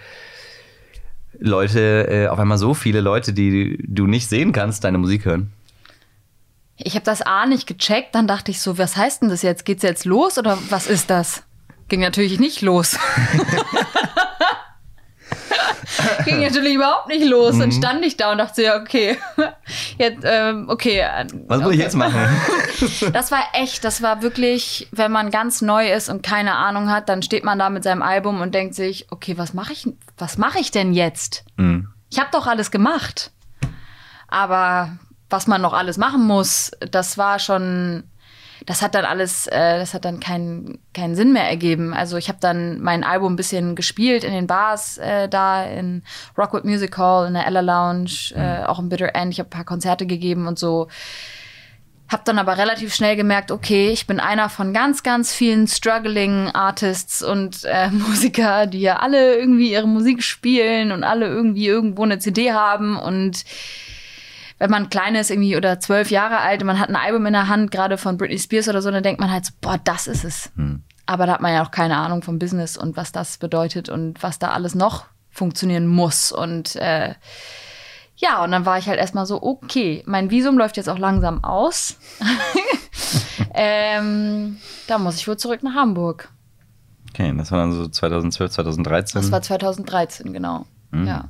Leute, 1.38 2.08
äh, 2.10 2.28
auf 2.28 2.39
einmal 2.39 2.58
so 2.58 2.74
viele 2.74 3.02
Leute, 3.02 3.34
die 3.34 3.78
du 3.88 4.08
nicht 4.08 4.28
sehen 4.30 4.52
kannst, 4.52 4.84
deine 4.84 4.98
Musik 4.98 5.26
hören? 5.26 5.52
Ich 6.78 6.95
habe 6.95 7.06
das 7.06 7.21
A 7.21 7.45
nicht 7.45 7.67
gecheckt, 7.67 8.15
dann 8.15 8.28
dachte 8.28 8.52
ich 8.52 8.60
so, 8.60 8.78
was 8.78 8.98
heißt 8.98 9.21
denn 9.21 9.30
das 9.30 9.41
jetzt? 9.43 9.65
Geht's 9.65 9.84
jetzt 9.84 10.06
los 10.06 10.38
oder 10.38 10.58
was 10.69 10.88
ist 10.88 11.10
das? 11.10 11.43
Ging 11.88 12.00
natürlich 12.00 12.39
nicht 12.39 12.62
los. 12.62 12.98
Ging 16.26 16.41
natürlich 16.41 16.76
überhaupt 16.76 17.08
nicht 17.08 17.26
los. 17.26 17.56
Mhm. 17.56 17.60
Dann 17.60 17.71
stand 17.71 18.06
ich 18.06 18.17
da 18.17 18.32
und 18.32 18.39
dachte 18.39 18.63
ja, 18.63 18.82
okay. 18.82 19.17
Jetzt, 19.98 20.24
ähm, 20.24 20.67
okay. 20.69 21.00
äh, 21.00 21.26
Was 21.48 21.62
muss 21.62 21.74
ich 21.74 21.80
jetzt 21.80 21.95
machen? 21.95 22.21
Das 23.13 23.32
war 23.32 23.39
echt, 23.54 23.86
das 23.86 24.02
war 24.02 24.21
wirklich, 24.21 24.89
wenn 24.91 25.12
man 25.12 25.32
ganz 25.32 25.62
neu 25.62 25.89
ist 25.89 26.10
und 26.10 26.24
keine 26.24 26.56
Ahnung 26.56 26.91
hat, 26.91 27.08
dann 27.08 27.24
steht 27.24 27.45
man 27.45 27.58
da 27.58 27.69
mit 27.69 27.84
seinem 27.84 28.02
Album 28.02 28.41
und 28.41 28.54
denkt 28.54 28.76
sich, 28.76 29.08
okay, 29.12 29.38
was 29.38 29.54
mache 29.54 29.71
ich, 29.71 29.88
was 30.17 30.38
mache 30.38 30.60
ich 30.60 30.71
denn 30.71 30.93
jetzt? 30.93 31.45
Mhm. 31.56 31.88
Ich 32.10 32.19
habe 32.19 32.30
doch 32.34 32.48
alles 32.48 32.71
gemacht. 32.71 33.32
Aber 34.28 34.98
was 35.30 35.48
man 35.48 35.62
noch 35.62 35.74
alles 35.74 35.98
machen 35.98 36.26
muss, 36.26 36.71
das 36.80 37.17
war 37.17 37.39
schon, 37.39 38.04
das 38.65 38.82
hat 38.82 38.95
dann 38.95 39.06
alles, 39.06 39.47
äh, 39.47 39.78
das 39.78 39.93
hat 39.93 40.06
dann 40.06 40.19
keinen 40.19 40.80
keinen 40.93 41.15
Sinn 41.15 41.34
mehr 41.34 41.47
ergeben. 41.47 41.93
Also 41.93 42.17
ich 42.17 42.30
habe 42.30 42.39
dann 42.41 42.82
mein 42.82 43.04
Album 43.04 43.34
ein 43.34 43.36
bisschen 43.36 43.75
gespielt 43.75 44.23
in 44.23 44.34
den 44.34 44.47
Bars 44.47 44.97
äh, 44.97 45.30
da 45.30 45.63
in 45.65 46.04
Rockwood 46.38 46.65
Music 46.65 46.97
Hall, 46.97 47.28
in 47.28 47.34
der 47.36 47.45
Ella 47.45 47.62
Lounge, 47.62 48.34
äh, 48.36 48.65
auch 48.65 48.80
im 48.80 48.89
Bitter 48.89 49.13
End. 49.13 49.34
Ich 49.34 49.39
habe 49.39 49.47
ein 49.47 49.51
paar 49.51 49.65
Konzerte 49.65 50.08
gegeben 50.08 50.47
und 50.47 50.58
so. 50.58 50.88
Hab 52.08 52.23
dann 52.25 52.38
aber 52.38 52.58
relativ 52.60 52.93
schnell 52.93 53.15
gemerkt, 53.15 53.51
okay, 53.51 53.89
ich 53.89 54.06
bin 54.06 54.19
einer 54.19 54.49
von 54.49 54.73
ganz, 54.73 55.01
ganz 55.01 55.34
vielen 55.34 55.67
struggling 55.67 56.49
Artists 56.49 57.23
und 57.23 57.63
äh, 57.65 57.89
Musiker, 57.91 58.67
die 58.67 58.82
ja 58.82 58.97
alle 58.97 59.36
irgendwie 59.36 59.71
ihre 59.71 59.88
Musik 59.88 60.23
spielen 60.23 60.91
und 60.91 61.04
alle 61.04 61.28
irgendwie 61.28 61.67
irgendwo 61.67 62.04
eine 62.04 62.19
CD 62.19 62.51
haben 62.51 62.97
und 62.97 63.43
wenn 64.58 64.72
man 64.72 64.89
klein 64.89 65.15
ist, 65.15 65.32
irgendwie 65.32 65.58
oder 65.58 65.80
zwölf 65.80 66.10
Jahre 66.12 66.39
alt 66.39 66.62
und 66.62 66.68
man 66.68 66.80
hat 66.80 66.89
ein 66.89 66.96
Album 66.96 67.26
in 67.26 67.34
der 67.34 67.48
Hand, 67.48 67.72
gerade 67.72 67.98
von 67.98 68.18
Britney 68.18 68.39
Spears 68.39 68.70
oder 68.70 68.82
so, 68.82 68.89
dann 68.91 69.04
denkt 69.04 69.20
man 69.20 69.32
halt 69.32 69.46
so, 69.46 69.54
boah, 69.62 69.80
das 69.84 70.08
ist 70.08 70.24
es. 70.24 70.52
Aber 71.06 71.26
da 71.26 71.34
hat 71.34 71.41
man 71.41 71.54
ja 71.54 71.63
auch 71.63 71.72
keine 71.72 71.98
Ahnung 71.98 72.22
vom 72.24 72.39
Business 72.39 72.78
und 72.78 72.98
was 72.98 73.12
das 73.12 73.38
bedeutet 73.38 73.89
und 73.89 74.24
was 74.24 74.39
da 74.39 74.52
alles 74.52 74.76
noch 74.76 75.06
funktionieren 75.30 75.88
muss. 75.88 76.32
Und 76.32 76.76
äh, 76.78 77.13
ja, 78.15 78.44
und 78.44 78.52
dann 78.52 78.65
war 78.65 78.78
ich 78.78 78.88
halt 78.88 78.98
erstmal 78.98 79.26
so, 79.26 79.44
okay, 79.44 80.04
mein 80.06 80.32
Visum 80.32 80.58
läuft 80.58 80.78
jetzt 80.78 80.89
auch 80.89 80.98
langsam 80.98 81.44
aus. 81.44 81.98
ähm, 83.54 84.58
da 84.88 84.98
muss 84.98 85.18
ich 85.18 85.28
wohl 85.28 85.38
zurück 85.38 85.63
nach 85.63 85.76
Hamburg. 85.76 86.30
Okay, 87.10 87.34
das 87.38 87.52
war 87.52 87.60
dann 87.60 87.74
so 87.74 87.88
2012, 87.88 88.52
2013. 88.52 89.22
Das 89.22 89.32
war 89.32 89.41
2013, 89.41 90.34
genau. 90.34 90.65
Ja. 90.94 91.26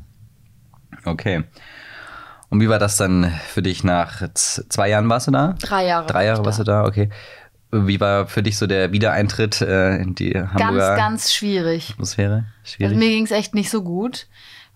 okay. 1.06 1.44
Und 2.56 2.62
wie 2.62 2.70
war 2.70 2.80
das 2.80 2.96
dann 2.96 3.30
für 3.50 3.62
dich 3.62 3.84
nach 3.84 4.22
zwei 4.34 4.88
Jahren 4.88 5.10
warst 5.10 5.28
du 5.28 5.32
da? 5.32 5.56
Drei 5.60 5.88
Jahre. 5.88 6.08
Drei 6.08 6.26
Jahre 6.26 6.46
warst 6.46 6.58
du 6.60 6.63
da, 6.63 6.86
okay. 6.86 7.10
Wie 7.70 8.00
war 8.00 8.28
für 8.28 8.41
dich 8.44 8.58
so 8.58 8.65
der 8.65 8.94
Wiedereintritt 8.94 9.60
äh, 9.60 9.98
in 9.98 10.15
die 10.15 10.30
Ganz, 10.30 10.54
Hamburger 10.54 10.96
ganz 10.96 11.34
schwierig. 11.34 11.89
Atmosphäre? 11.91 12.46
Also 12.63 12.76
Schwierig. 12.76 12.98
mir 12.98 13.10
ging 13.10 13.26
es 13.26 13.32
echt 13.32 13.56
nicht 13.56 13.70
so 13.70 13.84
gut, 13.84 14.28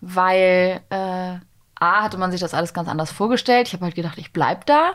weil 0.02 0.82
äh, 0.90 1.36
A, 1.80 2.02
hatte 2.04 2.18
man 2.18 2.32
sich 2.32 2.42
das 2.42 2.54
alles 2.54 2.74
ganz 2.74 2.90
anders 2.90 3.14
vorgestellt. 3.14 3.70
Ich 3.70 3.74
habe 3.76 3.86
halt 3.86 3.96
gedacht, 3.96 4.18
ich 4.18 4.34
bleib 4.34 4.66
da. 4.66 4.92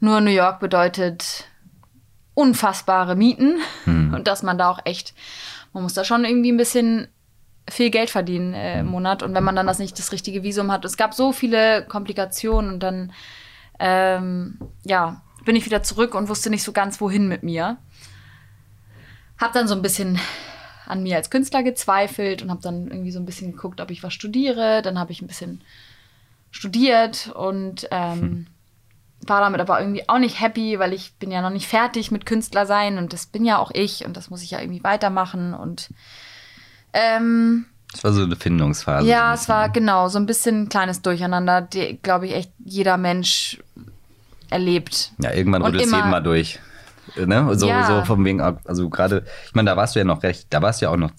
Nur 0.00 0.22
New 0.22 0.30
York 0.30 0.60
bedeutet 0.60 1.44
unfassbare 2.32 3.16
Mieten 3.16 3.58
Hm. 3.84 4.14
und 4.14 4.26
dass 4.28 4.42
man 4.42 4.56
da 4.56 4.70
auch 4.70 4.80
echt, 4.86 5.12
man 5.74 5.82
muss 5.82 5.92
da 5.92 6.04
schon 6.04 6.24
irgendwie 6.24 6.52
ein 6.52 6.56
bisschen 6.56 7.08
viel 7.68 7.90
Geld 7.90 8.10
verdienen 8.10 8.54
äh, 8.54 8.80
im 8.80 8.86
Monat 8.86 9.22
und 9.22 9.34
wenn 9.34 9.44
man 9.44 9.56
dann 9.56 9.66
das 9.66 9.78
nicht 9.78 9.98
das 9.98 10.12
richtige 10.12 10.42
Visum 10.42 10.72
hat. 10.72 10.84
Es 10.84 10.96
gab 10.96 11.14
so 11.14 11.32
viele 11.32 11.84
Komplikationen 11.86 12.74
und 12.74 12.80
dann 12.80 13.12
ähm, 13.78 14.58
ja, 14.84 15.22
bin 15.44 15.56
ich 15.56 15.66
wieder 15.66 15.82
zurück 15.82 16.14
und 16.14 16.28
wusste 16.28 16.50
nicht 16.50 16.62
so 16.62 16.72
ganz, 16.72 17.00
wohin 17.00 17.28
mit 17.28 17.42
mir. 17.42 17.78
Hab 19.38 19.52
dann 19.52 19.68
so 19.68 19.74
ein 19.74 19.82
bisschen 19.82 20.18
an 20.86 21.02
mir 21.02 21.16
als 21.16 21.30
Künstler 21.30 21.62
gezweifelt 21.62 22.42
und 22.42 22.50
habe 22.50 22.60
dann 22.60 22.88
irgendwie 22.88 23.12
so 23.12 23.18
ein 23.18 23.26
bisschen 23.26 23.52
geguckt, 23.52 23.80
ob 23.80 23.90
ich 23.90 24.02
was 24.02 24.12
studiere. 24.12 24.82
Dann 24.82 24.98
habe 24.98 25.12
ich 25.12 25.22
ein 25.22 25.26
bisschen 25.26 25.62
studiert 26.50 27.32
und 27.34 27.88
ähm, 27.90 28.46
war 29.26 29.40
damit 29.40 29.60
aber 29.60 29.80
irgendwie 29.80 30.08
auch 30.08 30.18
nicht 30.18 30.40
happy, 30.40 30.78
weil 30.78 30.92
ich 30.92 31.14
bin 31.14 31.30
ja 31.30 31.42
noch 31.42 31.50
nicht 31.50 31.68
fertig 31.68 32.10
mit 32.10 32.26
Künstler 32.26 32.66
sein 32.66 32.98
und 32.98 33.12
das 33.12 33.26
bin 33.26 33.44
ja 33.44 33.58
auch 33.58 33.70
ich 33.72 34.04
und 34.04 34.16
das 34.16 34.30
muss 34.30 34.42
ich 34.42 34.50
ja 34.50 34.60
irgendwie 34.60 34.84
weitermachen 34.84 35.54
und 35.54 35.90
ähm, 36.92 37.66
Das 37.92 38.04
war 38.04 38.12
so 38.12 38.22
eine 38.22 38.36
Findungsphase. 38.36 39.04
so 39.04 39.10
ja, 39.10 39.28
ein 39.30 39.34
es 39.34 39.48
war 39.48 39.68
genau 39.70 40.08
so 40.08 40.18
ein 40.18 40.26
bisschen 40.26 40.62
ein 40.62 40.68
kleines 40.68 41.02
Durcheinander, 41.02 41.68
glaube 42.02 42.26
ich, 42.26 42.34
echt 42.34 42.52
jeder 42.64 42.96
Mensch 42.96 43.58
erlebt. 44.50 45.12
Ja, 45.18 45.32
irgendwann 45.32 45.62
du 45.62 45.68
immer- 45.68 45.96
jeden 45.98 46.10
mal 46.10 46.20
durch. 46.22 46.58
Ne? 47.16 47.48
So, 47.58 47.68
Ja. 47.68 47.86
so 47.86 48.04
vom 48.04 48.24
wegen, 48.24 48.40
also 48.40 48.88
gerade, 48.88 49.24
ich 49.46 49.54
meine, 49.54 49.70
da 49.70 49.76
warst 49.76 49.94
du 49.94 49.98
ja 49.98 50.04
noch 50.04 50.22
recht, 50.22 50.46
da 50.50 50.62
warst 50.62 50.80
du 50.80 50.86
ja 50.86 50.92
auch 50.92 50.96
noch 50.96 51.10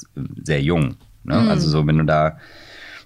sehr 0.44 0.62
jung. 0.62 0.96
Ne? 1.24 1.36
Mhm. 1.40 1.50
Also 1.50 1.70
so, 1.70 1.86
wenn 1.86 1.98
du 1.98 2.06
da 2.06 2.38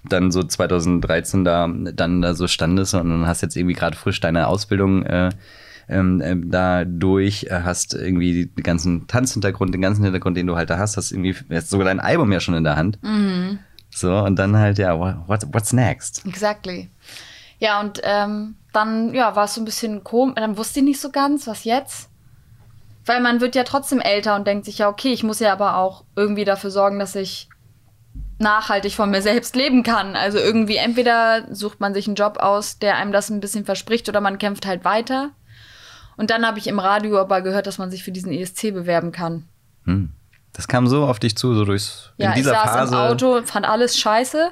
dann 0.08 0.30
so 0.30 0.42
2013 0.44 1.44
da 1.44 1.68
dann 1.68 2.22
da 2.22 2.34
so 2.34 2.46
standest 2.46 2.94
und 2.94 3.10
dann 3.10 3.26
hast 3.26 3.42
jetzt 3.42 3.56
irgendwie 3.56 3.74
gerade 3.74 3.96
frisch 3.96 4.20
deine 4.20 4.46
Ausbildung 4.46 5.04
äh, 5.04 5.30
ähm, 5.88 6.20
ähm, 6.24 6.50
da 6.50 6.84
durch, 6.84 7.44
äh, 7.44 7.62
hast 7.64 7.94
irgendwie 7.94 8.46
den 8.46 8.62
ganzen 8.62 9.06
Tanzhintergrund, 9.06 9.72
den 9.72 9.80
ganzen 9.80 10.04
Hintergrund, 10.04 10.36
den 10.36 10.46
du 10.46 10.56
halt 10.56 10.70
da 10.70 10.78
hast, 10.78 10.96
hast 10.96 11.12
irgendwie 11.12 11.34
hast 11.50 11.70
sogar 11.70 11.86
dein 11.86 12.00
Album 12.00 12.30
ja 12.32 12.40
schon 12.40 12.54
in 12.54 12.64
der 12.64 12.76
Hand. 12.76 12.98
Mhm. 13.02 13.58
So, 13.90 14.16
und 14.18 14.38
dann 14.38 14.56
halt, 14.56 14.78
ja, 14.78 14.98
what, 14.98 15.46
what's 15.52 15.72
next? 15.72 16.24
Exactly. 16.26 16.90
Ja, 17.58 17.80
und 17.80 18.00
ähm, 18.04 18.56
dann 18.72 19.14
ja, 19.14 19.34
war 19.34 19.44
es 19.44 19.54
so 19.54 19.60
ein 19.60 19.64
bisschen 19.64 20.04
komisch. 20.04 20.36
Dann 20.36 20.56
wusste 20.56 20.80
ich 20.80 20.84
nicht 20.84 21.00
so 21.00 21.10
ganz, 21.10 21.46
was 21.46 21.64
jetzt. 21.64 22.10
Weil 23.04 23.20
man 23.20 23.40
wird 23.40 23.54
ja 23.54 23.64
trotzdem 23.64 24.00
älter 24.00 24.36
und 24.36 24.46
denkt 24.46 24.66
sich 24.66 24.78
ja, 24.78 24.88
okay, 24.88 25.12
ich 25.12 25.24
muss 25.24 25.40
ja 25.40 25.52
aber 25.52 25.76
auch 25.76 26.04
irgendwie 26.14 26.44
dafür 26.44 26.70
sorgen, 26.70 26.98
dass 26.98 27.14
ich 27.14 27.48
nachhaltig 28.38 28.94
von 28.94 29.10
mir 29.10 29.22
selbst 29.22 29.56
leben 29.56 29.82
kann. 29.82 30.14
Also 30.14 30.38
irgendwie 30.38 30.76
entweder 30.76 31.46
sucht 31.50 31.80
man 31.80 31.94
sich 31.94 32.06
einen 32.06 32.16
Job 32.16 32.36
aus, 32.38 32.78
der 32.78 32.96
einem 32.96 33.10
das 33.10 33.30
ein 33.30 33.40
bisschen 33.40 33.64
verspricht, 33.64 34.08
oder 34.08 34.20
man 34.20 34.38
kämpft 34.38 34.66
halt 34.66 34.84
weiter. 34.84 35.30
Und 36.18 36.30
dann 36.30 36.44
habe 36.44 36.58
ich 36.58 36.66
im 36.66 36.80
Radio 36.80 37.18
aber 37.20 37.40
gehört, 37.40 37.66
dass 37.66 37.78
man 37.78 37.90
sich 37.90 38.02
für 38.02 38.10
diesen 38.10 38.32
ESC 38.32 38.74
bewerben 38.74 39.12
kann. 39.12 39.44
Hm. 39.84 40.10
Das 40.52 40.66
kam 40.66 40.88
so 40.88 41.06
auf 41.06 41.20
dich 41.20 41.36
zu, 41.36 41.54
so 41.54 41.64
durchs 41.64 42.12
Ja, 42.16 42.30
in 42.30 42.34
dieser 42.34 42.52
ich 42.52 42.58
saß 42.58 42.70
Phase. 42.70 42.94
im 42.94 43.00
Auto, 43.00 43.42
fand 43.44 43.66
alles 43.66 43.96
scheiße. 43.98 44.50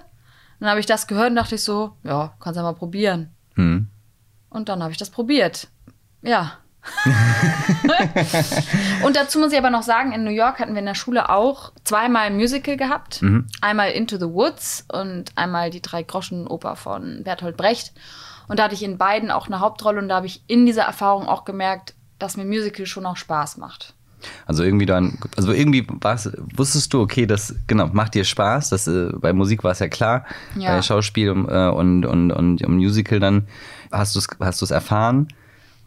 Dann 0.60 0.70
habe 0.70 0.78
ich 0.78 0.86
das 0.86 1.08
gehört 1.08 1.30
und 1.30 1.36
dachte 1.36 1.56
ich 1.56 1.64
so, 1.64 1.96
ja, 2.04 2.32
kannst 2.38 2.56
ja 2.56 2.62
mal 2.62 2.74
probieren. 2.74 3.30
Hm. 3.54 3.88
Und 4.48 4.68
dann 4.68 4.80
habe 4.80 4.92
ich 4.92 4.96
das 4.96 5.10
probiert. 5.10 5.66
Ja. 6.22 6.52
und 9.04 9.16
dazu 9.16 9.40
muss 9.40 9.50
ich 9.50 9.58
aber 9.58 9.70
noch 9.70 9.82
sagen, 9.82 10.12
in 10.12 10.22
New 10.22 10.30
York 10.30 10.60
hatten 10.60 10.74
wir 10.74 10.78
in 10.78 10.86
der 10.86 10.94
Schule 10.94 11.30
auch 11.30 11.72
zweimal 11.82 12.26
ein 12.26 12.36
Musical 12.36 12.76
gehabt. 12.76 13.24
Einmal 13.60 13.90
Into 13.90 14.18
the 14.18 14.32
Woods 14.32 14.86
und 14.92 15.32
einmal 15.34 15.70
die 15.70 15.82
Drei-Groschen-Oper 15.82 16.76
von 16.76 17.24
Bertolt 17.24 17.56
Brecht. 17.56 17.92
Und 18.48 18.58
da 18.58 18.64
hatte 18.64 18.74
ich 18.74 18.82
in 18.82 18.98
beiden 18.98 19.30
auch 19.30 19.46
eine 19.46 19.60
Hauptrolle 19.60 19.98
und 20.00 20.08
da 20.08 20.16
habe 20.16 20.26
ich 20.26 20.42
in 20.46 20.66
dieser 20.66 20.82
Erfahrung 20.82 21.26
auch 21.26 21.44
gemerkt, 21.44 21.94
dass 22.18 22.36
mir 22.36 22.44
Musical 22.44 22.86
schon 22.86 23.06
auch 23.06 23.16
Spaß 23.16 23.56
macht. 23.58 23.94
Also 24.46 24.62
irgendwie 24.64 24.86
dann, 24.86 25.18
also 25.36 25.52
irgendwie 25.52 25.86
wusstest 26.56 26.92
du, 26.92 27.00
okay, 27.02 27.26
das 27.26 27.54
genau 27.66 27.88
macht 27.92 28.14
dir 28.14 28.24
Spaß. 28.24 28.70
Das 28.70 28.88
äh, 28.88 29.10
bei 29.14 29.32
Musik 29.32 29.62
war 29.62 29.72
es 29.72 29.78
ja 29.78 29.88
klar, 29.88 30.24
Ja. 30.56 30.74
bei 30.74 30.82
Schauspiel 30.82 31.30
und, 31.30 31.48
äh, 31.48 31.68
und 31.68 32.04
und 32.06 32.32
und 32.32 32.60
im 32.62 32.76
Musical 32.76 33.20
dann 33.20 33.46
hast 33.92 34.14
du 34.14 34.18
es 34.18 34.26
hast 34.40 34.60
du 34.62 34.64
es 34.64 34.70
erfahren 34.70 35.28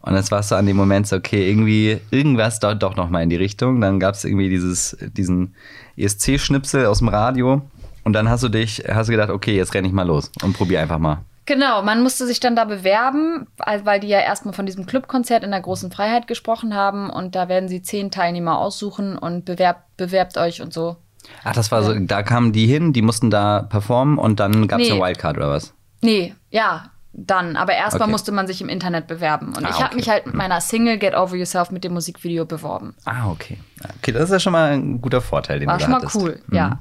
und 0.01 0.15
jetzt 0.15 0.31
warst 0.31 0.51
du 0.51 0.55
an 0.55 0.65
dem 0.67 0.77
Moment 0.77 1.07
so, 1.07 1.15
okay, 1.17 1.49
irgendwie 1.49 1.99
irgendwas 2.11 2.59
dauert 2.59 2.81
doch 2.83 2.95
noch 2.95 3.09
mal 3.09 3.23
in 3.23 3.29
die 3.29 3.35
Richtung. 3.35 3.81
Dann 3.81 3.99
gab 3.99 4.15
es 4.15 4.23
irgendwie 4.23 4.47
dieses 4.49 4.95
diesen 5.01 5.55
ESC-Schnipsel 5.97 6.85
aus 6.85 6.99
dem 6.99 7.09
Radio 7.09 7.61
und 8.03 8.13
dann 8.13 8.29
hast 8.29 8.43
du 8.43 8.49
dich 8.49 8.83
hast 8.87 9.07
du 9.07 9.11
gedacht, 9.11 9.31
okay, 9.31 9.55
jetzt 9.57 9.73
renne 9.73 9.87
ich 9.87 9.93
mal 9.93 10.07
los 10.07 10.31
und 10.43 10.53
probier 10.53 10.81
einfach 10.81 10.99
mal. 10.99 11.19
Genau, 11.49 11.81
man 11.81 12.03
musste 12.03 12.27
sich 12.27 12.39
dann 12.39 12.55
da 12.55 12.63
bewerben, 12.63 13.47
weil 13.83 13.99
die 13.99 14.07
ja 14.07 14.19
erstmal 14.19 14.53
von 14.53 14.67
diesem 14.67 14.85
Clubkonzert 14.85 15.43
in 15.43 15.49
der 15.49 15.61
großen 15.61 15.91
Freiheit 15.91 16.27
gesprochen 16.27 16.75
haben 16.75 17.09
und 17.09 17.33
da 17.33 17.49
werden 17.49 17.67
sie 17.67 17.81
zehn 17.81 18.11
Teilnehmer 18.11 18.59
aussuchen 18.59 19.17
und 19.17 19.45
bewerbt, 19.45 19.81
bewerbt 19.97 20.37
euch 20.37 20.61
und 20.61 20.71
so. 20.73 20.97
Ach, 21.43 21.53
das 21.53 21.71
war 21.71 21.81
so, 21.81 21.95
da 21.97 22.21
kamen 22.21 22.51
die 22.53 22.67
hin, 22.67 22.93
die 22.93 23.01
mussten 23.01 23.31
da 23.31 23.63
performen 23.63 24.19
und 24.19 24.39
dann 24.39 24.67
gab 24.67 24.79
es 24.79 24.89
Nee. 24.89 24.93
eine 24.93 25.01
Wildcard 25.01 25.37
oder 25.37 25.49
was? 25.49 25.73
Nee, 26.01 26.35
ja, 26.51 26.91
dann. 27.13 27.55
Aber 27.55 27.73
erstmal 27.73 28.03
Okay. 28.03 28.11
musste 28.11 28.31
man 28.31 28.45
sich 28.45 28.61
im 28.61 28.69
Internet 28.69 29.07
bewerben. 29.07 29.55
Und 29.55 29.65
Ah, 29.65 29.69
ich 29.71 29.75
habe 29.77 29.85
okay. 29.87 29.95
mich 29.95 30.07
halt 30.09 30.27
mit 30.27 30.35
meiner 30.35 30.61
Single 30.61 30.99
Get 30.99 31.15
Over 31.15 31.35
Yourself 31.35 31.71
mit 31.71 31.83
dem 31.83 31.93
Musikvideo 31.93 32.45
beworben. 32.45 32.93
Ah, 33.05 33.27
okay. 33.31 33.57
Okay, 33.97 34.11
das 34.11 34.25
ist 34.25 34.31
ja 34.33 34.39
schon 34.39 34.53
mal 34.53 34.71
ein 34.71 35.01
guter 35.01 35.19
Vorteil, 35.19 35.59
den 35.59 35.67
War 35.67 35.77
du 35.79 35.83
schon 35.85 35.91
da 35.93 35.97
mal 35.97 36.05
hattest. 36.05 36.15
cool, 36.23 36.39
Mhm. 36.45 36.55
ja. 36.55 36.79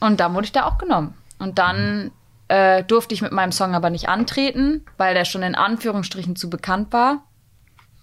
Und 0.00 0.18
dann 0.18 0.32
wurde 0.32 0.46
ich 0.46 0.52
da 0.52 0.64
auch 0.64 0.78
genommen. 0.78 1.12
Und 1.38 1.58
dann 1.58 2.10
äh, 2.48 2.82
durfte 2.84 3.14
ich 3.14 3.22
mit 3.22 3.32
meinem 3.32 3.52
Song 3.52 3.74
aber 3.74 3.90
nicht 3.90 4.08
antreten, 4.08 4.84
weil 4.96 5.14
der 5.14 5.24
schon 5.24 5.42
in 5.42 5.54
Anführungsstrichen 5.54 6.34
zu 6.36 6.48
bekannt 6.50 6.92
war. 6.92 7.22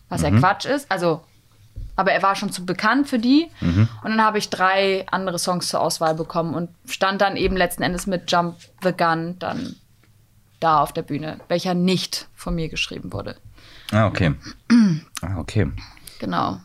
Was 0.09 0.21
Mhm. 0.21 0.35
ja 0.35 0.39
Quatsch 0.39 0.65
ist. 0.65 0.91
Also, 0.91 1.21
aber 1.95 2.11
er 2.11 2.21
war 2.21 2.35
schon 2.35 2.51
zu 2.51 2.65
bekannt 2.65 3.07
für 3.09 3.17
die. 3.19 3.47
Mhm. 3.61 3.87
Und 4.03 4.11
dann 4.11 4.21
habe 4.23 4.37
ich 4.37 4.49
drei 4.49 5.05
andere 5.11 5.39
Songs 5.39 5.67
zur 5.67 5.81
Auswahl 5.81 6.13
bekommen 6.15 6.53
und 6.53 6.69
stand 6.87 7.21
dann 7.21 7.37
eben 7.37 7.57
letzten 7.57 7.81
Endes 7.83 8.05
mit 8.05 8.31
Jump 8.31 8.55
the 8.83 8.91
Gun 8.91 9.37
dann 9.39 9.75
da 10.59 10.81
auf 10.81 10.93
der 10.93 11.01
Bühne, 11.01 11.39
welcher 11.47 11.73
nicht 11.73 12.27
von 12.35 12.55
mir 12.55 12.69
geschrieben 12.69 13.11
wurde. 13.13 13.35
Ah, 13.91 14.07
okay. 14.07 14.33
Ah, 15.21 15.37
okay. 15.37 15.71
Genau. 16.19 16.59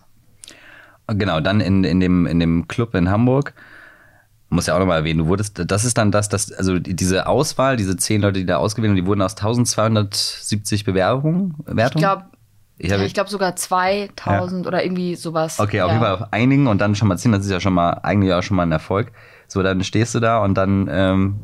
Genau, 1.09 1.41
dann 1.41 1.61
in, 1.61 1.83
in, 1.85 1.99
dem, 2.01 2.27
in 2.27 2.39
dem 2.39 2.69
Club 2.69 2.95
in 2.95 3.11
Hamburg, 3.11 3.53
muss 4.51 4.67
ja 4.67 4.75
auch 4.75 4.79
nochmal 4.81 4.99
erwähnen, 4.99 5.21
du 5.21 5.27
wurdest, 5.27 5.63
das 5.71 5.85
ist 5.85 5.97
dann 5.97 6.11
das, 6.13 6.29
das, 6.29 6.53
also 6.53 6.79
die- 6.79 6.95
diese 6.95 7.27
Auswahl, 7.27 7.77
diese 7.77 7.97
zehn 7.97 8.21
Leute, 8.21 8.41
die 8.41 8.47
da 8.47 8.57
ausgewählt 8.57 8.91
wurden, 8.91 8.97
die 9.03 9.07
wurden 9.07 9.23
aus 9.23 9.37
1270 9.37 10.85
Bewerbungen, 10.85 11.55
Ich 11.67 11.77
Wertungen? 11.77 12.03
glaube, 12.03 12.25
Ich 12.79 12.91
ja, 12.91 12.99
ich 13.01 13.15
glaube 13.15 13.31
sogar 13.31 13.55
2000 13.57 14.67
oder 14.67 14.83
irgendwie 14.83 15.15
sowas. 15.15 15.59
Okay, 15.61 15.81
auf 15.83 15.89
ja. 15.89 15.95
jeden 15.95 16.05
Fall 16.05 16.15
auf 16.15 16.33
einigen 16.33 16.67
und 16.67 16.81
dann 16.81 16.95
schon 16.95 17.09
mal 17.09 17.17
zehn, 17.17 17.33
das 17.33 17.45
ist 17.45 17.51
ja 17.51 17.61
schon 17.61 17.75
mal, 17.75 17.91
eigentlich 18.03 18.33
auch 18.33 18.43
schon 18.43 18.57
mal 18.57 18.65
ein 18.65 18.73
Erfolg. 18.73 19.13
So, 19.49 19.63
dann 19.63 19.83
stehst 19.85 20.15
du 20.15 20.21
da 20.21 20.39
und 20.43 20.55
dann, 20.55 20.89
ähm, 20.91 21.41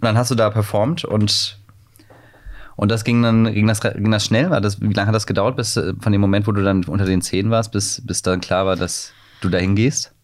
dann 0.00 0.16
hast 0.16 0.30
du 0.30 0.34
da 0.34 0.48
performt 0.50 1.04
und, 1.04 1.58
und 2.76 2.90
das 2.90 3.04
ging 3.04 3.22
dann, 3.22 3.52
ging 3.52 3.66
das, 3.66 3.80
ging 3.80 4.10
das 4.10 4.24
schnell? 4.24 4.50
War 4.50 4.60
das, 4.60 4.80
wie 4.80 4.92
lange 4.92 5.08
hat 5.08 5.14
das 5.14 5.26
gedauert, 5.26 5.56
bis 5.56 5.76
äh, 5.76 5.94
von 6.00 6.12
dem 6.12 6.20
Moment, 6.20 6.46
wo 6.46 6.52
du 6.52 6.62
dann 6.62 6.84
unter 6.84 7.04
den 7.04 7.20
zehn 7.20 7.50
warst, 7.50 7.72
bis, 7.72 8.00
bis 8.06 8.22
dann 8.22 8.40
klar 8.40 8.64
war, 8.66 8.76
dass 8.76 9.12
du 9.40 9.48
da 9.48 9.58
hingehst? 9.58 10.14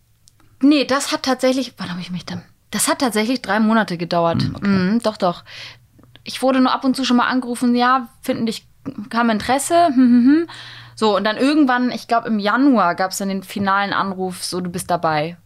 Nee, 0.65 0.85
das 0.87 1.13
hat 1.13 1.23
tatsächlich, 1.25 1.75
wann 1.77 1.91
habe 1.91 2.01
ich 2.01 2.11
mich 2.11 2.25
dann? 2.25 2.43
Das 2.71 2.89
hat 2.89 3.01
tatsächlich 3.01 3.43
drei 3.43 3.61
Monate 3.61 3.99
gedauert. 3.99 4.43
Mhm, 4.63 5.01
doch, 5.03 5.19
doch. 5.19 5.45
Ich 6.25 6.41
wurde 6.41 6.61
nur 6.61 6.73
ab 6.73 6.85
und 6.85 6.97
zu 6.97 7.05
schon 7.05 7.19
mal 7.19 7.27
angerufen, 7.29 7.75
ja, 7.75 8.09
finden 8.23 8.47
dich, 8.47 8.67
kam 9.11 9.29
Interesse. 9.29 9.87
Hm, 9.89 9.95
hm, 9.95 10.27
hm. 10.27 10.47
So, 10.97 11.17
und 11.17 11.25
dann 11.25 11.37
irgendwann, 11.37 11.91
ich 11.91 12.09
glaube 12.09 12.29
im 12.29 12.39
Januar 12.39 12.95
gab 12.95 13.11
es 13.11 13.19
dann 13.19 13.29
den 13.29 13.43
finalen 13.43 13.93
Anruf, 13.93 14.43
so, 14.43 14.61
du 14.61 14.71
bist 14.71 14.91
dabei. 14.91 15.37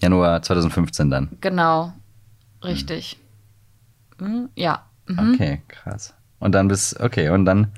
Januar 0.00 0.42
2015 0.42 1.08
dann. 1.08 1.36
Genau. 1.40 1.92
Richtig. 2.64 3.18
Mhm, 4.18 4.48
ja. 4.56 4.86
Mhm. 5.06 5.34
Okay, 5.34 5.62
krass. 5.68 6.14
Und 6.42 6.52
dann 6.52 6.66
bis, 6.66 6.98
okay, 6.98 7.28
und 7.28 7.44
dann, 7.44 7.68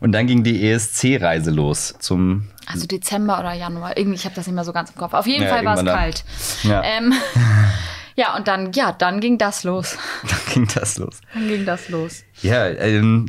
und 0.00 0.12
dann 0.12 0.26
ging 0.26 0.42
die 0.44 0.66
ESC-Reise 0.70 1.50
los 1.50 1.94
zum, 1.98 2.48
Also 2.66 2.86
Dezember 2.86 3.38
oder 3.38 3.52
Januar. 3.52 3.98
Irgendwie, 3.98 4.16
ich 4.16 4.24
habe 4.24 4.34
das 4.34 4.46
nicht 4.46 4.54
mehr 4.54 4.64
so 4.64 4.72
ganz 4.72 4.90
im 4.90 4.96
Kopf. 4.96 5.12
Auf 5.12 5.26
jeden 5.26 5.44
Ja, 5.44 5.50
Fall 5.50 5.64
war 5.66 5.76
es 5.76 5.84
kalt. 5.84 6.24
Ja. 6.62 6.82
Ähm, 6.82 7.12
ja, 8.16 8.34
und 8.34 8.48
dann, 8.48 8.72
ja, 8.72 8.92
dann 8.92 9.20
ging 9.20 9.36
das 9.36 9.62
los. 9.62 9.98
dann 10.22 10.54
ging 10.54 10.66
das 10.74 10.96
los. 10.96 11.20
Dann 11.34 11.48
ging 11.48 11.66
das 11.66 11.90
los. 11.90 12.22
Ja, 12.40 12.66
ähm, 12.66 13.26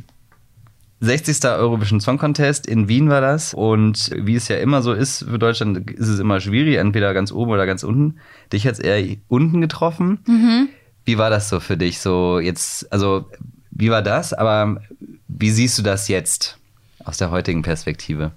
60. 1.01 1.43
Eurovision 1.43 1.99
Song 1.99 2.17
Contest 2.17 2.65
in 2.65 2.87
Wien 2.87 3.09
war 3.09 3.19
das. 3.19 3.53
Und 3.53 4.11
wie 4.15 4.35
es 4.35 4.47
ja 4.47 4.55
immer 4.55 4.81
so 4.81 4.93
ist 4.93 5.25
für 5.29 5.37
Deutschland, 5.37 5.91
ist 5.91 6.07
es 6.07 6.19
immer 6.19 6.39
schwierig, 6.39 6.77
entweder 6.77 7.13
ganz 7.13 7.33
oben 7.33 7.51
oder 7.51 7.65
ganz 7.65 7.83
unten. 7.83 8.19
Dich 8.53 8.65
hat 8.65 8.79
eher 8.79 9.17
unten 9.27 9.59
getroffen. 9.59 10.69
Wie 11.03 11.17
war 11.17 11.29
das 11.29 11.49
so 11.49 11.59
für 11.59 11.75
dich? 11.75 11.99
So 11.99 12.39
jetzt, 12.39 12.91
also 12.93 13.29
wie 13.75 13.91
war 13.91 14.01
das? 14.01 14.33
Aber 14.33 14.81
wie 15.27 15.51
siehst 15.51 15.77
du 15.77 15.83
das 15.83 16.07
jetzt 16.07 16.57
aus 17.03 17.17
der 17.17 17.29
heutigen 17.29 17.61
Perspektive? 17.61 18.31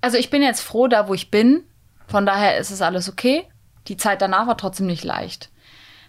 Also 0.00 0.16
ich 0.16 0.30
bin 0.30 0.42
jetzt 0.42 0.60
froh, 0.60 0.86
da 0.86 1.08
wo 1.08 1.14
ich 1.14 1.30
bin. 1.30 1.64
Von 2.06 2.26
daher 2.26 2.58
ist 2.58 2.70
es 2.70 2.82
alles 2.82 3.08
okay. 3.08 3.44
Die 3.88 3.96
Zeit 3.96 4.22
danach 4.22 4.46
war 4.46 4.56
trotzdem 4.56 4.86
nicht 4.86 5.02
leicht. 5.02 5.50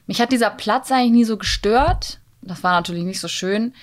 Mich 0.06 0.22
hat 0.22 0.32
dieser 0.32 0.49
Platz 0.49 0.91
eigentlich 0.91 1.12
nie 1.12 1.24
so 1.24 1.38
gestört, 1.38 2.20
Das 2.41 2.64
war 2.64 2.74
natürlich 2.74 3.04
nicht 3.04 3.20
so 3.20 3.28
schön. 3.28 3.74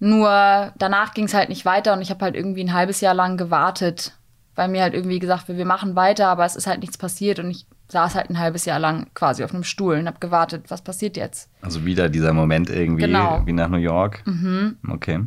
Nur 0.00 0.72
danach 0.76 1.14
ging 1.14 1.26
es 1.26 1.34
halt 1.34 1.48
nicht 1.48 1.64
weiter 1.64 1.92
und 1.92 2.02
ich 2.02 2.10
habe 2.10 2.24
halt 2.24 2.34
irgendwie 2.34 2.64
ein 2.64 2.72
halbes 2.72 3.00
Jahr 3.00 3.14
lang 3.14 3.36
gewartet, 3.36 4.12
weil 4.54 4.68
mir 4.68 4.82
halt 4.82 4.94
irgendwie 4.94 5.18
gesagt 5.18 5.48
wird, 5.48 5.58
wir 5.58 5.64
machen 5.64 5.94
weiter, 5.94 6.28
aber 6.28 6.44
es 6.44 6.56
ist 6.56 6.66
halt 6.66 6.80
nichts 6.80 6.98
passiert 6.98 7.38
und 7.38 7.50
ich 7.50 7.66
saß 7.94 8.16
halt 8.16 8.28
ein 8.28 8.38
halbes 8.40 8.64
Jahr 8.64 8.78
lang 8.80 9.06
quasi 9.14 9.44
auf 9.44 9.54
einem 9.54 9.62
Stuhl 9.64 9.96
und 9.98 10.06
habe 10.08 10.18
gewartet, 10.18 10.64
was 10.68 10.82
passiert 10.82 11.16
jetzt. 11.16 11.48
Also 11.62 11.84
wieder 11.84 12.08
dieser 12.08 12.32
Moment 12.32 12.68
irgendwie 12.68 13.02
Genau. 13.02 13.42
wie 13.46 13.52
nach 13.52 13.68
New 13.68 13.78
York. 13.78 14.22
Mhm. 14.26 14.76
Okay. 14.90 15.20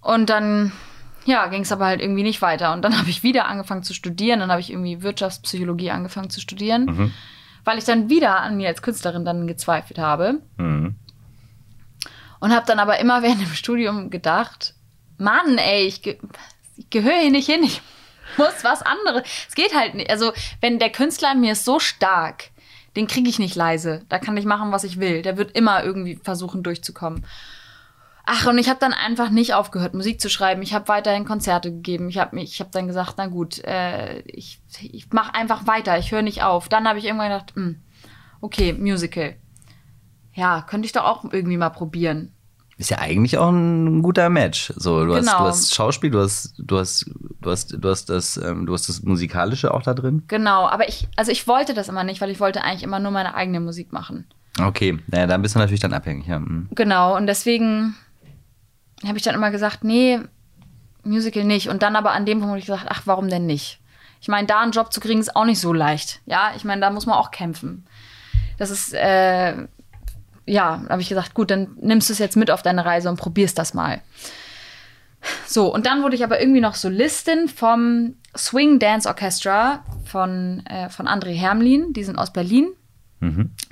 Und 0.00 0.30
dann, 0.30 0.72
ja, 1.26 1.46
ging 1.48 1.62
es 1.62 1.72
aber 1.72 1.86
halt 1.86 2.00
irgendwie 2.00 2.22
nicht 2.22 2.40
weiter. 2.40 2.72
Und 2.72 2.82
dann 2.82 2.96
habe 2.98 3.10
ich 3.10 3.22
wieder 3.22 3.46
angefangen 3.46 3.82
zu 3.82 3.94
studieren. 3.94 4.40
Dann 4.40 4.50
habe 4.50 4.60
ich 4.60 4.70
irgendwie 4.70 5.02
Wirtschaftspsychologie 5.02 5.90
angefangen 5.90 6.30
zu 6.30 6.40
studieren, 6.40 7.12
weil 7.64 7.78
ich 7.78 7.84
dann 7.84 8.08
wieder 8.08 8.40
an 8.40 8.56
mir 8.56 8.68
als 8.68 8.82
Künstlerin 8.82 9.24
dann 9.24 9.46
gezweifelt 9.46 9.98
habe. 9.98 10.40
Mhm. 10.56 10.96
Und 12.40 12.54
habe 12.54 12.66
dann 12.66 12.78
aber 12.78 12.98
immer 13.00 13.22
während 13.22 13.40
dem 13.42 13.52
Studium 13.54 14.10
gedacht, 14.10 14.74
Mann, 15.18 15.58
ey, 15.58 15.82
ich, 15.86 16.02
ge 16.02 16.18
ich 16.76 16.88
gehöre 16.90 17.20
hier 17.20 17.32
nicht 17.32 17.50
hin. 17.50 17.60
Ich 17.64 17.82
muss 18.36 18.62
was 18.62 18.82
anderes. 18.82 19.22
Es 19.48 19.54
geht 19.54 19.74
halt 19.74 19.94
nicht. 19.94 20.10
Also, 20.10 20.32
wenn 20.60 20.78
der 20.78 20.90
Künstler 20.90 21.32
in 21.32 21.40
mir 21.40 21.52
ist 21.52 21.64
so 21.64 21.78
stark, 21.80 22.50
den 22.96 23.06
kriege 23.06 23.28
ich 23.28 23.38
nicht 23.38 23.54
leise. 23.54 24.04
Da 24.08 24.18
kann 24.18 24.36
ich 24.36 24.44
machen, 24.44 24.72
was 24.72 24.84
ich 24.84 24.98
will. 24.98 25.22
Der 25.22 25.36
wird 25.36 25.52
immer 25.52 25.84
irgendwie 25.84 26.16
versuchen, 26.16 26.62
durchzukommen. 26.62 27.24
Ach, 28.30 28.46
und 28.46 28.58
ich 28.58 28.68
habe 28.68 28.80
dann 28.80 28.92
einfach 28.92 29.30
nicht 29.30 29.54
aufgehört, 29.54 29.94
Musik 29.94 30.20
zu 30.20 30.28
schreiben. 30.28 30.60
Ich 30.60 30.74
habe 30.74 30.88
weiterhin 30.88 31.24
Konzerte 31.24 31.70
gegeben. 31.70 32.10
Ich 32.10 32.18
habe 32.18 32.38
habe 32.38 32.70
dann 32.72 32.86
gesagt, 32.86 33.14
na 33.16 33.26
gut, 33.26 33.64
äh, 33.64 34.18
ich, 34.26 34.60
ich 34.82 35.10
mache 35.12 35.34
einfach 35.34 35.66
weiter. 35.66 35.96
Ich 35.98 36.12
höre 36.12 36.22
nicht 36.22 36.42
auf. 36.42 36.68
Dann 36.68 36.86
habe 36.86 36.98
ich 36.98 37.06
irgendwann 37.06 37.30
gedacht, 37.30 37.54
hm, 37.54 37.80
okay, 38.42 38.74
Musical. 38.74 39.36
Ja, 40.34 40.60
könnte 40.62 40.86
ich 40.86 40.92
doch 40.92 41.04
auch 41.04 41.24
irgendwie 41.32 41.56
mal 41.56 41.70
probieren. 41.70 42.34
Ist 42.78 42.90
ja 42.90 42.98
eigentlich 42.98 43.36
auch 43.38 43.50
ein 43.50 44.02
guter 44.02 44.28
Match. 44.30 44.72
So, 44.76 45.04
du, 45.04 45.14
hast, 45.16 45.26
Genau. 45.26 45.38
du 45.38 45.44
hast 45.46 45.74
Schauspiel, 45.74 46.10
du 46.10 46.20
hast, 46.20 46.54
du 46.58 46.78
hast, 46.78 47.06
du 47.40 47.50
hast, 47.50 47.72
du 47.76 47.88
hast 47.88 48.08
das, 48.08 48.36
ähm, 48.36 48.66
du 48.66 48.72
hast 48.72 48.88
das 48.88 49.02
Musikalische 49.02 49.74
auch 49.74 49.82
da 49.82 49.94
drin. 49.94 50.22
Genau, 50.28 50.68
aber 50.68 50.88
ich, 50.88 51.08
also 51.16 51.32
ich 51.32 51.48
wollte 51.48 51.74
das 51.74 51.88
immer 51.88 52.04
nicht, 52.04 52.20
weil 52.20 52.30
ich 52.30 52.38
wollte 52.38 52.62
eigentlich 52.62 52.84
immer 52.84 53.00
nur 53.00 53.10
meine 53.10 53.34
eigene 53.34 53.58
Musik 53.58 53.92
machen. 53.92 54.26
Okay, 54.60 54.96
naja, 55.08 55.26
dann 55.26 55.42
bist 55.42 55.56
du 55.56 55.58
natürlich 55.58 55.80
dann 55.80 55.92
abhängig. 55.92 56.26
Ja. 56.28 56.38
mhm. 56.38 56.68
Genau, 56.74 57.16
und 57.16 57.26
deswegen 57.26 57.96
habe 59.04 59.18
ich 59.18 59.24
dann 59.24 59.34
immer 59.34 59.50
gesagt, 59.50 59.82
nee, 59.82 60.20
Musical 61.02 61.44
nicht. 61.44 61.68
Und 61.68 61.82
dann 61.82 61.96
aber 61.96 62.12
an 62.12 62.26
dem 62.26 62.38
Punkt 62.38 62.50
habe 62.50 62.58
ich 62.60 62.66
gesagt, 62.66 62.86
ach, 62.88 63.02
warum 63.06 63.28
denn 63.28 63.46
nicht? 63.46 63.80
Ich 64.20 64.28
meine, 64.28 64.46
da 64.46 64.60
einen 64.60 64.72
Job 64.72 64.92
zu 64.92 65.00
kriegen, 65.00 65.20
ist 65.20 65.34
auch 65.34 65.44
nicht 65.44 65.60
so 65.60 65.72
leicht. 65.72 66.20
Ja, 66.26 66.52
ich 66.56 66.64
meine, 66.64 66.80
da 66.80 66.90
muss 66.90 67.06
man 67.06 67.16
auch 67.16 67.30
kämpfen. 67.32 67.86
Das 68.56 68.70
ist, 68.70 68.92
äh, 68.94 69.66
ja, 70.48 70.82
habe 70.88 71.02
ich 71.02 71.08
gesagt, 71.08 71.34
gut, 71.34 71.50
dann 71.50 71.76
nimmst 71.80 72.08
du 72.08 72.12
es 72.12 72.18
jetzt 72.18 72.36
mit 72.36 72.50
auf 72.50 72.62
deine 72.62 72.84
Reise 72.84 73.08
und 73.08 73.18
probierst 73.18 73.58
das 73.58 73.74
mal. 73.74 74.00
So, 75.46 75.72
und 75.72 75.86
dann 75.86 76.02
wurde 76.02 76.14
ich 76.14 76.24
aber 76.24 76.40
irgendwie 76.40 76.60
noch 76.60 76.74
Solistin 76.74 77.48
vom 77.48 78.14
Swing 78.36 78.78
Dance 78.78 79.08
Orchestra 79.08 79.84
von, 80.04 80.64
äh, 80.66 80.88
von 80.90 81.08
André 81.08 81.34
Hermlin, 81.34 81.92
die 81.92 82.04
sind 82.04 82.18
aus 82.18 82.32
Berlin. 82.32 82.68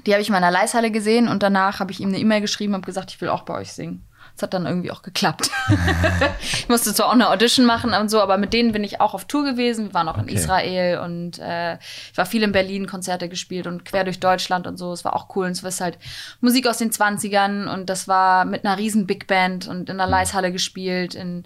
Die 0.07 0.12
habe 0.12 0.22
ich 0.22 0.29
in 0.29 0.33
meiner 0.33 0.51
Leishalle 0.51 0.91
gesehen 0.91 1.29
und 1.29 1.43
danach 1.43 1.79
habe 1.79 1.93
ich 1.93 2.01
ihm 2.01 2.09
eine 2.09 2.18
E-Mail 2.18 2.41
geschrieben 2.41 2.74
und 2.74 2.85
gesagt, 2.85 3.12
ich 3.12 3.20
will 3.20 3.29
auch 3.29 3.43
bei 3.43 3.55
euch 3.55 3.72
singen. 3.72 4.05
Das 4.37 4.43
hat 4.43 4.55
dann 4.55 4.66
irgendwie 4.66 4.91
auch 4.91 5.01
geklappt. 5.01 5.51
ich 6.43 6.68
musste 6.68 6.93
zwar 6.93 7.07
auch 7.07 7.12
eine 7.12 7.30
Audition 7.30 7.64
machen 7.64 7.95
und 7.95 8.11
so, 8.11 8.20
aber 8.20 8.37
mit 8.37 8.53
denen 8.53 8.72
bin 8.72 8.84
ich 8.84 9.01
auch 9.01 9.14
auf 9.14 9.24
Tour 9.24 9.45
gewesen. 9.45 9.87
Wir 9.87 9.95
waren 9.95 10.09
auch 10.09 10.18
in 10.18 10.24
Okay. 10.24 10.34
Israel 10.34 10.99
und 10.99 11.39
äh, 11.39 11.74
ich 11.76 12.16
war 12.16 12.26
viel 12.26 12.43
in 12.43 12.53
Berlin, 12.53 12.87
Konzerte 12.87 13.30
gespielt 13.30 13.66
und 13.66 13.87
quer 13.87 14.05
durch 14.05 14.20
Deutschland 14.20 14.66
und 14.66 14.76
so. 14.76 14.93
Es 14.93 15.07
war 15.07 15.16
auch 15.16 15.34
cool 15.34 15.47
und 15.47 15.53
es 15.53 15.62
war 15.62 15.72
halt 15.80 15.99
Musik 16.43 16.66
aus 16.66 16.76
den 16.76 16.91
20ern 16.91 17.72
und 17.72 17.89
das 17.89 18.09
war 18.09 18.45
mit 18.45 18.66
einer 18.66 18.76
riesen 18.76 19.07
Big 19.07 19.26
Band 19.26 19.68
und 19.68 19.89
in 19.89 19.97
der 19.97 20.07
Leishalle 20.07 20.53
gespielt, 20.53 21.14
in 21.14 21.45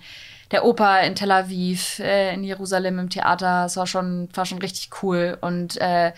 der 0.50 0.64
Oper 0.64 1.02
in 1.02 1.14
Tel 1.14 1.30
Aviv, 1.30 2.00
äh, 2.00 2.34
in 2.34 2.42
Jerusalem 2.42 2.98
im 2.98 3.08
Theater. 3.08 3.66
Es 3.66 3.76
war 3.76 3.86
schon, 3.86 4.28
war 4.34 4.46
schon 4.46 4.58
richtig 4.58 4.90
cool 5.02 5.38
und 5.40 5.80
äh, 5.80 6.12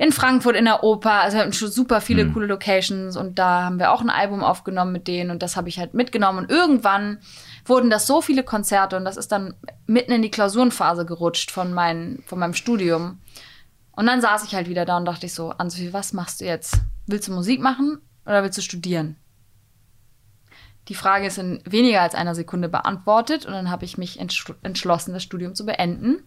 in 0.00 0.12
Frankfurt 0.12 0.56
in 0.56 0.64
der 0.64 0.82
Oper. 0.82 1.20
Also 1.20 1.36
wir 1.36 1.42
hatten 1.42 1.52
schon 1.52 1.70
super 1.70 2.00
viele 2.00 2.32
coole 2.32 2.46
Locations 2.46 3.18
und 3.18 3.38
da 3.38 3.64
haben 3.64 3.78
wir 3.78 3.92
auch 3.92 4.00
ein 4.00 4.08
Album 4.08 4.42
aufgenommen 4.42 4.92
mit 4.92 5.06
denen 5.06 5.30
und 5.30 5.42
das 5.42 5.56
habe 5.56 5.68
ich 5.68 5.78
halt 5.78 5.92
mitgenommen. 5.92 6.38
Und 6.38 6.50
irgendwann 6.50 7.18
wurden 7.66 7.90
das 7.90 8.06
so 8.06 8.22
viele 8.22 8.42
Konzerte 8.42 8.96
und 8.96 9.04
das 9.04 9.18
ist 9.18 9.30
dann 9.30 9.52
mitten 9.86 10.12
in 10.12 10.22
die 10.22 10.30
Klausurenphase 10.30 11.04
gerutscht 11.04 11.50
von, 11.50 11.74
mein, 11.74 12.22
von 12.24 12.38
meinem 12.38 12.54
Studium. 12.54 13.20
Und 13.92 14.06
dann 14.06 14.22
saß 14.22 14.44
ich 14.44 14.54
halt 14.54 14.70
wieder 14.70 14.86
da 14.86 14.96
und 14.96 15.04
dachte 15.04 15.26
ich 15.26 15.34
so, 15.34 15.50
Ansofie, 15.50 15.92
was 15.92 16.14
machst 16.14 16.40
du 16.40 16.46
jetzt? 16.46 16.78
Willst 17.06 17.28
du 17.28 17.32
Musik 17.32 17.60
machen 17.60 18.00
oder 18.24 18.42
willst 18.42 18.56
du 18.56 18.62
studieren? 18.62 19.16
Die 20.88 20.94
Frage 20.94 21.26
ist 21.26 21.36
in 21.36 21.62
weniger 21.66 22.00
als 22.00 22.14
einer 22.14 22.34
Sekunde 22.34 22.70
beantwortet 22.70 23.44
und 23.44 23.52
dann 23.52 23.70
habe 23.70 23.84
ich 23.84 23.98
mich 23.98 24.18
entschl- 24.18 24.56
entschlossen, 24.62 25.12
das 25.12 25.22
Studium 25.22 25.54
zu 25.54 25.66
beenden 25.66 26.22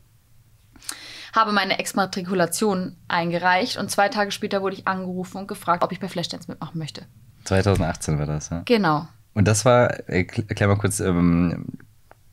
habe 1.34 1.51
meine 1.51 1.79
Exmatrikulation 1.79 2.95
eingereicht 3.07 3.77
und 3.77 3.89
zwei 3.91 4.07
Tage 4.09 4.31
später 4.31 4.61
wurde 4.61 4.75
ich 4.75 4.88
angerufen 4.88 5.38
und 5.38 5.47
gefragt, 5.47 5.84
ob 5.84 5.91
ich 5.91 5.99
bei 5.99 6.07
Flashdance 6.07 6.49
mitmachen 6.49 6.77
möchte. 6.77 7.05
2018 7.45 8.19
war 8.19 8.25
das, 8.25 8.49
ja. 8.49 8.61
Genau. 8.65 9.07
Und 9.34 9.47
das 9.47 9.65
war, 9.65 9.91
erkl- 10.07 10.47
erklär 10.47 10.67
mal 10.69 10.77
kurz, 10.77 10.99
ähm, 10.99 11.65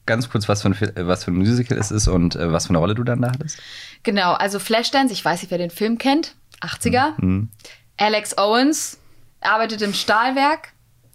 ganz 0.07 0.29
kurz, 0.29 0.49
was 0.49 0.63
für, 0.63 0.69
ein, 0.69 0.75
äh, 0.97 1.07
was 1.07 1.25
für 1.25 1.31
ein 1.31 1.37
Musical 1.39 1.79
es 1.79 1.91
ist 1.91 2.09
und 2.09 2.37
äh, 2.37 2.53
was 2.53 2.67
für 2.67 2.71
eine 2.71 2.79
Rolle 2.79 2.95
du 2.95 3.03
dann 3.03 3.23
da 3.23 3.29
hattest. 3.33 3.59
Genau, 4.03 4.35
also 4.35 4.59
Flashdance, 4.59 5.13
ich 5.13 5.25
weiß 5.25 5.41
nicht, 5.43 5.51
wer 5.51 5.59
den 5.59 5.71
Film 5.71 5.99
kennt, 5.99 6.35
80er. 6.61 7.47
Alex 7.97 8.37
Owens 8.39 8.99
arbeitet 9.41 9.81
im 9.83 9.95
Stahlwerk 9.95 10.73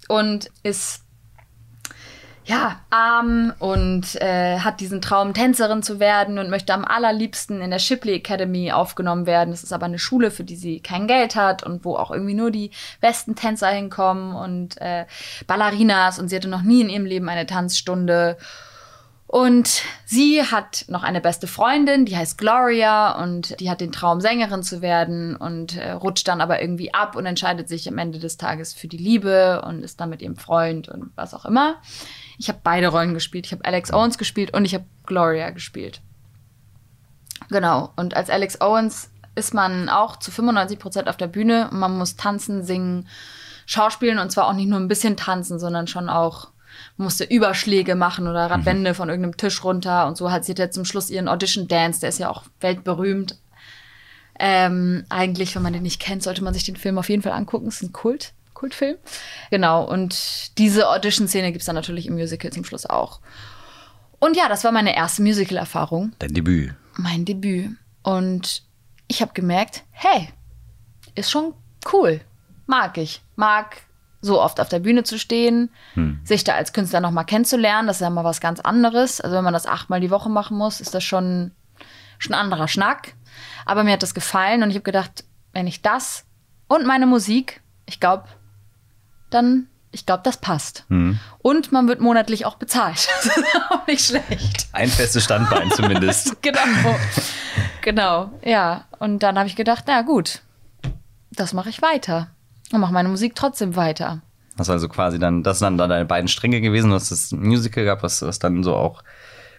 und 0.07 0.49
ist 0.63 1.03
ja 2.45 2.79
arm 2.89 3.53
und 3.59 4.15
äh, 4.21 4.59
hat 4.59 4.79
diesen 4.79 5.01
Traum, 5.01 5.33
Tänzerin 5.33 5.83
zu 5.83 5.99
werden 5.99 6.37
und 6.37 6.49
möchte 6.49 6.73
am 6.73 6.85
allerliebsten 6.85 7.61
in 7.61 7.71
der 7.71 7.79
Shipley 7.79 8.15
Academy 8.15 8.71
aufgenommen 8.71 9.25
werden. 9.25 9.51
Das 9.51 9.63
ist 9.63 9.73
aber 9.73 9.85
eine 9.85 9.99
Schule, 9.99 10.31
für 10.31 10.43
die 10.43 10.55
sie 10.55 10.79
kein 10.79 11.07
Geld 11.07 11.35
hat 11.35 11.63
und 11.63 11.85
wo 11.85 11.95
auch 11.95 12.11
irgendwie 12.11 12.35
nur 12.35 12.51
die 12.51 12.71
besten 13.01 13.35
Tänzer 13.35 13.69
hinkommen 13.69 14.35
und 14.35 14.79
äh, 14.79 15.05
Ballerinas 15.47 16.19
und 16.19 16.29
sie 16.29 16.35
hatte 16.35 16.47
noch 16.47 16.61
nie 16.61 16.81
in 16.81 16.89
ihrem 16.89 17.05
Leben 17.05 17.29
eine 17.29 17.45
Tanzstunde. 17.45 18.37
Und 19.27 19.81
sie 20.05 20.43
hat 20.43 20.85
noch 20.87 21.03
eine 21.03 21.19
beste 21.19 21.47
Freundin, 21.47 22.05
die 22.05 22.15
heißt 22.15 22.37
Gloria 22.37 23.21
und 23.21 23.59
die 23.59 23.71
hat 23.71 23.81
den 23.81 23.91
Traum, 23.91 24.21
Sängerin 24.21 24.61
zu 24.61 24.81
werden 24.81 25.35
und 25.35 25.77
äh, 25.77 25.91
rutscht 25.91 26.27
dann 26.27 26.41
aber 26.41 26.61
irgendwie 26.61 26.93
ab 26.93 27.15
und 27.15 27.25
entscheidet 27.25 27.67
sich 27.67 27.89
am 27.89 27.97
Ende 27.97 28.19
des 28.19 28.37
Tages 28.37 28.73
für 28.73 28.87
die 28.87 28.97
Liebe 28.97 29.63
und 29.65 29.83
ist 29.83 29.99
dann 29.99 30.11
mit 30.11 30.21
ihrem 30.21 30.37
Freund 30.37 30.89
und 30.89 31.09
was 31.15 31.33
auch 31.33 31.45
immer. 31.45 31.77
Ich 32.37 32.49
habe 32.49 32.59
beide 32.63 32.87
Rollen 32.87 33.13
gespielt. 33.13 33.45
Ich 33.45 33.51
habe 33.51 33.65
Alex 33.65 33.91
Owens 33.91 34.17
gespielt 34.17 34.53
und 34.53 34.65
ich 34.65 34.73
habe 34.73 34.85
Gloria 35.05 35.49
gespielt. 35.51 36.01
Genau. 37.49 37.93
Und 37.95 38.15
als 38.15 38.29
Alex 38.29 38.59
Owens 38.61 39.09
ist 39.35 39.53
man 39.53 39.89
auch 39.89 40.17
zu 40.17 40.31
95 40.31 40.79
Prozent 40.79 41.09
auf 41.09 41.17
der 41.17 41.27
Bühne 41.27 41.69
man 41.71 41.97
muss 41.97 42.15
tanzen, 42.15 42.63
singen, 42.63 43.07
schauspielen 43.65 44.19
und 44.19 44.31
zwar 44.31 44.47
auch 44.47 44.53
nicht 44.53 44.69
nur 44.69 44.79
ein 44.79 44.87
bisschen 44.87 45.17
tanzen, 45.17 45.59
sondern 45.59 45.87
schon 45.87 46.09
auch 46.09 46.49
man 46.97 47.05
musste 47.05 47.23
Überschläge 47.23 47.95
machen 47.95 48.27
oder 48.27 48.49
Radwände 48.49 48.93
von 48.93 49.09
irgendeinem 49.09 49.37
Tisch 49.37 49.63
runter 49.63 50.07
und 50.07 50.17
so 50.17 50.31
hat 50.31 50.45
sie 50.45 50.53
jetzt 50.53 50.75
zum 50.75 50.85
Schluss 50.85 51.09
ihren 51.09 51.27
Audition 51.27 51.67
Dance, 51.67 52.01
der 52.01 52.09
ist 52.09 52.19
ja 52.19 52.29
auch 52.29 52.43
weltberühmt. 52.59 53.37
Ähm, 54.37 55.05
eigentlich, 55.07 55.55
wenn 55.55 55.61
man 55.61 55.71
den 55.71 55.83
nicht 55.83 56.01
kennt, 56.01 56.21
sollte 56.21 56.43
man 56.43 56.53
sich 56.53 56.65
den 56.65 56.75
Film 56.75 56.97
auf 56.97 57.07
jeden 57.07 57.21
Fall 57.21 57.31
angucken. 57.31 57.67
Es 57.67 57.75
ist 57.75 57.83
ein 57.83 57.93
Kult, 57.93 58.33
Kultfilm. 58.55 58.97
Genau, 59.51 59.83
und 59.83 60.57
diese 60.57 60.89
Audition-Szene 60.89 61.51
gibt 61.51 61.61
es 61.61 61.65
dann 61.67 61.75
natürlich 61.75 62.07
im 62.07 62.15
Musical 62.15 62.51
zum 62.51 62.65
Schluss 62.65 62.87
auch. 62.87 63.19
Und 64.19 64.35
ja, 64.35 64.49
das 64.49 64.63
war 64.63 64.71
meine 64.71 64.95
erste 64.95 65.21
Musical-Erfahrung 65.21 66.13
Dein 66.17 66.33
Debüt. 66.33 66.73
mein 66.97 67.25
Debüt. 67.25 67.69
Und 68.01 68.63
ich 69.07 69.21
habe 69.21 69.33
gemerkt, 69.33 69.83
hey, 69.91 70.29
ist 71.13 71.29
schon 71.29 71.53
cool. 71.93 72.21
Mag 72.65 72.97
ich. 72.97 73.21
Mag 73.35 73.77
so 74.21 74.41
oft 74.41 74.59
auf 74.59 74.69
der 74.69 74.79
Bühne 74.79 75.03
zu 75.03 75.19
stehen, 75.19 75.69
sich 76.23 76.43
da 76.43 76.55
als 76.55 76.73
Künstler 76.73 76.99
nochmal 76.99 77.25
kennenzulernen. 77.25 77.87
Das 77.87 77.97
ist 77.97 78.01
ja 78.01 78.09
mal 78.09 78.23
was 78.23 78.41
ganz 78.41 78.59
anderes. 78.59 79.21
Also 79.21 79.35
wenn 79.35 79.43
man 79.43 79.53
das 79.53 79.67
achtmal 79.67 79.99
die 79.99 80.09
Woche 80.09 80.29
machen 80.29 80.57
muss, 80.57 80.81
ist 80.81 80.95
das 80.95 81.03
schon, 81.03 81.51
schon 82.17 82.33
ein 82.33 82.39
anderer 82.39 82.67
Schnack. 82.67 83.13
Aber 83.67 83.83
mir 83.83 83.91
hat 83.93 84.01
das 84.01 84.15
gefallen 84.15 84.63
und 84.63 84.71
ich 84.71 84.75
habe 84.77 84.83
gedacht, 84.83 85.25
wenn 85.53 85.67
ich 85.67 85.83
das 85.83 86.25
und 86.67 86.87
meine 86.87 87.05
Musik, 87.05 87.61
ich 87.85 87.99
glaube, 87.99 88.23
dann, 89.35 89.67
ich 89.91 90.05
glaube, 90.05 90.23
das 90.23 90.37
passt. 90.37 90.85
Und 90.89 91.71
man 91.71 91.87
wird 91.87 92.01
monatlich 92.01 92.45
auch 92.45 92.55
bezahlt. 92.55 93.07
Das 93.23 93.37
ist 93.37 93.45
auch 93.69 93.85
nicht 93.87 94.05
schlecht. 94.05 94.67
Ein 94.71 94.89
festes 94.89 95.23
Standbein 95.23 95.69
zumindest. 95.71 96.35
Genau. 96.41 96.95
genau, 97.81 98.31
ja. 98.43 98.85
Und 98.99 99.19
dann 99.19 99.37
habe 99.37 99.47
ich 99.47 99.55
gedacht, 99.55 99.83
na 99.87 100.01
gut, 100.01 100.41
das 101.31 101.53
mache 101.53 101.69
ich 101.69 101.81
weiter. 101.81 102.29
Und 102.71 102.79
mache 102.79 102.93
meine 102.93 103.09
Musik 103.09 103.35
trotzdem 103.35 103.75
weiter. 103.75 104.21
Das 104.57 104.69
also 104.69 104.87
quasi 104.87 105.19
dann, 105.19 105.43
das 105.43 105.59
sind 105.59 105.77
dann 105.77 105.89
deine 105.89 106.05
beiden 106.05 106.27
Stränge 106.27 106.61
gewesen. 106.61 106.91
Hast 106.93 107.11
das 107.11 107.31
Musical 107.31 107.83
gehabt, 107.83 108.03
was, 108.03 108.21
was 108.21 108.39
dann 108.39 108.63
so 108.63 108.75
auch 108.75 109.03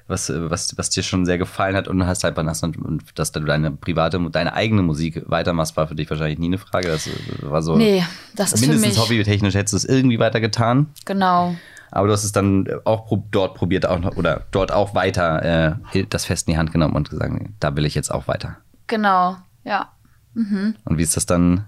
was, 0.08 0.32
was, 0.34 0.76
was 0.78 0.90
dir 0.90 1.02
schon 1.02 1.26
sehr 1.26 1.38
gefallen 1.38 1.74
hat 1.76 1.88
und 1.88 2.06
hast 2.06 2.22
halt 2.22 2.36
hast 2.36 2.62
und 2.62 3.18
dass 3.18 3.32
du 3.32 3.40
deine 3.40 3.72
private, 3.72 4.20
deine 4.30 4.52
eigene 4.52 4.82
Musik 4.82 5.22
weitermachst, 5.26 5.76
war 5.76 5.88
für 5.88 5.94
dich 5.94 6.08
wahrscheinlich 6.08 6.38
nie 6.38 6.46
eine 6.46 6.58
Frage. 6.58 6.88
Das 6.88 7.08
war 7.42 7.62
so. 7.62 7.76
Nee, 7.76 8.04
das 8.34 8.52
ist 8.52 8.60
mindestens 8.60 8.94
für 8.94 9.00
mich. 9.00 9.00
hobbytechnisch 9.00 9.54
hättest 9.54 9.72
du 9.72 9.76
es 9.78 9.84
irgendwie 9.84 10.18
weitergetan. 10.18 10.88
Genau. 11.04 11.56
Aber 11.90 12.08
du 12.08 12.12
hast 12.12 12.24
es 12.24 12.32
dann 12.32 12.68
auch 12.84 13.10
dort 13.30 13.54
probiert 13.54 13.86
auch 13.86 13.98
noch, 13.98 14.16
oder 14.16 14.42
dort 14.50 14.72
auch 14.72 14.94
weiter 14.94 15.78
äh, 15.94 16.04
das 16.10 16.24
Fest 16.24 16.46
in 16.46 16.52
die 16.52 16.58
Hand 16.58 16.72
genommen 16.72 16.94
und 16.94 17.10
gesagt, 17.10 17.32
da 17.60 17.74
will 17.76 17.86
ich 17.86 17.94
jetzt 17.94 18.10
auch 18.10 18.28
weiter. 18.28 18.58
Genau, 18.86 19.36
ja. 19.64 19.92
Mhm. 20.34 20.76
Und 20.84 20.98
wie 20.98 21.02
ist 21.02 21.16
das 21.16 21.26
dann? 21.26 21.66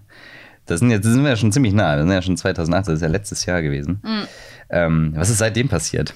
Das 0.66 0.80
sind, 0.80 0.90
jetzt, 0.90 1.06
das 1.06 1.14
sind 1.14 1.22
wir 1.22 1.30
ja 1.30 1.36
schon 1.36 1.50
ziemlich 1.50 1.72
nah. 1.72 1.96
Das 1.96 2.04
sind 2.04 2.12
ja 2.12 2.20
schon 2.20 2.36
2008, 2.36 2.88
das 2.88 2.94
ist 2.96 3.00
ja 3.00 3.08
letztes 3.08 3.46
Jahr 3.46 3.62
gewesen. 3.62 4.02
Mhm. 4.02 4.22
Ähm, 4.68 5.12
was 5.16 5.30
ist 5.30 5.38
seitdem 5.38 5.68
passiert? 5.68 6.14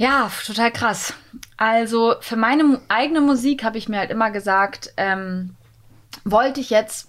Ja, 0.00 0.32
total 0.46 0.72
krass. 0.72 1.12
Also 1.58 2.14
für 2.22 2.36
meine 2.36 2.80
eigene 2.88 3.20
Musik 3.20 3.62
habe 3.62 3.76
ich 3.76 3.86
mir 3.86 3.98
halt 3.98 4.10
immer 4.10 4.30
gesagt, 4.30 4.94
ähm, 4.96 5.56
wollte 6.24 6.58
ich 6.58 6.70
jetzt 6.70 7.06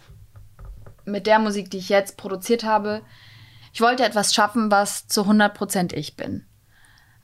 mit 1.06 1.26
der 1.26 1.40
Musik, 1.40 1.72
die 1.72 1.78
ich 1.78 1.88
jetzt 1.88 2.18
produziert 2.18 2.66
habe, 2.66 3.02
ich 3.72 3.80
wollte 3.80 4.04
etwas 4.04 4.34
schaffen, 4.34 4.72
was 4.72 5.08
zu 5.08 5.22
100% 5.22 5.94
ich 5.94 6.18
bin. 6.18 6.46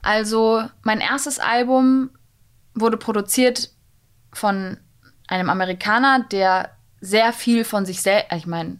Also 0.00 0.64
mein 0.84 1.02
erstes 1.02 1.38
Album 1.38 2.12
wurde 2.72 2.96
produziert 2.96 3.70
von 4.32 4.78
einem 5.26 5.50
Amerikaner, 5.50 6.24
der 6.30 6.70
sehr 7.02 7.34
viel 7.34 7.64
von 7.64 7.84
sich 7.84 8.00
selbst, 8.00 8.32
ich 8.32 8.46
meine, 8.46 8.78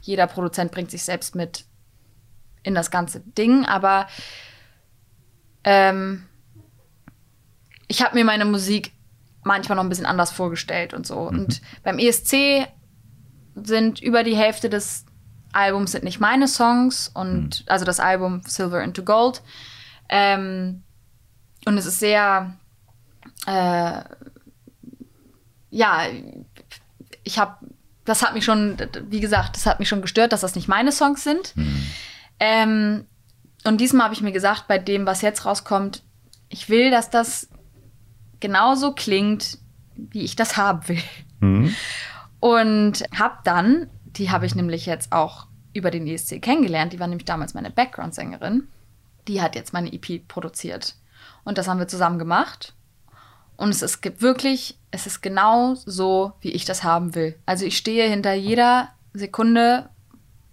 jeder 0.00 0.28
Produzent 0.28 0.70
bringt 0.70 0.92
sich 0.92 1.02
selbst 1.02 1.34
mit 1.34 1.64
in 2.62 2.76
das 2.76 2.92
ganze 2.92 3.18
Ding, 3.18 3.66
aber 3.66 4.06
ähm, 5.64 6.24
ich 7.88 8.02
habe 8.02 8.14
mir 8.14 8.24
meine 8.24 8.44
Musik 8.44 8.92
manchmal 9.42 9.76
noch 9.76 9.84
ein 9.84 9.88
bisschen 9.88 10.06
anders 10.06 10.30
vorgestellt 10.30 10.94
und 10.94 11.06
so. 11.06 11.30
Mhm. 11.30 11.38
Und 11.38 11.62
beim 11.82 11.98
ESC 11.98 12.66
sind 13.54 14.00
über 14.00 14.24
die 14.24 14.36
Hälfte 14.36 14.68
des 14.68 15.04
Albums 15.52 15.92
sind 15.92 16.02
nicht 16.02 16.18
meine 16.18 16.48
Songs 16.48 17.08
und 17.14 17.60
mhm. 17.60 17.66
also 17.66 17.84
das 17.84 18.00
Album 18.00 18.42
Silver 18.44 18.82
into 18.82 19.04
Gold. 19.04 19.42
Ähm, 20.08 20.82
und 21.64 21.78
es 21.78 21.86
ist 21.86 22.00
sehr, 22.00 22.56
äh, 23.46 24.00
ja, 25.70 26.00
ich 27.22 27.38
habe, 27.38 27.56
das 28.04 28.22
hat 28.22 28.34
mich 28.34 28.44
schon, 28.44 28.76
wie 29.08 29.20
gesagt, 29.20 29.56
das 29.56 29.66
hat 29.66 29.78
mich 29.78 29.88
schon 29.88 30.02
gestört, 30.02 30.32
dass 30.32 30.42
das 30.42 30.56
nicht 30.56 30.68
meine 30.68 30.92
Songs 30.92 31.24
sind. 31.24 31.56
Mhm. 31.56 31.86
Ähm, 32.40 33.06
und 33.64 33.80
diesmal 33.80 34.04
habe 34.04 34.14
ich 34.14 34.20
mir 34.20 34.32
gesagt, 34.32 34.68
bei 34.68 34.78
dem, 34.78 35.06
was 35.06 35.22
jetzt 35.22 35.44
rauskommt, 35.44 36.02
ich 36.48 36.68
will, 36.68 36.90
dass 36.90 37.10
das 37.10 37.48
genauso 38.40 38.92
klingt, 38.92 39.58
wie 39.96 40.22
ich 40.22 40.36
das 40.36 40.56
haben 40.56 40.86
will. 40.88 41.02
Mhm. 41.40 41.74
Und 42.40 43.04
habe 43.18 43.38
dann, 43.44 43.88
die 44.04 44.30
habe 44.30 44.46
ich 44.46 44.54
nämlich 44.54 44.86
jetzt 44.86 45.12
auch 45.12 45.46
über 45.72 45.90
den 45.90 46.06
ESC 46.06 46.40
kennengelernt, 46.40 46.92
die 46.92 47.00
war 47.00 47.06
nämlich 47.06 47.24
damals 47.24 47.54
meine 47.54 47.70
Background-Sängerin, 47.70 48.68
die 49.26 49.40
hat 49.40 49.56
jetzt 49.56 49.72
meine 49.72 49.92
EP 49.92 50.28
produziert. 50.28 50.94
Und 51.44 51.58
das 51.58 51.68
haben 51.68 51.78
wir 51.78 51.88
zusammen 51.88 52.18
gemacht. 52.18 52.74
Und 53.56 53.70
es 53.70 53.82
ist 53.82 54.00
wirklich, 54.20 54.78
es 54.90 55.06
ist 55.06 55.22
genau 55.22 55.74
so, 55.74 56.32
wie 56.40 56.50
ich 56.50 56.64
das 56.64 56.84
haben 56.84 57.14
will. 57.14 57.38
Also 57.46 57.64
ich 57.64 57.76
stehe 57.76 58.08
hinter 58.08 58.34
jeder 58.34 58.90
Sekunde 59.12 59.88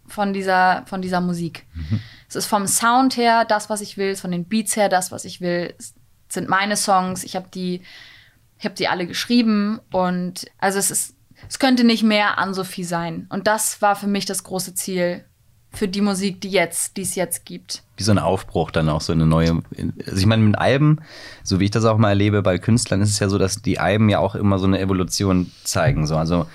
von 0.07 0.33
dieser, 0.33 0.83
von 0.85 1.01
dieser 1.01 1.21
Musik. 1.21 1.65
Mhm. 1.73 1.99
Es 2.31 2.37
ist 2.37 2.45
vom 2.45 2.65
Sound 2.65 3.17
her 3.17 3.43
das, 3.43 3.69
was 3.69 3.81
ich 3.81 3.97
will, 3.97 4.15
von 4.15 4.31
den 4.31 4.45
Beats 4.45 4.77
her 4.77 4.87
das, 4.87 5.11
was 5.11 5.25
ich 5.25 5.41
will. 5.41 5.73
Es 5.77 5.93
sind 6.29 6.47
meine 6.47 6.77
Songs. 6.77 7.25
Ich 7.25 7.35
habe 7.35 7.49
die, 7.53 7.81
ich 8.57 8.69
die 8.69 8.87
alle 8.87 9.05
geschrieben 9.05 9.81
und 9.91 10.45
also 10.57 10.79
es 10.79 10.91
ist, 10.91 11.15
es 11.49 11.59
könnte 11.59 11.83
nicht 11.83 12.03
mehr 12.03 12.37
an 12.37 12.53
Sophie 12.53 12.85
sein. 12.85 13.27
Und 13.27 13.47
das 13.47 13.81
war 13.81 13.97
für 13.97 14.07
mich 14.07 14.25
das 14.25 14.45
große 14.45 14.73
Ziel 14.75 15.25
für 15.73 15.89
die 15.89 15.99
Musik, 15.99 16.39
die 16.39 16.51
jetzt, 16.51 16.95
die 16.95 17.01
es 17.01 17.15
jetzt 17.15 17.45
gibt. 17.45 17.83
Wie 17.97 18.03
so 18.03 18.13
ein 18.13 18.17
Aufbruch 18.17 18.71
dann 18.71 18.87
auch 18.87 19.01
so 19.01 19.11
eine 19.11 19.25
neue. 19.25 19.61
Also 20.05 20.17
ich 20.17 20.25
meine 20.25 20.43
mit 20.43 20.57
Alben, 20.57 20.99
so 21.43 21.59
wie 21.59 21.65
ich 21.65 21.71
das 21.71 21.83
auch 21.83 21.97
mal 21.97 22.09
erlebe 22.09 22.41
bei 22.43 22.59
Künstlern, 22.59 23.01
ist 23.01 23.09
es 23.09 23.19
ja 23.19 23.27
so, 23.27 23.39
dass 23.39 23.61
die 23.61 23.77
Alben 23.77 24.07
ja 24.07 24.19
auch 24.19 24.35
immer 24.35 24.57
so 24.57 24.67
eine 24.67 24.79
Evolution 24.79 25.51
zeigen. 25.65 26.07
So 26.07 26.15
also 26.15 26.45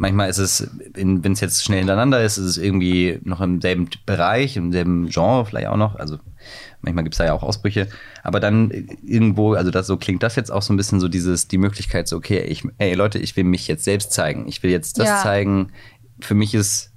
Manchmal 0.00 0.30
ist 0.30 0.38
es, 0.38 0.70
wenn 0.94 1.24
es 1.24 1.40
jetzt 1.40 1.64
schnell 1.64 1.80
hintereinander 1.80 2.22
ist, 2.22 2.38
ist 2.38 2.46
es 2.46 2.56
irgendwie 2.56 3.18
noch 3.24 3.40
im 3.40 3.60
selben 3.60 3.90
Bereich, 4.06 4.56
im 4.56 4.70
selben 4.70 5.08
Genre 5.08 5.44
vielleicht 5.44 5.66
auch 5.66 5.76
noch. 5.76 5.96
Also 5.96 6.18
manchmal 6.82 7.02
gibt 7.02 7.14
es 7.14 7.18
da 7.18 7.24
ja 7.24 7.32
auch 7.32 7.42
Ausbrüche. 7.42 7.88
Aber 8.22 8.38
dann 8.38 8.70
irgendwo, 9.02 9.54
also 9.54 9.72
das 9.72 9.88
so 9.88 9.96
klingt 9.96 10.22
das 10.22 10.36
jetzt 10.36 10.52
auch 10.52 10.62
so 10.62 10.72
ein 10.72 10.76
bisschen 10.76 11.00
so 11.00 11.08
dieses, 11.08 11.48
die 11.48 11.58
Möglichkeit, 11.58 12.06
so, 12.06 12.16
okay, 12.16 12.40
ich, 12.42 12.62
ey 12.78 12.94
Leute, 12.94 13.18
ich 13.18 13.36
will 13.36 13.42
mich 13.42 13.66
jetzt 13.66 13.82
selbst 13.82 14.12
zeigen. 14.12 14.46
Ich 14.46 14.62
will 14.62 14.70
jetzt 14.70 15.00
das 15.00 15.08
ja. 15.08 15.20
zeigen. 15.20 15.72
Für 16.20 16.34
mich 16.34 16.54
ist 16.54 16.87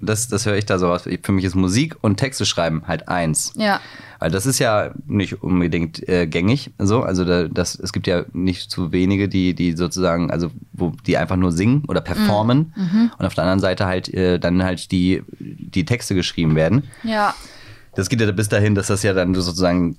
das, 0.00 0.28
das 0.28 0.46
höre 0.46 0.56
ich 0.56 0.66
da 0.66 0.78
so 0.78 0.88
aus. 0.88 1.08
Für 1.22 1.32
mich 1.32 1.44
ist 1.44 1.54
Musik 1.54 1.96
und 2.00 2.16
Texte 2.16 2.46
schreiben 2.46 2.82
halt 2.86 3.08
eins. 3.08 3.52
Ja. 3.56 3.80
Weil 4.18 4.30
das 4.30 4.46
ist 4.46 4.58
ja 4.58 4.90
nicht 5.06 5.42
unbedingt 5.42 6.08
äh, 6.08 6.26
gängig 6.26 6.72
so. 6.78 7.02
Also 7.02 7.24
da, 7.24 7.48
das, 7.48 7.74
es 7.76 7.92
gibt 7.92 8.06
ja 8.06 8.24
nicht 8.32 8.70
zu 8.70 8.92
wenige, 8.92 9.28
die, 9.28 9.54
die 9.54 9.76
sozusagen, 9.76 10.30
also 10.30 10.50
wo 10.72 10.92
die 11.06 11.16
einfach 11.16 11.36
nur 11.36 11.52
singen 11.52 11.84
oder 11.86 12.00
performen 12.00 12.72
mm, 12.74 12.80
mhm. 12.80 13.10
und 13.16 13.26
auf 13.26 13.34
der 13.34 13.44
anderen 13.44 13.60
Seite 13.60 13.86
halt 13.86 14.12
äh, 14.12 14.38
dann 14.38 14.62
halt 14.62 14.90
die, 14.90 15.22
die 15.38 15.84
Texte 15.84 16.14
geschrieben 16.14 16.56
werden. 16.56 16.84
Ja. 17.04 17.34
Das 17.94 18.08
geht 18.08 18.20
ja 18.20 18.30
bis 18.30 18.48
dahin, 18.48 18.74
dass 18.74 18.88
das 18.88 19.02
ja 19.02 19.12
dann 19.12 19.34
sozusagen 19.34 19.96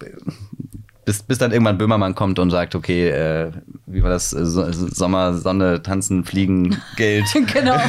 bis, 1.09 1.23
bis 1.23 1.39
dann 1.39 1.51
irgendwann 1.51 1.79
Böhmermann 1.79 2.13
kommt 2.13 2.37
und 2.37 2.51
sagt, 2.51 2.75
okay, 2.75 3.09
äh, 3.09 3.51
wie 3.87 4.03
war 4.03 4.11
das? 4.11 4.29
So, 4.29 4.71
Sommer, 4.71 5.33
Sonne, 5.33 5.81
Tanzen, 5.81 6.23
Fliegen, 6.23 6.79
Geld. 6.97 7.25
genau. 7.51 7.79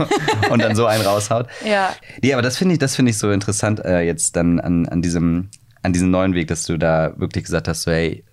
und 0.50 0.60
dann 0.60 0.76
so 0.76 0.84
einen 0.84 1.02
raushaut. 1.02 1.46
Ja. 1.64 1.94
Nee, 2.20 2.34
aber 2.34 2.42
das 2.42 2.58
finde 2.58 2.74
ich, 2.74 2.78
das 2.78 2.94
finde 2.94 3.12
ich 3.12 3.18
so 3.18 3.30
interessant 3.30 3.82
äh, 3.82 4.02
jetzt 4.02 4.36
dann 4.36 4.60
an, 4.60 4.86
an 4.88 5.00
diesem, 5.00 5.48
an 5.82 5.94
diesem 5.94 6.10
neuen 6.10 6.34
Weg, 6.34 6.48
dass 6.48 6.64
du 6.64 6.76
da 6.76 7.14
wirklich 7.16 7.44
gesagt 7.44 7.66
hast, 7.66 7.84
so, 7.84 7.92
hey, 7.92 8.26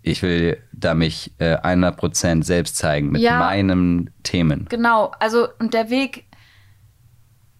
ich 0.00 0.22
will 0.22 0.56
da 0.72 0.94
mich 0.94 1.34
äh, 1.36 1.56
100% 1.58 2.44
selbst 2.44 2.78
zeigen 2.78 3.10
mit 3.10 3.20
ja, 3.20 3.40
meinen 3.40 4.08
Themen. 4.22 4.68
Genau, 4.70 5.12
also 5.20 5.48
und 5.58 5.74
der 5.74 5.90
Weg, 5.90 6.24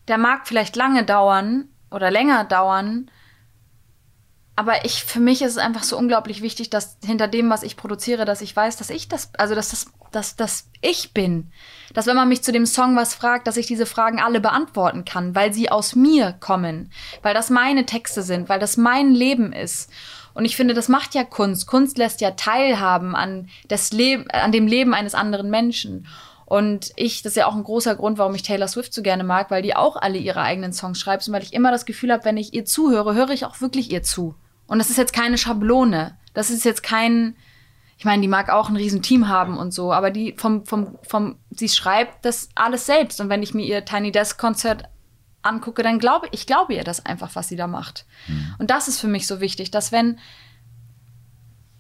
der 0.09 0.17
mag 0.17 0.49
vielleicht 0.49 0.77
lange 0.77 1.05
dauern 1.05 1.67
oder 1.91 2.11
länger 2.11 2.45
dauern, 2.45 3.11
aber 4.55 4.85
ich, 4.85 5.05
für 5.05 5.21
mich 5.21 5.41
ist 5.41 5.53
es 5.53 5.59
einfach 5.59 5.83
so 5.83 5.97
unglaublich 5.97 6.43
wichtig, 6.43 6.69
dass 6.69 6.99
hinter 7.05 7.27
dem, 7.27 7.49
was 7.49 7.63
ich 7.63 7.77
produziere, 7.77 8.27
dass 8.27 8.43
ich 8.43 8.55
weiß, 8.55 8.77
dass 8.77 8.91
ich 8.91 9.09
das, 9.09 9.31
also 9.39 9.55
dass 9.55 9.71
das, 9.71 9.87
dass, 10.11 10.37
dass 10.37 10.69
ich 10.83 11.15
bin. 11.15 11.51
Dass 11.95 12.07
wenn 12.07 12.17
man 12.17 12.29
mich 12.29 12.43
zu 12.43 12.53
dem 12.53 12.67
Song 12.67 12.95
was 12.95 13.15
fragt, 13.15 13.47
dass 13.47 13.57
ich 13.57 13.67
diese 13.67 13.87
Fragen 13.87 14.21
alle 14.21 14.41
beantworten 14.41 15.07
kann, 15.07 15.35
weil 15.35 15.55
sie 15.55 15.71
aus 15.71 15.95
mir 15.95 16.35
kommen, 16.39 16.91
weil 17.23 17.33
das 17.33 17.49
meine 17.49 17.87
Texte 17.87 18.23
sind, 18.23 18.51
weil 18.51 18.61
das 18.61 18.77
mein 18.77 19.15
Leben 19.15 19.55
ist. 19.55 19.91
Und 20.35 20.45
ich 20.45 20.57
finde, 20.57 20.75
das 20.75 20.89
macht 20.89 21.15
ja 21.15 21.25
Kunst. 21.25 21.67
Kunst 21.67 21.97
lässt 21.97 22.21
ja 22.21 22.33
teilhaben 22.33 23.15
an, 23.15 23.49
das 23.69 23.93
Leben, 23.93 24.31
an 24.31 24.53
dem 24.53 24.67
Leben 24.67 24.93
eines 24.93 25.15
anderen 25.15 25.51
Menschen. 25.51 26.07
Und 26.53 26.93
ich, 26.97 27.23
das 27.23 27.33
ist 27.33 27.37
ja 27.37 27.47
auch 27.47 27.55
ein 27.55 27.65
großer 27.65 27.97
Grund, 27.97 28.19
warum 28.19 28.35
ich 28.35 28.43
Taylor 28.43 28.69
Swift 28.69 28.93
so 28.93 29.01
gerne 29.01 29.25
mag, 29.25 29.51
weil 29.51 29.63
die 29.63 29.75
auch 29.75 29.97
alle 29.97 30.19
ihre 30.19 30.43
eigenen 30.43 30.75
Songs 30.75 31.01
schreibt 31.01 31.27
und 31.27 31.33
weil 31.33 31.43
ich 31.43 31.55
immer 31.55 31.71
das 31.71 31.87
Gefühl 31.87 32.13
habe, 32.13 32.27
wenn 32.27 32.37
ich 32.37 32.53
ihr 32.53 32.67
zuhöre, 32.67 33.15
höre 33.15 33.31
ich 33.31 33.47
auch 33.47 33.63
wirklich 33.63 33.91
ihr 33.91 34.03
zu. 34.03 34.35
Und 34.67 34.79
das 34.79 34.91
ist 34.91 34.99
jetzt 34.99 35.15
keine 35.15 35.39
Schablone. 35.39 36.19
Das 36.35 36.51
ist 36.51 36.67
jetzt 36.67 36.83
kein, 36.83 37.37
ich 37.97 38.05
meine, 38.05 38.21
die 38.21 38.29
mag 38.29 38.51
auch 38.51 38.69
ein 38.69 38.77
Riesenteam 38.77 39.29
haben 39.29 39.57
und 39.57 39.73
so, 39.73 39.95
aber 39.95 40.11
die 40.11 40.35
vom, 40.37 40.67
vom, 40.67 40.99
vom, 41.09 41.37
sie 41.49 41.71
schreibt 41.71 42.23
das 42.27 42.51
alles 42.55 42.85
selbst. 42.85 43.23
Und 43.23 43.31
wenn 43.31 43.43
ich 43.43 43.55
mir 43.55 43.65
ihr 43.65 43.87
Tiny 43.87 44.13
Desk 44.13 44.39
Konzert 44.39 44.91
angucke, 45.41 45.83
dann 45.83 45.99
glaube 45.99 46.29
ich, 46.33 46.47
glaube 46.47 46.75
ihr 46.75 46.85
das 46.85 47.07
einfach, 47.07 47.31
was 47.33 47.49
sie 47.49 47.57
da 47.57 47.67
macht. 47.67 48.05
Mhm. 48.29 48.57
Und 48.59 48.71
das 48.71 48.89
ist 48.89 49.01
für 49.01 49.09
mich 49.09 49.27
so 49.27 49.41
wichtig, 49.41 49.71
dass 49.71 49.91
wenn 49.91 50.19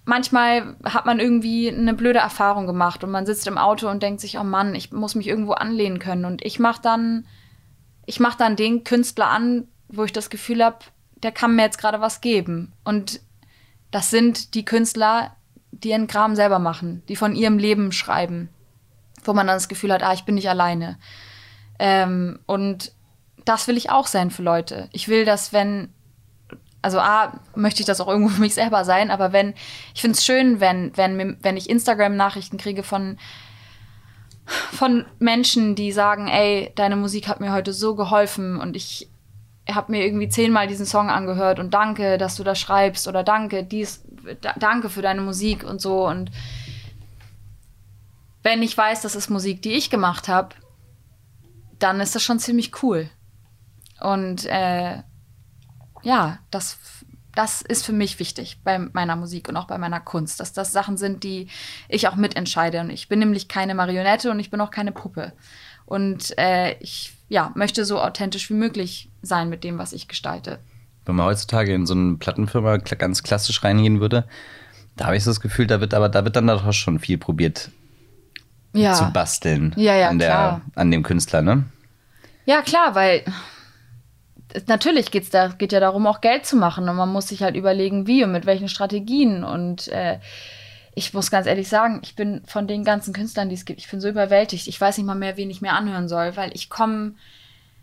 manchmal 0.04 0.76
hat 0.84 1.06
man 1.06 1.20
irgendwie 1.20 1.68
eine 1.68 1.94
blöde 1.94 2.18
Erfahrung 2.18 2.66
gemacht 2.66 3.04
und 3.04 3.10
man 3.10 3.26
sitzt 3.26 3.46
im 3.46 3.58
Auto 3.58 3.88
und 3.88 4.02
denkt 4.02 4.20
sich, 4.20 4.38
oh 4.38 4.44
Mann, 4.44 4.74
ich 4.74 4.92
muss 4.92 5.14
mich 5.14 5.28
irgendwo 5.28 5.52
anlehnen 5.52 5.98
können. 5.98 6.24
Und 6.24 6.44
ich 6.44 6.58
mache 6.58 6.82
dann, 6.82 7.26
ich 8.06 8.20
mache 8.20 8.38
dann 8.38 8.56
den 8.56 8.84
Künstler 8.84 9.28
an, 9.28 9.68
wo 9.88 10.04
ich 10.04 10.12
das 10.12 10.30
Gefühl 10.30 10.64
habe, 10.64 10.78
der 11.22 11.32
kann 11.32 11.54
mir 11.54 11.62
jetzt 11.62 11.78
gerade 11.78 12.00
was 12.00 12.20
geben. 12.20 12.72
Und 12.84 13.20
das 13.90 14.10
sind 14.10 14.54
die 14.54 14.64
Künstler, 14.64 15.36
die 15.70 15.90
ihren 15.90 16.06
Kram 16.06 16.34
selber 16.34 16.58
machen, 16.58 17.02
die 17.08 17.16
von 17.16 17.34
ihrem 17.34 17.58
Leben 17.58 17.92
schreiben, 17.92 18.48
wo 19.24 19.32
man 19.32 19.46
dann 19.46 19.56
das 19.56 19.68
Gefühl 19.68 19.92
hat, 19.92 20.02
ah, 20.02 20.12
ich 20.12 20.24
bin 20.24 20.34
nicht 20.34 20.48
alleine. 20.48 20.98
Ähm, 21.78 22.40
und 22.46 22.92
das 23.44 23.68
will 23.68 23.76
ich 23.76 23.90
auch 23.90 24.06
sein 24.06 24.30
für 24.30 24.42
Leute. 24.42 24.88
Ich 24.92 25.08
will, 25.08 25.24
dass 25.24 25.52
wenn, 25.52 25.92
also 26.82 26.98
A, 26.98 27.32
möchte 27.54 27.80
ich 27.80 27.86
das 27.86 28.00
auch 28.00 28.08
irgendwo 28.08 28.30
für 28.34 28.40
mich 28.40 28.54
selber 28.54 28.84
sein, 28.84 29.10
aber 29.10 29.32
wenn, 29.32 29.54
ich 29.94 30.00
finde 30.00 30.18
es 30.18 30.24
schön, 30.24 30.60
wenn, 30.60 30.96
wenn, 30.96 31.38
wenn 31.40 31.56
ich 31.56 31.70
Instagram-Nachrichten 31.70 32.58
kriege 32.58 32.82
von, 32.82 33.18
von 34.44 35.06
Menschen, 35.18 35.74
die 35.74 35.92
sagen, 35.92 36.28
ey, 36.28 36.72
deine 36.74 36.96
Musik 36.96 37.28
hat 37.28 37.40
mir 37.40 37.52
heute 37.52 37.72
so 37.72 37.94
geholfen 37.94 38.60
und 38.60 38.76
ich 38.76 39.08
habe 39.70 39.92
mir 39.92 40.04
irgendwie 40.04 40.28
zehnmal 40.28 40.66
diesen 40.66 40.86
Song 40.86 41.08
angehört 41.08 41.60
und 41.60 41.72
danke, 41.72 42.18
dass 42.18 42.34
du 42.34 42.42
das 42.42 42.58
schreibst 42.58 43.06
oder 43.06 43.22
danke, 43.22 43.62
dies, 43.62 44.04
da, 44.40 44.54
danke 44.58 44.90
für 44.90 45.02
deine 45.02 45.20
Musik 45.20 45.62
und 45.62 45.80
so. 45.80 46.06
Und 46.06 46.32
wenn 48.42 48.60
ich 48.60 48.76
weiß, 48.76 49.02
das 49.02 49.14
ist 49.14 49.30
Musik, 49.30 49.62
die 49.62 49.74
ich 49.74 49.88
gemacht 49.88 50.28
habe, 50.28 50.56
dann 51.78 52.00
ist 52.00 52.16
das 52.16 52.24
schon 52.24 52.40
ziemlich 52.40 52.82
cool. 52.82 53.08
Und 54.00 54.46
äh, 54.46 55.02
ja, 56.02 56.38
das, 56.50 56.78
das 57.34 57.62
ist 57.62 57.84
für 57.84 57.92
mich 57.92 58.18
wichtig 58.18 58.58
bei 58.64 58.78
meiner 58.78 59.16
Musik 59.16 59.48
und 59.48 59.56
auch 59.56 59.66
bei 59.66 59.78
meiner 59.78 60.00
Kunst, 60.00 60.40
dass 60.40 60.52
das 60.52 60.72
Sachen 60.72 60.96
sind, 60.96 61.24
die 61.24 61.48
ich 61.88 62.08
auch 62.08 62.16
mitentscheide. 62.16 62.80
Und 62.80 62.90
ich 62.90 63.08
bin 63.08 63.18
nämlich 63.18 63.48
keine 63.48 63.74
Marionette 63.74 64.30
und 64.30 64.40
ich 64.40 64.50
bin 64.50 64.60
auch 64.60 64.70
keine 64.70 64.92
Puppe. 64.92 65.32
Und 65.86 66.36
äh, 66.38 66.76
ich 66.80 67.14
ja, 67.28 67.50
möchte 67.54 67.84
so 67.84 68.00
authentisch 68.00 68.50
wie 68.50 68.54
möglich 68.54 69.10
sein 69.22 69.48
mit 69.48 69.64
dem, 69.64 69.78
was 69.78 69.92
ich 69.92 70.08
gestalte. 70.08 70.58
Wenn 71.04 71.16
man 71.16 71.26
heutzutage 71.26 71.74
in 71.74 71.86
so 71.86 71.94
eine 71.94 72.16
Plattenfirma 72.16 72.76
ganz 72.76 73.22
klassisch 73.22 73.64
reingehen 73.64 74.00
würde, 74.00 74.26
da 74.96 75.06
habe 75.06 75.16
ich 75.16 75.24
so 75.24 75.30
das 75.30 75.40
Gefühl, 75.40 75.66
da 75.66 75.80
wird 75.80 75.94
aber 75.94 76.08
da 76.08 76.24
wird 76.24 76.36
dann 76.36 76.46
doch 76.46 76.70
schon 76.72 76.98
viel 76.98 77.18
probiert 77.18 77.70
ja. 78.72 78.94
zu 78.94 79.10
basteln 79.12 79.74
ja, 79.76 79.96
ja, 79.96 80.08
an, 80.08 80.18
der, 80.18 80.28
klar. 80.28 80.60
an 80.74 80.90
dem 80.90 81.02
Künstler, 81.02 81.42
ne? 81.42 81.64
Ja, 82.44 82.62
klar, 82.62 82.94
weil 82.94 83.24
natürlich 84.66 85.10
geht's 85.10 85.30
da, 85.30 85.48
geht 85.48 85.72
ja 85.72 85.80
darum, 85.80 86.06
auch 86.06 86.20
Geld 86.20 86.46
zu 86.46 86.56
machen. 86.56 86.88
Und 86.88 86.96
man 86.96 87.08
muss 87.08 87.28
sich 87.28 87.42
halt 87.42 87.56
überlegen, 87.56 88.06
wie 88.06 88.24
und 88.24 88.32
mit 88.32 88.46
welchen 88.46 88.68
Strategien. 88.68 89.44
Und 89.44 89.88
äh, 89.88 90.18
ich 90.94 91.14
muss 91.14 91.30
ganz 91.30 91.46
ehrlich 91.46 91.68
sagen, 91.68 92.00
ich 92.02 92.14
bin 92.14 92.42
von 92.46 92.66
den 92.66 92.84
ganzen 92.84 93.14
Künstlern, 93.14 93.48
die 93.48 93.54
es 93.54 93.64
gibt, 93.64 93.80
ich 93.80 93.90
bin 93.90 94.00
so 94.00 94.08
überwältigt. 94.08 94.68
Ich 94.68 94.80
weiß 94.80 94.98
nicht 94.98 95.06
mal 95.06 95.14
mehr, 95.14 95.36
wen 95.36 95.50
ich 95.50 95.62
mir 95.62 95.72
anhören 95.72 96.08
soll, 96.08 96.36
weil 96.36 96.54
ich 96.54 96.68
komme, 96.68 97.14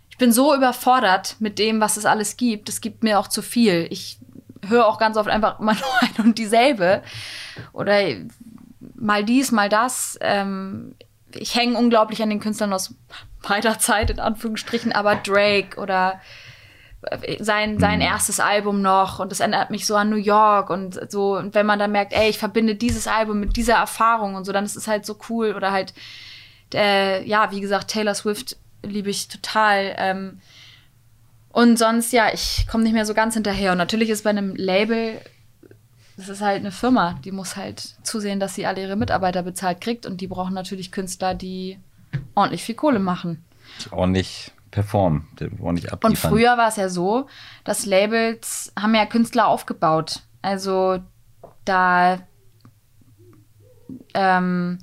ich 0.09 0.17
bin 0.17 0.31
so 0.31 0.55
überfordert 0.55 1.35
mit 1.39 1.59
dem, 1.59 1.81
was 1.81 1.97
es 1.97 2.05
alles 2.05 2.37
gibt. 2.37 2.69
Es 2.69 2.81
gibt 2.81 3.03
mir 3.03 3.19
auch 3.19 3.27
zu 3.27 3.41
viel. 3.41 3.87
Ich 3.89 4.19
höre 4.67 4.85
auch 4.85 4.99
ganz 4.99 5.17
oft 5.17 5.29
einfach 5.29 5.59
immer 5.59 5.73
nur 5.75 6.01
ein 6.01 6.25
und 6.25 6.37
dieselbe. 6.37 7.01
Oder 7.73 8.01
mal 8.95 9.23
dies, 9.23 9.51
mal 9.51 9.69
das. 9.69 10.17
Ähm, 10.21 10.95
ich 11.33 11.55
hänge 11.55 11.77
unglaublich 11.77 12.21
an 12.21 12.29
den 12.29 12.39
Künstlern 12.39 12.73
aus 12.73 12.95
meiner 13.47 13.79
Zeit, 13.79 14.09
in 14.09 14.19
Anführungsstrichen, 14.19 14.91
aber 14.91 15.15
Drake 15.15 15.79
oder 15.79 16.19
sein, 17.39 17.79
sein 17.79 18.01
erstes 18.01 18.39
Album 18.39 18.81
noch 18.81 19.19
und 19.19 19.31
das 19.31 19.39
erinnert 19.39 19.69
mich 19.69 19.85
so 19.85 19.95
an 19.95 20.09
New 20.09 20.17
York 20.17 20.69
und 20.69 20.99
so. 21.09 21.37
Und 21.37 21.55
wenn 21.55 21.65
man 21.65 21.79
dann 21.79 21.91
merkt, 21.91 22.13
ey, 22.13 22.29
ich 22.29 22.37
verbinde 22.37 22.75
dieses 22.75 23.07
Album 23.07 23.39
mit 23.39 23.55
dieser 23.55 23.75
Erfahrung 23.75 24.35
und 24.35 24.45
so, 24.45 24.51
dann 24.51 24.65
ist 24.65 24.75
es 24.75 24.87
halt 24.87 25.05
so 25.05 25.17
cool. 25.29 25.53
Oder 25.55 25.71
halt, 25.71 25.93
äh, 26.73 27.23
ja, 27.25 27.51
wie 27.51 27.61
gesagt, 27.61 27.89
Taylor 27.89 28.15
Swift 28.15 28.57
liebe 28.83 29.09
ich 29.09 29.29
total. 29.29 29.95
Ähm, 29.97 30.39
und 31.51 31.79
sonst, 31.79 32.11
ja, 32.11 32.33
ich 32.33 32.67
komme 32.69 32.83
nicht 32.83 32.93
mehr 32.93 33.05
so 33.05 33.13
ganz 33.13 33.33
hinterher. 33.33 33.71
Und 33.71 33.77
natürlich 33.77 34.09
ist 34.09 34.25
bei 34.25 34.31
einem 34.31 34.55
Label, 34.55 35.21
das 36.17 36.27
ist 36.27 36.41
halt 36.41 36.59
eine 36.59 36.71
Firma, 36.71 37.17
die 37.23 37.31
muss 37.31 37.55
halt 37.55 37.79
zusehen, 38.03 38.41
dass 38.41 38.55
sie 38.55 38.65
alle 38.65 38.81
ihre 38.81 38.97
Mitarbeiter 38.97 39.43
bezahlt 39.43 39.79
kriegt. 39.79 40.05
Und 40.05 40.19
die 40.19 40.27
brauchen 40.27 40.53
natürlich 40.53 40.91
Künstler, 40.91 41.33
die 41.33 41.79
ordentlich 42.35 42.63
viel 42.63 42.75
Kohle 42.75 42.99
machen. 42.99 43.45
Ordentlich 43.91 44.51
performen, 44.71 45.27
ordentlich 45.59 45.85
Und 45.85 45.93
abliefern. 45.93 46.31
früher 46.31 46.57
war 46.57 46.67
es 46.67 46.75
ja 46.75 46.89
so, 46.89 47.27
dass 47.63 47.85
Labels 47.85 48.71
haben 48.79 48.95
ja 48.95 49.05
Künstler 49.05 49.47
aufgebaut. 49.47 50.21
Also 50.41 50.99
da, 51.65 52.19
ähm, 54.13 54.79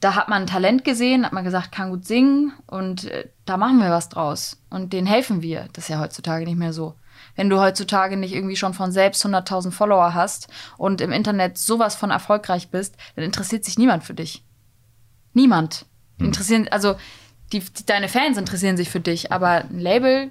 da 0.00 0.14
hat 0.14 0.28
man 0.28 0.46
Talent 0.46 0.84
gesehen, 0.84 1.24
hat 1.24 1.32
man 1.32 1.44
gesagt, 1.44 1.72
kann 1.72 1.90
gut 1.90 2.06
singen 2.06 2.52
und 2.66 3.04
äh, 3.04 3.28
da 3.44 3.56
machen 3.56 3.78
wir 3.78 3.90
was 3.90 4.08
draus. 4.08 4.62
Und 4.70 4.92
denen 4.92 5.06
helfen 5.06 5.42
wir. 5.42 5.68
Das 5.72 5.84
ist 5.84 5.88
ja 5.88 6.00
heutzutage 6.00 6.44
nicht 6.44 6.58
mehr 6.58 6.72
so. 6.72 6.94
Wenn 7.36 7.50
du 7.50 7.60
heutzutage 7.60 8.16
nicht 8.16 8.34
irgendwie 8.34 8.56
schon 8.56 8.74
von 8.74 8.92
selbst 8.92 9.24
100.000 9.24 9.70
Follower 9.70 10.14
hast 10.14 10.48
und 10.78 11.00
im 11.00 11.12
Internet 11.12 11.58
sowas 11.58 11.94
von 11.94 12.10
erfolgreich 12.10 12.70
bist, 12.70 12.96
dann 13.14 13.24
interessiert 13.24 13.64
sich 13.64 13.78
niemand 13.78 14.04
für 14.04 14.14
dich. 14.14 14.44
Niemand. 15.32 15.86
Die 16.18 16.24
Interessieren, 16.24 16.68
also 16.70 16.96
die, 17.52 17.60
die, 17.60 17.86
deine 17.86 18.08
Fans 18.08 18.38
interessieren 18.38 18.76
sich 18.76 18.90
für 18.90 19.00
dich, 19.00 19.32
aber 19.32 19.64
ein 19.64 19.78
Label, 19.78 20.30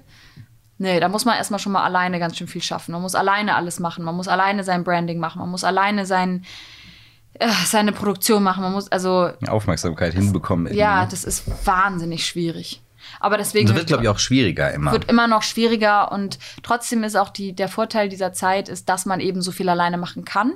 nee, 0.78 1.00
da 1.00 1.08
muss 1.08 1.24
man 1.24 1.36
erstmal 1.36 1.60
schon 1.60 1.72
mal 1.72 1.84
alleine 1.84 2.18
ganz 2.18 2.36
schön 2.36 2.48
viel 2.48 2.62
schaffen. 2.62 2.92
Man 2.92 3.02
muss 3.02 3.14
alleine 3.14 3.54
alles 3.54 3.80
machen, 3.80 4.04
man 4.04 4.14
muss 4.14 4.28
alleine 4.28 4.64
sein 4.64 4.84
Branding 4.84 5.18
machen, 5.18 5.40
man 5.40 5.50
muss 5.50 5.64
alleine 5.64 6.06
sein, 6.06 6.44
äh, 7.34 7.48
seine 7.66 7.92
Produktion 7.92 8.42
machen, 8.42 8.62
man 8.62 8.72
muss, 8.72 8.90
also, 8.90 9.30
Aufmerksamkeit 9.46 10.14
hinbekommen. 10.14 10.72
ja, 10.74 11.02
ne? 11.02 11.08
das 11.10 11.24
ist 11.24 11.44
wahnsinnig 11.66 12.26
schwierig. 12.26 12.82
Aber 13.18 13.38
deswegen 13.38 13.66
das 13.66 13.76
wird, 13.76 13.86
glaube 13.86 14.02
ich, 14.02 14.08
auch 14.08 14.18
schwieriger 14.18 14.72
immer. 14.72 14.92
wird 14.92 15.10
immer 15.10 15.26
noch 15.26 15.42
schwieriger 15.42 16.12
und 16.12 16.38
trotzdem 16.62 17.02
ist 17.02 17.16
auch 17.16 17.30
die, 17.30 17.54
der 17.54 17.68
Vorteil 17.68 18.08
dieser 18.08 18.32
Zeit 18.32 18.68
ist, 18.68 18.88
dass 18.88 19.06
man 19.06 19.20
eben 19.20 19.42
so 19.42 19.52
viel 19.52 19.68
alleine 19.68 19.98
machen 19.98 20.24
kann. 20.24 20.52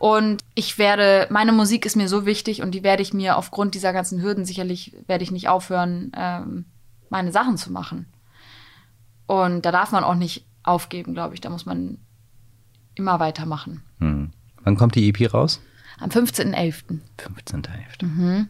Und 0.00 0.42
ich 0.54 0.78
werde, 0.78 1.26
meine 1.28 1.52
Musik 1.52 1.84
ist 1.84 1.94
mir 1.94 2.08
so 2.08 2.24
wichtig 2.24 2.62
und 2.62 2.70
die 2.70 2.82
werde 2.82 3.02
ich 3.02 3.12
mir 3.12 3.36
aufgrund 3.36 3.74
dieser 3.74 3.92
ganzen 3.92 4.22
Hürden 4.22 4.46
sicherlich, 4.46 4.96
werde 5.06 5.22
ich 5.22 5.30
nicht 5.30 5.50
aufhören, 5.50 6.10
ähm, 6.16 6.64
meine 7.10 7.32
Sachen 7.32 7.58
zu 7.58 7.70
machen. 7.70 8.06
Und 9.26 9.66
da 9.66 9.70
darf 9.72 9.92
man 9.92 10.02
auch 10.02 10.14
nicht 10.14 10.46
aufgeben, 10.62 11.12
glaube 11.12 11.34
ich. 11.34 11.42
Da 11.42 11.50
muss 11.50 11.66
man 11.66 11.98
immer 12.94 13.20
weitermachen. 13.20 13.82
Hm. 13.98 14.30
Wann 14.62 14.76
kommt 14.76 14.94
die 14.94 15.06
EP 15.06 15.34
raus? 15.34 15.60
Am 15.98 16.08
15.11. 16.08 16.98
15.11. 17.18 18.46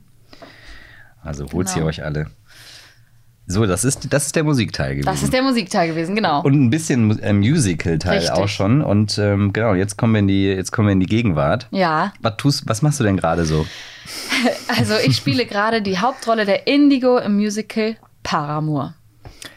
Also 1.20 1.50
holt 1.52 1.68
sie 1.68 1.74
Genau. 1.80 1.86
euch 1.88 2.04
alle. 2.04 2.30
So, 3.50 3.66
das 3.66 3.84
ist, 3.84 4.12
das 4.12 4.26
ist 4.26 4.36
der 4.36 4.44
Musikteil 4.44 4.92
gewesen. 4.92 5.06
Das 5.06 5.24
ist 5.24 5.32
der 5.32 5.42
Musikteil 5.42 5.88
gewesen, 5.88 6.14
genau. 6.14 6.40
und 6.42 6.54
ein 6.54 6.70
bisschen 6.70 7.18
äh, 7.18 7.32
Musical-Teil 7.32 8.30
auch 8.30 8.46
schon. 8.46 8.80
Und 8.80 9.18
ähm, 9.18 9.52
genau, 9.52 9.74
jetzt 9.74 9.98
kommen 9.98 10.12
wir 10.12 10.20
in 10.20 10.28
die, 10.28 10.44
jetzt 10.44 10.70
kommen 10.70 10.86
wir 10.86 10.92
in 10.92 11.00
die 11.00 11.06
Gegenwart. 11.06 11.66
ja, 11.72 12.12
Was, 12.20 12.36
tust, 12.36 12.68
was 12.68 12.80
machst 12.80 13.00
du 13.00 13.04
denn 13.04 13.16
gerade 13.16 13.44
so? 13.44 13.66
also 14.78 14.94
ich 15.04 15.16
spiele 15.16 15.46
gerade 15.46 15.82
die 15.82 15.98
Hauptrolle 15.98 16.44
der 16.44 16.68
Indigo 16.68 17.18
im 17.18 17.34
Musical 17.36 17.96
Paramour. 18.22 18.94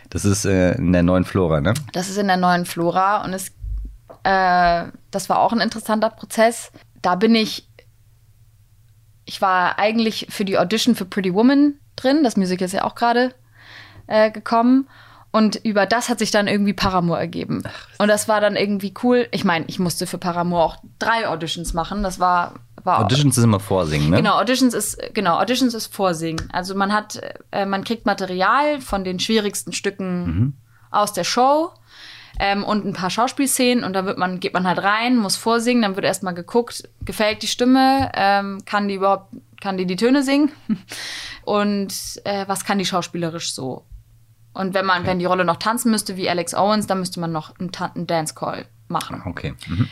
Das 0.09 0.25
ist 0.25 0.45
äh, 0.45 0.73
in 0.73 0.91
der 0.91 1.03
neuen 1.03 1.23
Flora, 1.23 1.61
ne? 1.61 1.75
Das 1.91 2.09
ist 2.09 2.17
in 2.17 2.27
der 2.27 2.37
neuen 2.37 2.65
Flora 2.65 3.23
und 3.23 3.33
es, 3.33 3.49
äh, 4.23 4.91
das 5.11 5.29
war 5.29 5.39
auch 5.39 5.53
ein 5.53 5.61
interessanter 5.61 6.09
Prozess. 6.09 6.71
Da 7.03 7.13
bin 7.13 7.35
ich, 7.35 7.69
ich 9.25 9.39
war 9.39 9.77
eigentlich 9.77 10.27
für 10.31 10.45
die 10.45 10.57
Audition 10.57 10.95
für 10.95 11.05
Pretty 11.05 11.33
Woman 11.35 11.75
drin. 11.95 12.23
Das 12.23 12.37
Musical 12.37 12.65
ist 12.65 12.73
ja 12.73 12.85
auch 12.85 12.95
gerade 12.95 13.35
äh, 14.07 14.31
gekommen. 14.31 14.87
Und 15.31 15.55
über 15.63 15.87
das 15.87 16.09
hat 16.09 16.19
sich 16.19 16.29
dann 16.29 16.47
irgendwie 16.47 16.73
Paramour 16.73 17.17
ergeben. 17.17 17.63
Und 17.97 18.07
das 18.07 18.27
war 18.27 18.39
dann 18.39 18.55
irgendwie 18.55 18.93
cool. 19.01 19.27
Ich 19.31 19.43
meine, 19.43 19.65
ich 19.67 19.79
musste 19.79 20.05
für 20.05 20.19
Paramour 20.19 20.63
auch 20.63 20.77
drei 20.99 21.27
Auditions 21.27 21.73
machen. 21.73 22.03
Das 22.03 22.19
war, 22.19 22.53
war 22.83 22.99
Auditions 22.99 23.39
ist 23.39 23.43
immer 23.43 23.59
vorsingen, 23.59 24.11
ne? 24.11 24.17
Genau, 24.17 24.39
Auditions 24.39 24.75
ist 24.75 24.95
genau, 25.15 25.39
Auditions 25.39 25.73
ist 25.73 25.91
Vorsingen. 25.91 26.49
Also 26.53 26.75
man 26.75 26.93
hat, 26.93 27.19
äh, 27.51 27.65
man 27.65 27.83
kriegt 27.83 28.05
Material 28.05 28.79
von 28.79 29.03
den 29.03 29.19
schwierigsten 29.19 29.73
Stücken 29.73 30.55
aus 30.91 31.13
der 31.13 31.23
Show 31.23 31.71
ähm, 32.39 32.63
und 32.63 32.85
ein 32.85 32.93
paar 32.93 33.09
Schauspielszenen 33.09 33.83
und 33.83 33.93
da 33.93 34.05
wird 34.05 34.17
man, 34.17 34.39
geht 34.39 34.53
man 34.53 34.67
halt 34.67 34.83
rein, 34.83 35.17
muss 35.17 35.35
vorsingen, 35.35 35.81
dann 35.81 35.95
wird 35.95 36.05
erstmal 36.05 36.33
geguckt, 36.33 36.87
gefällt 37.05 37.43
die 37.43 37.47
Stimme, 37.47 38.11
ähm, 38.15 38.59
kann 38.65 38.87
die 38.87 38.95
überhaupt, 38.95 39.35
kann 39.61 39.77
die 39.77 39.85
die 39.85 39.95
Töne 39.95 40.23
singen 40.23 40.51
und 41.43 41.93
äh, 42.23 42.47
was 42.47 42.65
kann 42.65 42.77
die 42.77 42.85
schauspielerisch 42.85 43.53
so. 43.53 43.83
Und 44.53 44.73
wenn 44.73 44.85
man, 44.85 45.05
wenn 45.05 45.19
die 45.19 45.25
Rolle 45.25 45.45
noch 45.45 45.57
tanzen 45.57 45.89
müsste 45.91 46.15
wie 46.15 46.29
Alex 46.29 46.53
Owens, 46.53 46.85
dann 46.87 46.99
müsste 46.99 47.19
man 47.19 47.31
noch 47.31 47.57
einen, 47.59 47.71
Tan- 47.71 47.91
einen 47.95 48.07
Dance 48.07 48.33
Call 48.35 48.65
machen. 48.87 49.23
Okay. 49.25 49.55
Mhm. 49.67 49.87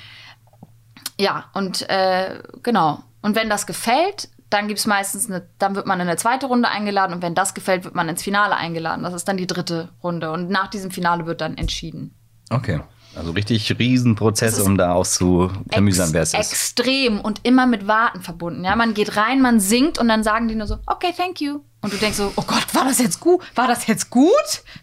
Ja, 1.20 1.46
und 1.54 1.88
äh, 1.90 2.42
genau. 2.64 3.04
Und 3.22 3.36
wenn 3.36 3.50
das 3.50 3.66
gefällt, 3.66 4.30
dann 4.50 4.68
gibt's 4.68 4.86
meistens 4.86 5.30
eine, 5.30 5.48
dann 5.60 5.76
wird 5.76 5.86
man 5.88 6.00
in 6.00 6.08
eine 6.08 6.18
zweite 6.18 6.48
Runde 6.48 6.68
eingeladen 6.70 7.14
und 7.14 7.22
wenn 7.22 7.36
das 7.36 7.54
gefällt, 7.54 7.86
wird 7.86 7.96
man 7.96 8.10
ins 8.10 8.22
Finale 8.24 8.56
eingeladen. 8.56 9.04
Das 9.04 9.14
ist 9.14 9.28
dann 9.28 9.38
die 9.38 9.48
dritte 9.48 9.90
Runde. 10.04 10.32
Und 10.32 10.50
nach 10.50 10.68
diesem 10.68 10.92
Finale 10.92 11.26
wird 11.26 11.42
dann 11.42 11.58
entschieden. 11.58 12.14
Okay. 12.50 12.82
Also 13.16 13.32
richtig 13.32 13.78
Riesenprozess, 13.78 14.60
um 14.60 14.78
da 14.78 14.94
auszuklamüsern, 14.94 16.14
wer 16.14 16.22
es 16.22 16.34
ist. 16.34 16.40
extrem 16.40 17.20
und 17.20 17.42
immer 17.44 17.66
mit 17.68 17.88
Warten 17.88 18.22
verbunden. 18.22 18.64
Ja, 18.64 18.76
man 18.76 18.94
geht 18.94 19.18
rein, 19.18 19.42
man 19.42 19.60
singt 19.60 19.98
und 19.98 20.08
dann 20.08 20.24
sagen 20.24 20.48
die 20.48 20.56
nur 20.56 20.68
so, 20.68 20.78
okay, 20.86 21.14
thank 21.16 21.42
you. 21.42 21.60
Und 21.84 21.92
du 21.92 21.98
denkst 21.98 22.18
so, 22.18 22.32
oh 22.36 22.44
Gott, 22.46 22.68
war 22.74 22.86
das 22.86 23.00
jetzt 23.00 23.20
gut? 23.20 23.42
War 23.56 23.68
das 23.68 23.88
jetzt 23.88 24.12
gut? 24.12 24.30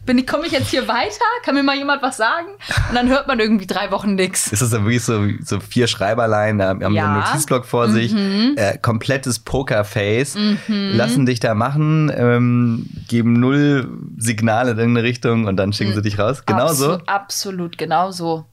Bin 0.04 0.18
ich, 0.18 0.26
komme 0.26 0.46
ich 0.46 0.52
jetzt 0.52 0.68
hier 0.70 0.88
weiter? 0.88 1.24
Kann 1.44 1.54
mir 1.54 1.62
mal 1.62 1.76
jemand 1.76 2.02
was 2.02 2.16
sagen? 2.16 2.48
Und 2.88 2.94
dann 2.96 3.08
hört 3.08 3.28
man 3.28 3.38
irgendwie 3.38 3.68
drei 3.68 3.92
Wochen 3.92 4.16
nix. 4.16 4.50
Ist 4.52 4.62
das 4.62 4.70
dann 4.70 4.82
wirklich 4.84 5.04
so, 5.04 5.24
so 5.44 5.60
vier 5.60 5.86
Schreiberlein, 5.86 6.58
da 6.58 6.70
haben 6.70 6.80
Ja. 6.80 6.88
Mhm. 6.90 6.94
so 6.96 7.00
einen 7.04 7.14
Notizblock 7.20 7.66
vor 7.66 7.88
sich, 7.88 8.12
äh, 8.14 8.78
komplettes 8.82 9.38
Pokerface, 9.38 10.36
lassen 10.66 11.24
dich 11.24 11.38
da 11.38 11.54
machen, 11.54 12.10
ähm, 12.12 12.88
geben 13.06 13.34
null 13.34 13.88
Signale 14.16 14.72
in 14.72 14.78
irgendeine 14.78 15.06
Richtung 15.06 15.46
und 15.46 15.56
dann 15.56 15.72
schicken 15.72 15.94
sie 15.94 16.02
dich 16.02 16.18
raus. 16.18 16.44
Genau 16.46 16.72
so. 16.72 16.94
Absolut, 16.94 17.08
absolut, 17.08 17.78
genau 17.78 18.10
so. 18.10 18.44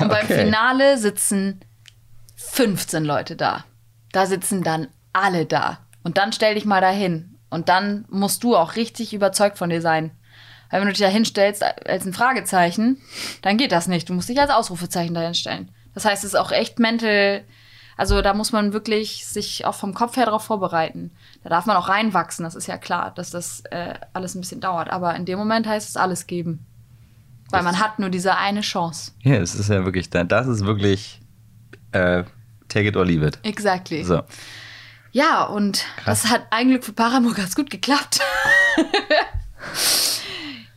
Und 0.00 0.08
beim 0.08 0.24
Okay. 0.24 0.44
Finale 0.44 0.96
sitzen 0.96 1.60
15 2.36 3.04
Leute 3.04 3.36
da. 3.36 3.64
Da 4.12 4.24
sitzen 4.26 4.62
dann 4.62 4.88
alle 5.12 5.44
da. 5.46 5.78
Und 6.02 6.16
dann 6.18 6.32
stell 6.32 6.54
dich 6.54 6.64
mal 6.64 6.80
dahin. 6.80 7.33
Und 7.54 7.68
dann 7.68 8.04
musst 8.10 8.42
du 8.42 8.56
auch 8.56 8.76
richtig 8.76 9.14
überzeugt 9.14 9.58
von 9.58 9.70
dir 9.70 9.80
sein. 9.80 10.10
Weil 10.70 10.80
wenn 10.80 10.88
du 10.88 10.92
dich 10.92 11.02
da 11.02 11.08
hinstellst 11.08 11.62
als 11.62 12.04
ein 12.04 12.12
Fragezeichen, 12.12 13.00
dann 13.42 13.56
geht 13.56 13.70
das 13.70 13.86
nicht. 13.86 14.08
Du 14.08 14.12
musst 14.12 14.28
dich 14.28 14.40
als 14.40 14.50
Ausrufezeichen 14.50 15.14
dahin 15.14 15.34
stellen. 15.34 15.70
Das 15.94 16.04
heißt, 16.04 16.24
es 16.24 16.34
ist 16.34 16.40
auch 16.40 16.50
echt 16.50 16.80
mental. 16.80 17.44
Also 17.96 18.22
da 18.22 18.34
muss 18.34 18.50
man 18.50 18.72
wirklich 18.72 19.24
sich 19.24 19.66
auch 19.66 19.76
vom 19.76 19.94
Kopf 19.94 20.16
her 20.16 20.26
darauf 20.26 20.42
vorbereiten. 20.42 21.12
Da 21.44 21.50
darf 21.50 21.66
man 21.66 21.76
auch 21.76 21.88
reinwachsen, 21.88 22.44
das 22.44 22.56
ist 22.56 22.66
ja 22.66 22.76
klar, 22.76 23.12
dass 23.14 23.30
das 23.30 23.60
äh, 23.70 23.94
alles 24.12 24.34
ein 24.34 24.40
bisschen 24.40 24.60
dauert. 24.60 24.90
Aber 24.90 25.14
in 25.14 25.24
dem 25.24 25.38
Moment 25.38 25.68
heißt 25.68 25.88
es 25.88 25.96
alles 25.96 26.26
geben. 26.26 26.66
Weil 27.50 27.62
man 27.62 27.78
hat 27.78 28.00
nur 28.00 28.08
diese 28.08 28.36
eine 28.36 28.62
Chance. 28.62 29.12
Ja, 29.22 29.36
es 29.36 29.54
ist 29.54 29.68
ja 29.68 29.84
wirklich, 29.84 30.10
das 30.10 30.48
ist 30.48 30.64
wirklich 30.64 31.20
äh, 31.92 32.24
take 32.68 32.88
it 32.88 32.96
or 32.96 33.04
leave 33.04 33.24
it. 33.24 33.38
Exactly. 33.44 34.02
So. 34.02 34.22
Ja, 35.14 35.44
und 35.44 35.84
Krass. 36.02 36.22
das 36.22 36.30
hat 36.32 36.42
eigentlich 36.50 36.84
für 36.84 36.92
Paramore 36.92 37.34
ganz 37.34 37.54
gut 37.54 37.70
geklappt. 37.70 38.18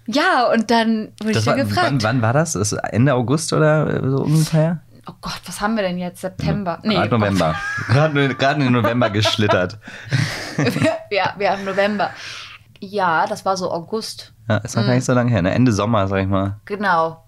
ja, 0.06 0.46
und 0.54 0.70
dann 0.70 1.12
wurde 1.20 1.32
ich 1.32 1.38
Das 1.38 1.46
ja 1.46 1.54
war, 1.54 1.58
gefragt. 1.58 1.88
wann, 1.88 2.04
wann 2.04 2.22
war 2.22 2.34
das? 2.34 2.54
Ist 2.54 2.74
Ende 2.74 3.16
August 3.16 3.52
oder 3.52 4.08
so 4.08 4.18
ungefähr? 4.24 4.84
Oh 5.08 5.14
Gott, 5.22 5.42
was 5.48 5.60
haben 5.60 5.76
wir 5.76 5.82
denn 5.82 5.98
jetzt? 5.98 6.22
September? 6.22 6.80
Gerade 6.84 7.10
November. 7.18 7.56
Gerade 7.88 8.36
gerade 8.36 8.60
in 8.60 8.68
den 8.68 8.74
November 8.74 9.10
geschlittert. 9.10 9.80
ja, 11.10 11.34
wir 11.40 11.52
haben 11.52 11.66
November. 11.66 12.12
Ja, 12.80 13.26
das 13.26 13.44
war 13.44 13.58
so 13.58 13.72
August. 13.72 14.34
Ja, 14.48 14.58
ist 14.58 14.76
noch 14.76 14.86
gar 14.86 14.94
nicht 14.94 15.06
so 15.06 15.14
lange 15.14 15.32
her, 15.32 15.42
ne? 15.42 15.52
Ende 15.52 15.72
Sommer, 15.74 16.08
sag 16.08 16.22
ich 16.22 16.28
mal. 16.28 16.60
Genau. 16.66 17.24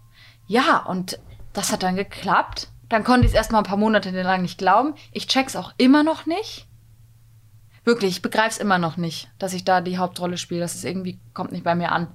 Ja, 0.46 0.78
und 0.86 1.20
das 1.54 1.72
hat 1.72 1.82
dann 1.82 1.96
geklappt. 1.96 2.68
Dann 2.88 3.04
konnte 3.04 3.26
ich 3.26 3.32
es 3.32 3.36
erstmal 3.36 3.62
ein 3.62 3.66
paar 3.68 3.78
Monate 3.78 4.12
lang 4.12 4.44
nicht 4.44 4.60
glauben. 4.60 4.94
Ich 5.12 5.28
check's 5.28 5.56
auch 5.56 5.74
immer 5.78 6.04
noch 6.04 6.28
nicht. 6.28 6.68
Wirklich, 7.90 8.18
ich 8.18 8.22
begreife 8.22 8.52
es 8.52 8.58
immer 8.60 8.78
noch 8.78 8.98
nicht, 8.98 9.30
dass 9.40 9.52
ich 9.52 9.64
da 9.64 9.82
die 9.82 9.98
Hauptrolle 9.98 10.38
spiele. 10.38 10.62
Das 10.62 10.76
ist 10.76 10.86
irgendwie, 10.86 11.20
kommt 11.34 11.52
nicht 11.52 11.64
bei 11.64 11.74
mir 11.74 11.92
an. 11.92 12.08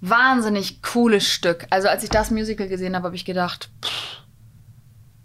Wahnsinnig 0.00 0.82
cooles 0.82 1.28
Stück. 1.28 1.64
Also 1.70 1.86
als 1.86 2.02
ich 2.02 2.10
das 2.10 2.32
Musical 2.32 2.66
gesehen 2.66 2.96
habe, 2.96 3.04
habe 3.04 3.14
ich 3.14 3.24
gedacht, 3.24 3.70
pff, 3.84 4.24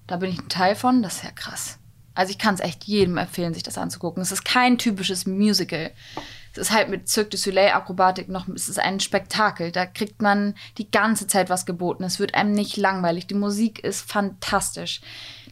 da 0.05 0.17
bin 0.17 0.29
ich 0.29 0.37
ein 0.37 0.49
Teil 0.49 0.75
von, 0.75 1.01
das 1.01 1.15
ist 1.15 1.23
ja 1.23 1.31
krass. 1.31 1.79
Also 2.13 2.29
ich 2.29 2.37
kann 2.37 2.53
es 2.53 2.59
echt 2.59 2.83
jedem 2.83 3.17
empfehlen, 3.17 3.55
sich 3.55 3.63
das 3.63 3.79
anzugucken. 3.79 4.21
Es 4.21 4.31
ist 4.31 4.45
kein 4.45 4.77
typisches 4.77 5.25
Musical. 5.25 5.89
Es 6.51 6.59
ist 6.59 6.71
halt 6.71 6.89
mit 6.89 7.09
Cirque 7.09 7.31
du 7.31 7.37
Soleil 7.37 7.71
Akrobatik 7.71 8.29
noch, 8.29 8.47
es 8.49 8.69
ist 8.69 8.77
ein 8.77 8.99
Spektakel. 8.99 9.71
Da 9.71 9.87
kriegt 9.87 10.21
man 10.21 10.53
die 10.77 10.91
ganze 10.91 11.25
Zeit 11.25 11.49
was 11.49 11.65
geboten. 11.65 12.03
Es 12.03 12.19
wird 12.19 12.35
einem 12.35 12.51
nicht 12.51 12.77
langweilig. 12.77 13.25
Die 13.25 13.33
Musik 13.33 13.83
ist 13.83 14.07
fantastisch. 14.07 15.01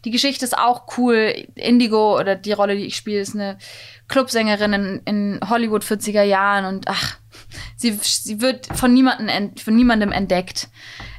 Die 0.06 0.12
Geschichte 0.12 0.45
ist 0.45 0.58
auch 0.58 0.97
cool. 0.97 1.45
Indigo 1.56 2.18
oder 2.18 2.36
die 2.36 2.52
Rolle, 2.52 2.76
die 2.76 2.86
ich 2.86 2.95
spiele, 2.95 3.20
ist 3.20 3.36
eine 3.36 3.58
Clubsängerin 4.08 4.74
in, 4.74 5.02
in 5.06 5.39
Hollywood 5.50 5.84
40er 5.84 6.24
Jahren 6.24 6.66
und 6.66 6.88
ach, 6.88 7.18
sie, 7.76 7.91
sie 8.02 8.41
wird 8.41 8.68
von, 8.68 8.93
niemandem 8.93 9.30
ent, 9.30 9.60
von 9.60 9.76
niemandem 9.76 10.12
entdeckt. 10.12 10.70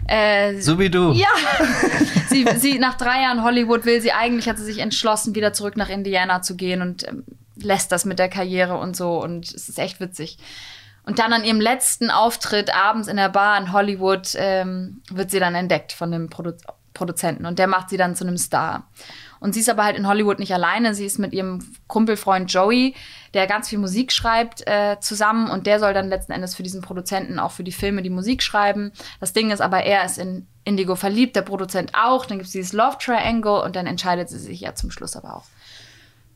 Äh, 0.08 0.60
So 0.60 0.78
wie 0.78 0.90
du. 0.90 1.12
ja. 1.12 1.28
sie, 2.28 2.46
sie, 2.56 2.78
nach 2.78 2.96
drei 2.96 3.22
Jahren 3.22 3.44
Hollywood 3.44 3.84
will 3.84 4.00
sie 4.00 4.12
eigentlich, 4.12 4.48
hat 4.48 4.58
sie 4.58 4.64
sich 4.64 4.78
entschlossen, 4.78 5.34
wieder 5.34 5.52
zurück 5.52 5.76
nach 5.76 5.88
Indiana 5.88 6.42
zu 6.42 6.56
gehen 6.56 6.82
und 6.82 7.06
ähm, 7.06 7.24
lässt 7.56 7.92
das 7.92 8.04
mit 8.04 8.18
der 8.18 8.28
Karriere 8.28 8.76
und 8.78 8.96
so. 8.96 9.22
Und 9.22 9.52
es 9.52 9.68
ist 9.68 9.78
echt 9.78 10.00
witzig. 10.00 10.38
Und 11.04 11.18
dann 11.18 11.32
an 11.32 11.44
ihrem 11.44 11.60
letzten 11.60 12.10
Auftritt 12.10 12.74
abends 12.74 13.08
in 13.08 13.16
der 13.16 13.30
Bar 13.30 13.58
in 13.58 13.72
Hollywood 13.72 14.32
ähm, 14.36 15.02
wird 15.10 15.30
sie 15.30 15.40
dann 15.40 15.54
entdeckt 15.54 15.92
von 15.92 16.10
dem 16.10 16.28
Produ 16.28 16.52
Produzenten. 17.00 17.46
Und 17.46 17.58
der 17.58 17.66
macht 17.66 17.88
sie 17.88 17.96
dann 17.96 18.14
zu 18.14 18.26
einem 18.26 18.36
Star. 18.36 18.86
Und 19.40 19.54
sie 19.54 19.60
ist 19.60 19.70
aber 19.70 19.84
halt 19.84 19.96
in 19.96 20.06
Hollywood 20.06 20.38
nicht 20.38 20.52
alleine. 20.52 20.94
Sie 20.94 21.06
ist 21.06 21.18
mit 21.18 21.32
ihrem 21.32 21.66
Kumpelfreund 21.86 22.52
Joey, 22.52 22.94
der 23.32 23.46
ganz 23.46 23.70
viel 23.70 23.78
Musik 23.78 24.12
schreibt, 24.12 24.66
äh, 24.66 24.98
zusammen. 25.00 25.50
Und 25.50 25.66
der 25.66 25.80
soll 25.80 25.94
dann 25.94 26.10
letzten 26.10 26.32
Endes 26.32 26.54
für 26.54 26.62
diesen 26.62 26.82
Produzenten 26.82 27.38
auch 27.38 27.52
für 27.52 27.64
die 27.64 27.72
Filme 27.72 28.02
die 28.02 28.10
Musik 28.10 28.42
schreiben. 28.42 28.92
Das 29.18 29.32
Ding 29.32 29.50
ist 29.50 29.62
aber, 29.62 29.82
er 29.82 30.04
ist 30.04 30.18
in 30.18 30.46
Indigo 30.64 30.94
verliebt, 30.94 31.36
der 31.36 31.42
Produzent 31.42 31.92
auch. 31.94 32.26
Dann 32.26 32.36
gibt 32.36 32.48
es 32.48 32.52
dieses 32.52 32.74
Love 32.74 32.98
Triangle 33.00 33.62
und 33.62 33.76
dann 33.76 33.86
entscheidet 33.86 34.28
sie 34.28 34.38
sich 34.38 34.60
ja 34.60 34.74
zum 34.74 34.90
Schluss 34.90 35.16
aber 35.16 35.36
auch 35.36 35.46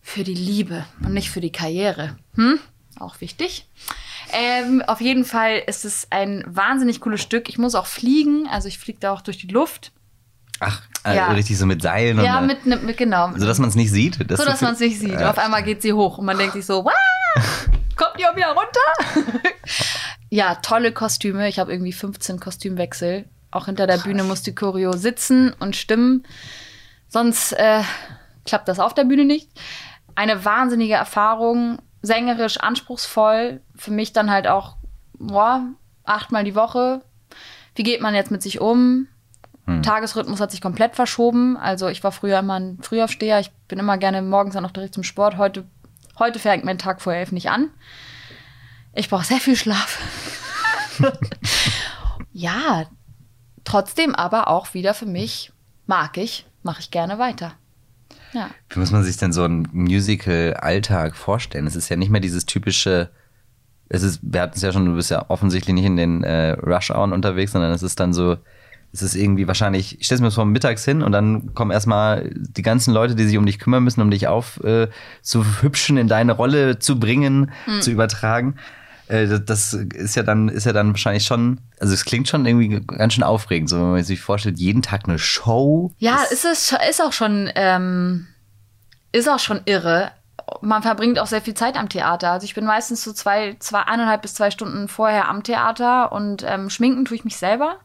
für 0.01 0.25
die 0.25 0.35
Liebe 0.35 0.87
und 1.05 1.13
nicht 1.13 1.31
für 1.31 1.43
die 1.43 1.53
Karriere. 1.53 2.17
Hm? 2.37 2.59
Auch 2.99 3.21
wichtig. 3.21 3.69
Ähm, 4.33 4.83
auf 4.87 5.03
jeden 5.03 5.27
Fall 5.27 5.63
ist 5.67 5.85
es 5.85 6.07
ein 6.11 6.43
wahnsinnig 6.47 7.01
cooles 7.01 7.21
Stück. 7.21 7.51
Ich 7.51 7.59
muss 7.59 7.75
auch 7.75 7.87
fliegen, 7.87 8.47
also 8.49 8.67
ich 8.67 8.79
fliege 8.79 9.01
da 9.01 9.13
auch 9.13 9.21
durch 9.21 9.39
die 9.39 9.49
Luft. 9.49 9.93
Ach, 10.61 10.83
also 11.03 11.19
Ja. 11.19 11.33
richtig 11.33 11.59
so 11.59 11.67
mit 11.67 11.83
Seilen 11.83 12.21
Ja, 12.23 12.39
und 12.39 12.47
mit, 12.47 12.65
ne- 12.67 12.77
mit 12.77 12.97
genau. 12.97 13.31
so 13.37 13.47
dass 13.47 13.59
man 13.59 13.69
es 13.69 13.75
nicht 13.75 13.91
sieht. 13.91 14.17
so, 14.17 14.25
dass 14.25 14.61
man 14.61 14.73
es 14.75 14.81
nicht 14.81 14.99
sieht. 14.99 15.13
Ja. 15.21 15.31
Auf 15.31 15.39
einmal 15.39 15.63
geht 15.63 15.83
sie 15.83 15.93
hoch 15.93 16.19
und 16.19 16.25
man 16.27 16.39
denkt 16.39 16.55
sich 16.55 16.65
so, 16.67 16.85
Wah! 16.85 16.93
kommt 17.97 18.19
die 18.19 18.27
auch 18.27 18.37
wieder 18.37 18.49
runter? 18.55 19.31
ja, 20.31 20.57
tolle 20.57 20.93
Kostüme. 20.93 21.49
Ich 21.49 21.59
habe 21.59 21.73
irgendwie 21.73 21.93
15 21.93 22.41
Kostümwechsel. 22.41 23.29
Auch 23.51 23.67
hinter 23.67 23.87
der 23.87 23.99
Bühne 23.99 24.25
muss 24.25 24.43
die 24.43 24.55
Choreo 24.55 24.93
sitzen 24.93 25.53
und 25.61 25.77
stimmen. 25.77 26.25
Sonst 27.09 27.53
äh, 27.53 27.83
klappt 28.45 28.67
das 28.69 28.81
auf 28.81 28.95
der 28.95 29.05
Bühne 29.05 29.25
nicht. 29.25 29.49
Eine 30.17 30.45
wahnsinnige 30.45 30.95
Erfahrung, 30.95 31.79
sängerisch 32.03 32.57
anspruchsvoll. 32.59 33.61
Für 33.77 33.91
mich 33.93 34.13
dann 34.13 34.31
halt 34.31 34.49
auch, 34.49 34.77
boah, 35.19 35.63
achtmal 36.05 36.43
die 36.45 36.55
Woche. 36.57 37.03
Wie 37.77 37.83
geht 37.85 38.01
man 38.01 38.15
jetzt 38.15 38.31
mit 38.33 38.43
sich 38.43 38.61
um? 38.61 39.07
Tagesrhythmus 39.67 40.41
hat 40.41 40.51
sich 40.51 40.61
komplett 40.61 40.95
verschoben. 40.95 41.57
Also 41.57 41.89
ich 41.89 42.05
war 42.05 42.13
früher 42.13 42.39
immer 42.39 42.59
ein 42.59 42.79
Frühaufsteher. 42.83 43.41
Ich 43.41 43.51
bin 43.69 43.79
immer 43.79 43.97
gerne 43.97 44.21
morgens 44.21 44.55
dann 44.55 44.63
noch 44.63 44.73
direkt 44.73 44.95
zum 44.95 45.03
Sport. 45.03 45.39
Heute, 45.39 45.65
heute 46.19 46.39
fängt 46.39 46.65
mein 46.65 46.79
Tag 46.79 47.01
vor 47.01 47.15
elf 47.15 47.33
nicht 47.33 47.51
an. 47.51 47.71
Ich 48.95 49.09
brauche 49.09 49.25
sehr 49.25 49.39
viel 49.39 49.57
Schlaf. 49.57 49.99
ja, 52.33 52.87
trotzdem 53.65 54.15
aber 54.15 54.49
auch 54.49 54.75
wieder 54.75 54.95
für 54.95 55.07
mich 55.07 55.53
mag 55.87 56.17
ich, 56.19 56.47
mache 56.63 56.81
ich 56.81 56.91
gerne 56.91 57.19
weiter. 57.19 57.55
Ja. 58.33 58.51
Wie 58.69 58.79
muss 58.81 58.91
man 58.91 59.03
sich 59.03 59.17
denn 59.17 59.33
so 59.33 59.45
einen 59.45 59.69
Musical-Alltag 59.73 61.17
vorstellen? 61.17 61.67
Es 61.67 61.77
ist 61.77 61.89
ja 61.89 61.97
nicht 61.97 62.11
mehr 62.11 62.21
dieses 62.21 62.47
typische, 62.47 63.11
es 63.89 64.03
ist, 64.03 64.21
wir 64.23 64.43
hatten 64.43 64.57
es 64.57 64.63
ja 64.63 64.73
schon, 64.73 64.87
du 64.87 64.95
bist 64.95 65.11
ja 65.11 65.29
offensichtlich 65.31 65.75
nicht 65.75 65.85
in 65.85 65.97
den 65.97 66.25
äh, 66.25 66.51
Rush-Hours 66.53 67.13
unterwegs, 67.13 67.53
sondern 67.53 67.73
es 67.73 67.83
ist 67.83 67.99
dann 68.01 68.13
so, 68.13 68.37
es 68.95 69.03
ist 69.03 69.15
irgendwie 69.17 69.47
wahrscheinlich, 69.49 69.99
ich 70.01 70.07
stelle 70.07 70.21
mir 70.23 70.29
das 70.29 70.37
vor 70.37 70.45
mittags 70.47 70.85
hin 70.85 71.03
und 71.03 71.13
dann 71.13 71.53
kommen 71.55 71.71
erstmal 71.73 72.31
die 72.35 72.63
ganzen 72.63 72.95
Leute, 72.95 73.15
die 73.17 73.25
sich 73.27 73.37
um 73.37 73.45
dich 73.45 73.59
kümmern 73.59 73.83
müssen, 73.85 74.01
um 74.01 74.11
dich 74.11 74.29
auf 74.29 74.63
äh, 74.65 74.89
zu 75.21 75.45
hübschen, 75.63 75.97
in 75.99 76.09
deine 76.09 76.33
Rolle 76.33 76.79
zu 76.79 76.99
bringen, 77.01 77.51
Hm. 77.67 77.83
zu 77.83 77.91
übertragen. 77.91 78.55
Äh, 79.09 79.41
das- 79.45 79.75
ist 79.75 80.15
ja 80.15 80.23
dann, 80.23 80.49
ist 80.49 80.65
ja 80.65 80.73
dann 80.73 80.91
wahrscheinlich 80.93 81.27
schon, 81.27 81.59
also 81.81 81.93
es 81.93 82.05
klingt 82.07 82.29
schon 82.29 82.47
irgendwie 82.47 82.81
ganz 82.87 83.15
schön 83.15 83.25
aufregend, 83.25 83.69
so 83.69 83.77
wenn 83.79 83.91
man 83.91 84.05
sich 84.05 84.21
vorstellt, 84.21 84.59
jeden 84.59 84.81
Tag 84.81 85.03
eine 85.09 85.19
Show. 85.19 85.93
Ja, 85.99 86.21
ist 86.31 86.45
es 86.45 86.73
ist 86.89 87.03
auch 87.03 87.13
schon 87.13 87.51
ähm, 87.57 88.29
ist 89.13 89.29
auch 89.29 89.39
schon 89.41 89.61
irre. 89.67 90.11
Man 90.61 90.83
verbringt 90.83 91.19
auch 91.19 91.27
sehr 91.27 91.41
viel 91.43 91.55
Zeit 91.55 91.77
am 91.77 91.89
Theater. 91.89 92.31
Also 92.33 92.45
ich 92.45 92.55
bin 92.55 92.65
meistens 92.67 93.03
so 93.03 93.13
zwei, 93.13 93.57
zwei 93.61 93.81
eineinhalb 93.81 94.23
bis 94.23 94.35
zwei 94.35 94.51
Stunden 94.51 94.89
vorher 94.89 95.29
am 95.29 95.43
Theater 95.43 96.13
und 96.13 96.45
ähm, 96.47 96.69
schminken 96.71 97.05
tue 97.05 97.17
ich 97.17 97.25
mich 97.25 97.37
selber. 97.37 97.77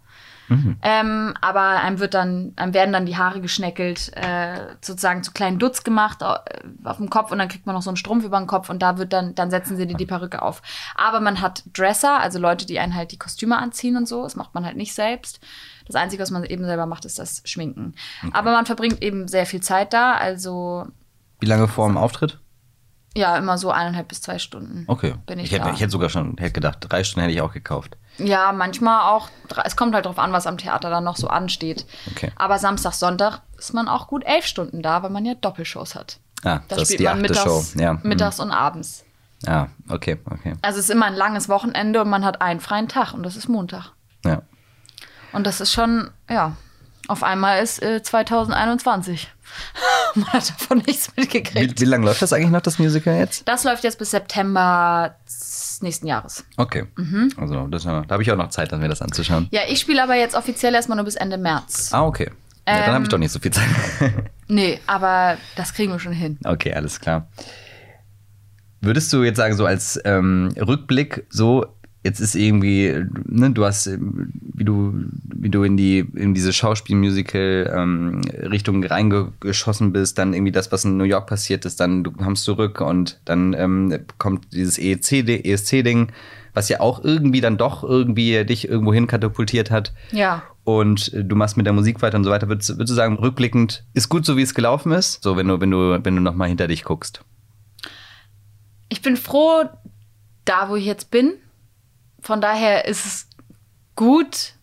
Ähm, 0.82 1.34
aber 1.42 1.62
einem 1.62 2.00
wird 2.00 2.14
dann, 2.14 2.54
einem 2.56 2.74
werden 2.74 2.92
dann 2.92 3.06
die 3.06 3.18
Haare 3.18 3.42
geschneckelt, 3.42 4.12
äh, 4.16 4.76
sozusagen 4.82 5.24
zu 5.24 5.32
kleinen 5.32 5.60
Dutz 5.60 5.84
gemacht 5.84 6.22
äh, 6.22 6.36
auf 6.84 6.98
dem 6.98 7.10
Kopf 7.10 7.32
und 7.32 7.38
dann 7.38 7.48
kriegt 7.48 7.66
man 7.66 7.76
noch 7.76 7.82
so 7.82 7.90
einen 7.90 7.98
Strumpf 7.98 8.26
über 8.26 8.38
den 8.40 8.48
Kopf 8.48 8.70
und 8.70 8.82
da 8.82 8.98
wird 8.98 9.14
dann, 9.14 9.36
dann 9.36 9.52
setzen 9.52 9.78
sie 9.78 9.88
dir 9.88 9.98
die 9.98 10.06
Perücke 10.06 10.42
auf. 10.42 10.62
Aber 10.96 11.20
man 11.20 11.42
hat 11.42 11.64
Dresser, 11.74 12.20
also 12.20 12.40
Leute, 12.40 12.66
die 12.66 12.80
einen 12.80 12.96
halt 12.96 13.12
die 13.12 13.20
Kostüme 13.20 13.58
anziehen 13.58 13.96
und 13.96 14.08
so. 14.08 14.24
Das 14.24 14.36
macht 14.36 14.54
man 14.54 14.66
halt 14.66 14.78
nicht 14.78 14.94
selbst. 14.94 15.40
Das 15.86 15.96
Einzige, 15.96 16.22
was 16.22 16.32
man 16.32 16.44
eben 16.44 16.66
selber 16.66 16.86
macht, 16.86 17.06
ist 17.06 17.20
das 17.20 17.42
Schminken. 17.46 17.96
Aber 18.32 18.52
man 18.52 18.66
verbringt 18.66 19.02
eben 19.02 19.28
sehr 19.28 19.46
viel 19.46 19.62
Zeit 19.62 19.94
da, 19.94 20.14
also 20.14 20.88
Wie 21.40 21.48
lange 21.48 21.68
vor 21.68 21.88
dem 21.88 21.98
Auftritt? 21.98 22.40
ja, 23.16 23.38
immer 23.38 23.58
so 23.58 23.72
eineinhalb 23.72 24.08
bis 24.08 24.22
zwei 24.22 24.40
Stunden. 24.40 24.86
Okay. 24.88 25.16
Bin 25.26 25.40
ich 25.40 25.46
ich, 25.46 25.52
hätte, 25.52 25.66
da. 25.66 25.74
ich 25.74 25.82
hätte 25.82 25.92
sogar 25.92 26.10
schon 26.10 26.38
hätte 26.38 26.54
gedacht, 26.54 26.78
drei 26.82 27.04
Stunden 27.04 27.22
hätte 27.22 27.34
ich 27.34 27.42
auch 27.42 27.54
gekauft. 27.54 27.98
Ja, 28.20 28.52
manchmal 28.52 29.10
auch. 29.12 29.30
Es 29.66 29.76
kommt 29.76 29.96
halt 29.96 30.06
drauf 30.06 30.20
an, 30.20 30.32
was 30.32 30.46
am 30.48 30.58
Theater 30.58 30.90
dann 30.90 31.04
noch 31.04 31.16
so 31.18 31.28
ansteht. 31.28 31.86
Okay. 32.12 32.32
Aber 32.36 32.60
Samstag, 32.60 32.94
Sonntag 32.94 33.42
ist 33.58 33.74
man 33.74 33.88
auch 33.88 34.08
gut 34.08 34.24
elf 34.26 34.46
Stunden 34.46 34.82
da, 34.82 35.02
weil 35.04 35.10
man 35.10 35.26
ja 35.26 35.34
Doppelshows 35.36 35.96
hat. 35.96 36.20
Ah, 36.44 36.60
Da 36.68 36.76
das 36.76 36.78
ist 36.84 36.88
spielt 36.90 37.00
die 37.02 37.04
man 37.06 37.14
achte 37.14 37.22
mittags, 37.22 37.44
Show. 37.44 37.64
Ja. 37.80 37.94
mittags 38.04 38.40
und 38.40 38.52
abends. 38.52 39.04
Mhm. 39.46 39.50
Ah, 39.54 39.68
okay, 39.90 40.18
okay. 40.30 40.54
Also 40.62 40.80
es 40.80 40.86
ist 40.86 40.92
immer 40.92 41.06
ein 41.06 41.16
langes 41.16 41.50
Wochenende 41.50 42.02
und 42.02 42.10
man 42.10 42.26
hat 42.26 42.42
einen 42.42 42.60
freien 42.60 42.88
Tag 42.88 43.14
und 43.14 43.24
das 43.24 43.36
ist 43.36 43.48
Montag. 43.48 43.92
Ja. 44.26 44.42
Und 45.32 45.46
das 45.48 45.62
ist 45.62 45.72
schon, 45.72 46.10
ja, 46.30 46.54
auf 47.10 47.24
einmal 47.24 47.62
ist 47.64 47.82
äh, 47.82 48.02
2021. 48.02 49.28
man 50.16 50.28
hat 50.28 50.50
davon 50.50 50.78
nichts 50.86 51.12
Wie, 51.16 51.22
mitgekriegt. 51.22 51.80
wie 51.82 51.86
lange 51.86 52.06
läuft 52.06 52.22
das 52.22 52.34
eigentlich 52.34 52.52
noch, 52.52 52.62
das 52.62 52.80
Musical 52.80 53.16
jetzt? 53.18 53.48
Das 53.48 53.64
läuft 53.64 53.84
jetzt 53.84 53.98
bis 54.00 54.12
September 54.12 55.16
nächsten 55.82 56.08
Jahres. 56.08 56.44
Okay. 56.58 56.86
Mhm. 56.98 57.32
Also, 57.38 57.68
das, 57.68 57.84
da 57.84 58.04
habe 58.10 58.22
ich 58.22 58.32
auch 58.32 58.36
noch 58.38 58.50
Zeit, 58.50 58.72
dann 58.72 58.80
mir 58.82 58.90
das 58.90 59.02
anzuschauen. 59.02 59.48
Ja, 59.52 59.62
ich 59.68 59.80
spiele 59.80 60.04
aber 60.04 60.16
jetzt 60.16 60.36
offiziell 60.36 60.74
erstmal 60.76 60.98
nur 60.98 61.06
bis 61.06 61.16
Ende 61.16 61.38
März. 61.38 61.90
Ah, 61.94 62.04
okay. 62.06 62.30
Ja, 62.68 62.76
dann 62.76 62.86
habe 62.88 62.96
Ähm. 62.98 63.04
ich 63.04 63.10
doch 63.10 63.18
nicht 63.18 63.32
so 63.32 63.40
viel 63.40 63.52
Zeit. 63.52 63.66
Nee, 64.52 64.80
aber 64.88 65.38
das 65.56 65.76
kriegen 65.76 65.92
wir 65.92 66.00
schon 66.00 66.12
hin. 66.12 66.40
okay, 66.44 66.74
alles 66.74 67.00
klar. 67.00 67.28
Würdest 68.82 69.14
du 69.14 69.24
jetzt 69.24 69.38
sagen, 69.38 69.56
so 69.56 69.66
als 69.66 70.00
ähm, 70.06 70.52
Rückblick, 70.58 71.28
so 71.30 71.68
jetzt 72.04 72.20
ist 72.20 72.36
irgendwie, 72.36 73.06
ne, 73.26 73.50
du 73.52 73.66
hast, 73.66 73.90
wie 73.90 74.64
du, 74.64 74.94
wie 75.24 75.50
du 75.50 75.64
in 75.64 75.76
die, 75.76 76.00
in 76.00 76.34
diese 76.34 76.54
Schauspielmusical-Richtung 76.54 78.84
ähm, 78.84 78.90
reingeschossen 78.90 79.92
bist, 79.92 80.18
dann 80.18 80.34
irgendwie 80.34 80.54
das, 80.54 80.72
was 80.72 80.86
in 80.86 80.96
New 80.98 81.04
York 81.04 81.28
passiert 81.28 81.66
ist, 81.66 81.80
dann 81.80 82.04
du 82.04 82.12
kommst 82.12 82.46
zurück 82.46 82.82
und 82.82 83.20
dann 83.26 83.54
ähm, 83.54 84.00
kommt 84.18 84.54
dieses 84.54 84.78
ESC-Ding, 84.78 85.44
ESC 85.44 86.08
was 86.54 86.70
ja 86.70 86.80
auch 86.80 87.04
irgendwie 87.04 87.42
dann 87.42 87.58
doch 87.58 87.84
irgendwie 87.84 88.46
dich 88.46 88.68
irgendwo 88.68 88.94
hin 88.94 89.08
katapultiert 89.08 89.70
hat. 89.70 89.94
Ja. 90.12 90.44
Und 90.64 91.12
du 91.14 91.36
machst 91.36 91.58
mit 91.58 91.66
der 91.66 91.74
Musik 91.74 92.02
weiter 92.02 92.18
und 92.18 92.24
so 92.24 92.32
weiter. 92.32 92.48
Würdest, 92.48 92.70
würdest 92.70 92.92
du 92.92 92.96
sagen, 92.96 93.18
rückblickend 93.18 93.84
ist 93.94 94.10
gut 94.10 94.26
so, 94.26 94.38
wie 94.38 94.42
es 94.42 94.54
gelaufen 94.54 94.92
ist? 94.92 95.24
So, 95.24 95.38
wenn 95.38 95.48
du, 95.48 95.62
wenn 95.62 95.72
du, 95.72 96.00
wenn 96.04 96.16
du 96.16 96.22
nochmal 96.22 96.48
hinter 96.48 96.68
dich 96.68 96.84
guckst. 96.84 97.24
Ich 98.90 99.02
bin 99.02 99.18
froh, 99.18 99.64
da 100.46 100.70
wo 100.70 100.76
ich 100.76 100.86
jetzt 100.86 101.10
bin 101.12 101.34
von 102.22 102.42
daher 102.42 102.86
ist 102.86 103.06
es 103.06 103.30
gut, 103.96 104.54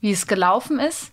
wie 0.00 0.12
es 0.12 0.26
gelaufen 0.26 0.78
ist. 0.78 1.12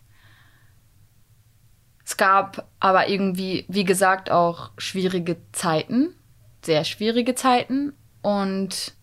Es 2.06 2.18
gab 2.18 2.68
aber 2.80 3.08
irgendwie, 3.08 3.66
wie 3.68 3.86
gesagt, 3.86 4.30
auch 4.30 4.72
schwierige 4.78 5.38
Zeiten, 5.52 6.16
sehr 6.62 6.84
schwierige 6.84 7.36
Zeiten. 7.36 7.94
Und 8.22 8.94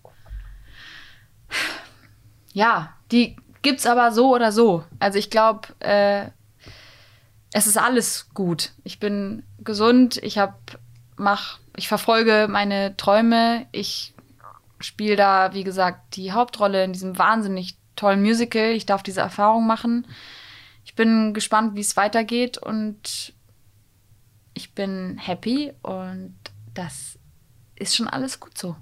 ja, 2.53 2.95
die 3.11 3.37
gibt 3.63 3.81
es 3.81 3.87
aber 3.87 4.13
so 4.13 4.35
oder 4.35 4.53
so. 4.53 4.85
Also 4.99 5.19
ich 5.19 5.31
glaube, 5.31 5.69
äh, 5.81 6.31
es 7.53 7.67
ist 7.67 7.79
alles 7.79 8.29
gut. 8.35 8.73
Ich 8.85 9.01
bin 9.01 9.43
gesund, 9.59 10.19
ich 10.23 10.39
habe, 10.39 10.55
mach, 11.17 11.59
ich 11.77 11.89
verfolge 11.89 12.47
meine 12.49 12.97
Träume, 12.97 13.67
ich 13.73 14.15
spiele 14.81 15.17
da, 15.17 15.53
wie 15.55 15.65
gesagt, 15.65 16.17
die 16.17 16.33
Hauptrolle 16.33 16.85
in 16.85 16.93
diesem 16.93 17.19
wahnsinnig 17.19 17.77
tollen 17.97 18.23
Musical. 18.23 18.71
Ich 18.71 18.87
darf 18.87 19.03
diese 19.03 19.21
Erfahrung 19.21 19.67
machen. 19.67 20.07
Ich 20.85 20.95
bin 20.95 21.35
gespannt, 21.35 21.77
wie 21.77 21.81
es 21.81 21.97
weitergeht 21.97 22.59
und 22.59 23.35
ich 24.55 24.75
bin 24.75 25.19
happy 25.19 25.73
und 25.83 26.35
das 26.75 27.19
ist 27.77 27.97
schon 27.97 28.09
alles 28.09 28.41
gut 28.41 28.57
so. 28.59 28.77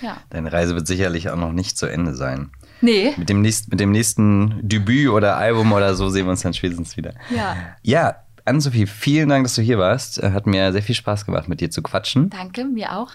Ja. 0.00 0.18
Deine 0.30 0.52
Reise 0.52 0.74
wird 0.74 0.86
sicherlich 0.86 1.30
auch 1.30 1.36
noch 1.36 1.52
nicht 1.52 1.76
zu 1.76 1.86
Ende 1.86 2.14
sein. 2.14 2.50
Nee. 2.80 3.14
Mit 3.16 3.28
dem, 3.28 3.40
nächsten, 3.40 3.70
mit 3.70 3.80
dem 3.80 3.90
nächsten 3.92 4.60
Debüt 4.66 5.08
oder 5.08 5.36
Album 5.36 5.72
oder 5.72 5.94
so 5.94 6.08
sehen 6.10 6.26
wir 6.26 6.30
uns 6.30 6.42
dann 6.42 6.54
spätestens 6.54 6.96
wieder. 6.96 7.14
Ja. 7.34 7.56
Ja, 7.82 8.16
Ann-Sophie, 8.44 8.86
vielen 8.86 9.30
Dank, 9.30 9.44
dass 9.44 9.54
du 9.54 9.62
hier 9.62 9.78
warst. 9.78 10.22
Hat 10.22 10.46
mir 10.46 10.70
sehr 10.72 10.82
viel 10.82 10.94
Spaß 10.94 11.24
gemacht, 11.24 11.48
mit 11.48 11.60
dir 11.60 11.70
zu 11.70 11.82
quatschen. 11.82 12.30
Danke, 12.30 12.64
mir 12.64 12.92
auch. 12.96 13.12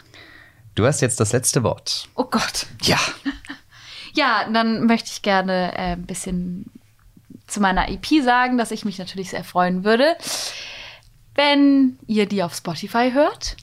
Du 0.79 0.87
hast 0.87 1.01
jetzt 1.01 1.19
das 1.19 1.33
letzte 1.33 1.61
Wort. 1.63 2.07
Oh 2.15 2.23
Gott. 2.23 2.65
Ja. 2.83 2.97
ja, 4.13 4.49
dann 4.49 4.85
möchte 4.85 5.09
ich 5.11 5.21
gerne 5.21 5.73
äh, 5.73 5.91
ein 5.91 6.05
bisschen 6.05 6.71
zu 7.47 7.59
meiner 7.59 7.89
EP 7.89 8.23
sagen, 8.23 8.57
dass 8.57 8.71
ich 8.71 8.85
mich 8.85 8.97
natürlich 8.97 9.31
sehr 9.31 9.43
freuen 9.43 9.83
würde, 9.83 10.15
wenn 11.35 11.99
ihr 12.07 12.27
die 12.27 12.43
auf 12.43 12.55
Spotify 12.55 13.11
hört 13.11 13.57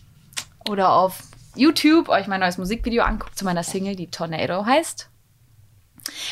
oder 0.68 0.92
auf 0.92 1.22
YouTube 1.54 2.10
euch 2.10 2.26
mein 2.26 2.40
neues 2.40 2.58
Musikvideo 2.58 3.02
anguckt 3.02 3.38
zu 3.38 3.46
meiner 3.46 3.62
Single, 3.62 3.96
die 3.96 4.10
Tornado 4.10 4.66
heißt. 4.66 5.08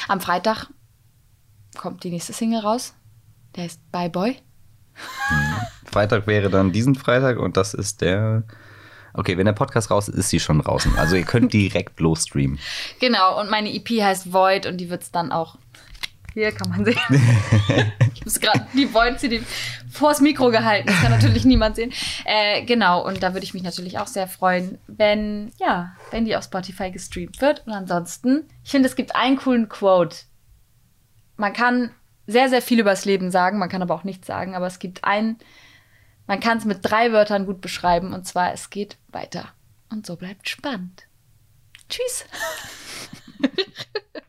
Am 0.09 0.21
Freitag 0.21 0.67
kommt 1.79 2.05
die 2.05 2.11
nächste 2.11 2.35
Single 2.35 2.61
raus. 2.61 2.93
Der 3.57 3.65
heißt 3.65 3.81
Bye 3.91 4.11
Boy. 4.11 4.37
Freitag 5.87 6.27
wäre 6.27 6.51
dann 6.51 6.73
diesen 6.73 6.95
Freitag 6.95 7.39
und 7.39 7.57
das 7.57 7.73
ist 7.73 8.03
der 8.03 8.45
Okay, 9.17 9.39
wenn 9.39 9.47
der 9.47 9.53
Podcast 9.53 9.91
raus 9.91 10.09
ist, 10.09 10.17
ist 10.17 10.31
sie 10.31 10.41
schon 10.41 10.61
draußen. 10.61 10.99
Also 10.99 11.15
ihr 11.15 11.25
könnt 11.25 11.53
direkt 11.53 12.01
los 12.01 12.25
streamen. 12.25 12.59
Genau, 13.01 13.41
und 13.41 13.51
meine 13.51 13.73
EP 13.73 13.89
heißt 13.89 14.33
Void 14.33 14.67
und 14.67 14.79
die 14.79 14.91
wird 14.91 15.03
es 15.03 15.11
dann 15.11 15.31
auch. 15.33 15.57
Hier 16.33 16.51
kann 16.51 16.69
man 16.69 16.85
sehen. 16.85 16.99
ich 17.11 18.35
habe 18.35 18.41
gerade 18.41 18.67
die 18.75 18.93
Void 18.93 19.21
CD 19.21 19.41
vors 19.89 20.21
Mikro 20.21 20.51
gehalten. 20.51 20.89
Das 20.89 21.01
kann 21.01 21.13
natürlich 21.13 21.45
niemand 21.45 21.77
sehen. 21.77 21.93
Äh, 22.25 22.65
genau, 22.65 23.07
und 23.07 23.23
da 23.23 23.35
würde 23.35 23.45
ich 23.45 23.55
mich 23.55 23.63
natürlich 23.63 23.99
auch 23.99 24.09
sehr 24.09 24.27
freuen, 24.27 24.79
wenn, 24.89 25.53
ja, 25.59 25.93
wenn 26.11 26.25
die 26.25 26.35
auf 26.37 26.45
Spotify 26.45 26.91
gestreamt 26.91 27.41
wird. 27.41 27.63
Und 27.67 27.73
ansonsten, 27.73 28.45
ich 28.65 28.73
finde, 28.73 28.89
es 28.89 28.97
gibt 28.97 29.15
einen 29.15 29.37
coolen 29.37 29.69
Quote. 29.69 30.17
Man 31.37 31.53
kann 31.53 31.91
sehr, 32.27 32.49
sehr 32.49 32.63
viel 32.63 32.81
über 32.81 32.91
das 32.91 33.05
Leben 33.05 33.31
sagen, 33.31 33.59
man 33.59 33.69
kann 33.69 33.83
aber 33.83 33.95
auch 33.95 34.05
nichts 34.05 34.27
sagen, 34.27 34.57
aber 34.57 34.67
es 34.67 34.81
gibt 34.81 35.05
einen 35.05 35.39
man 36.27 36.41
kann 36.41 36.59
es 36.59 36.65
mit 36.65 36.79
drei 36.83 37.13
Wörtern 37.13 37.47
gut 37.47 37.61
beschreiben 37.61 38.13
und 38.13 38.27
zwar 38.27 38.53
es 38.53 38.71
geht 38.71 38.97
weiter. 39.09 39.49
Und 39.91 40.07
so 40.07 40.17
bleibt 40.17 40.49
spannend. 40.49 41.07
Tschüss. 41.89 42.25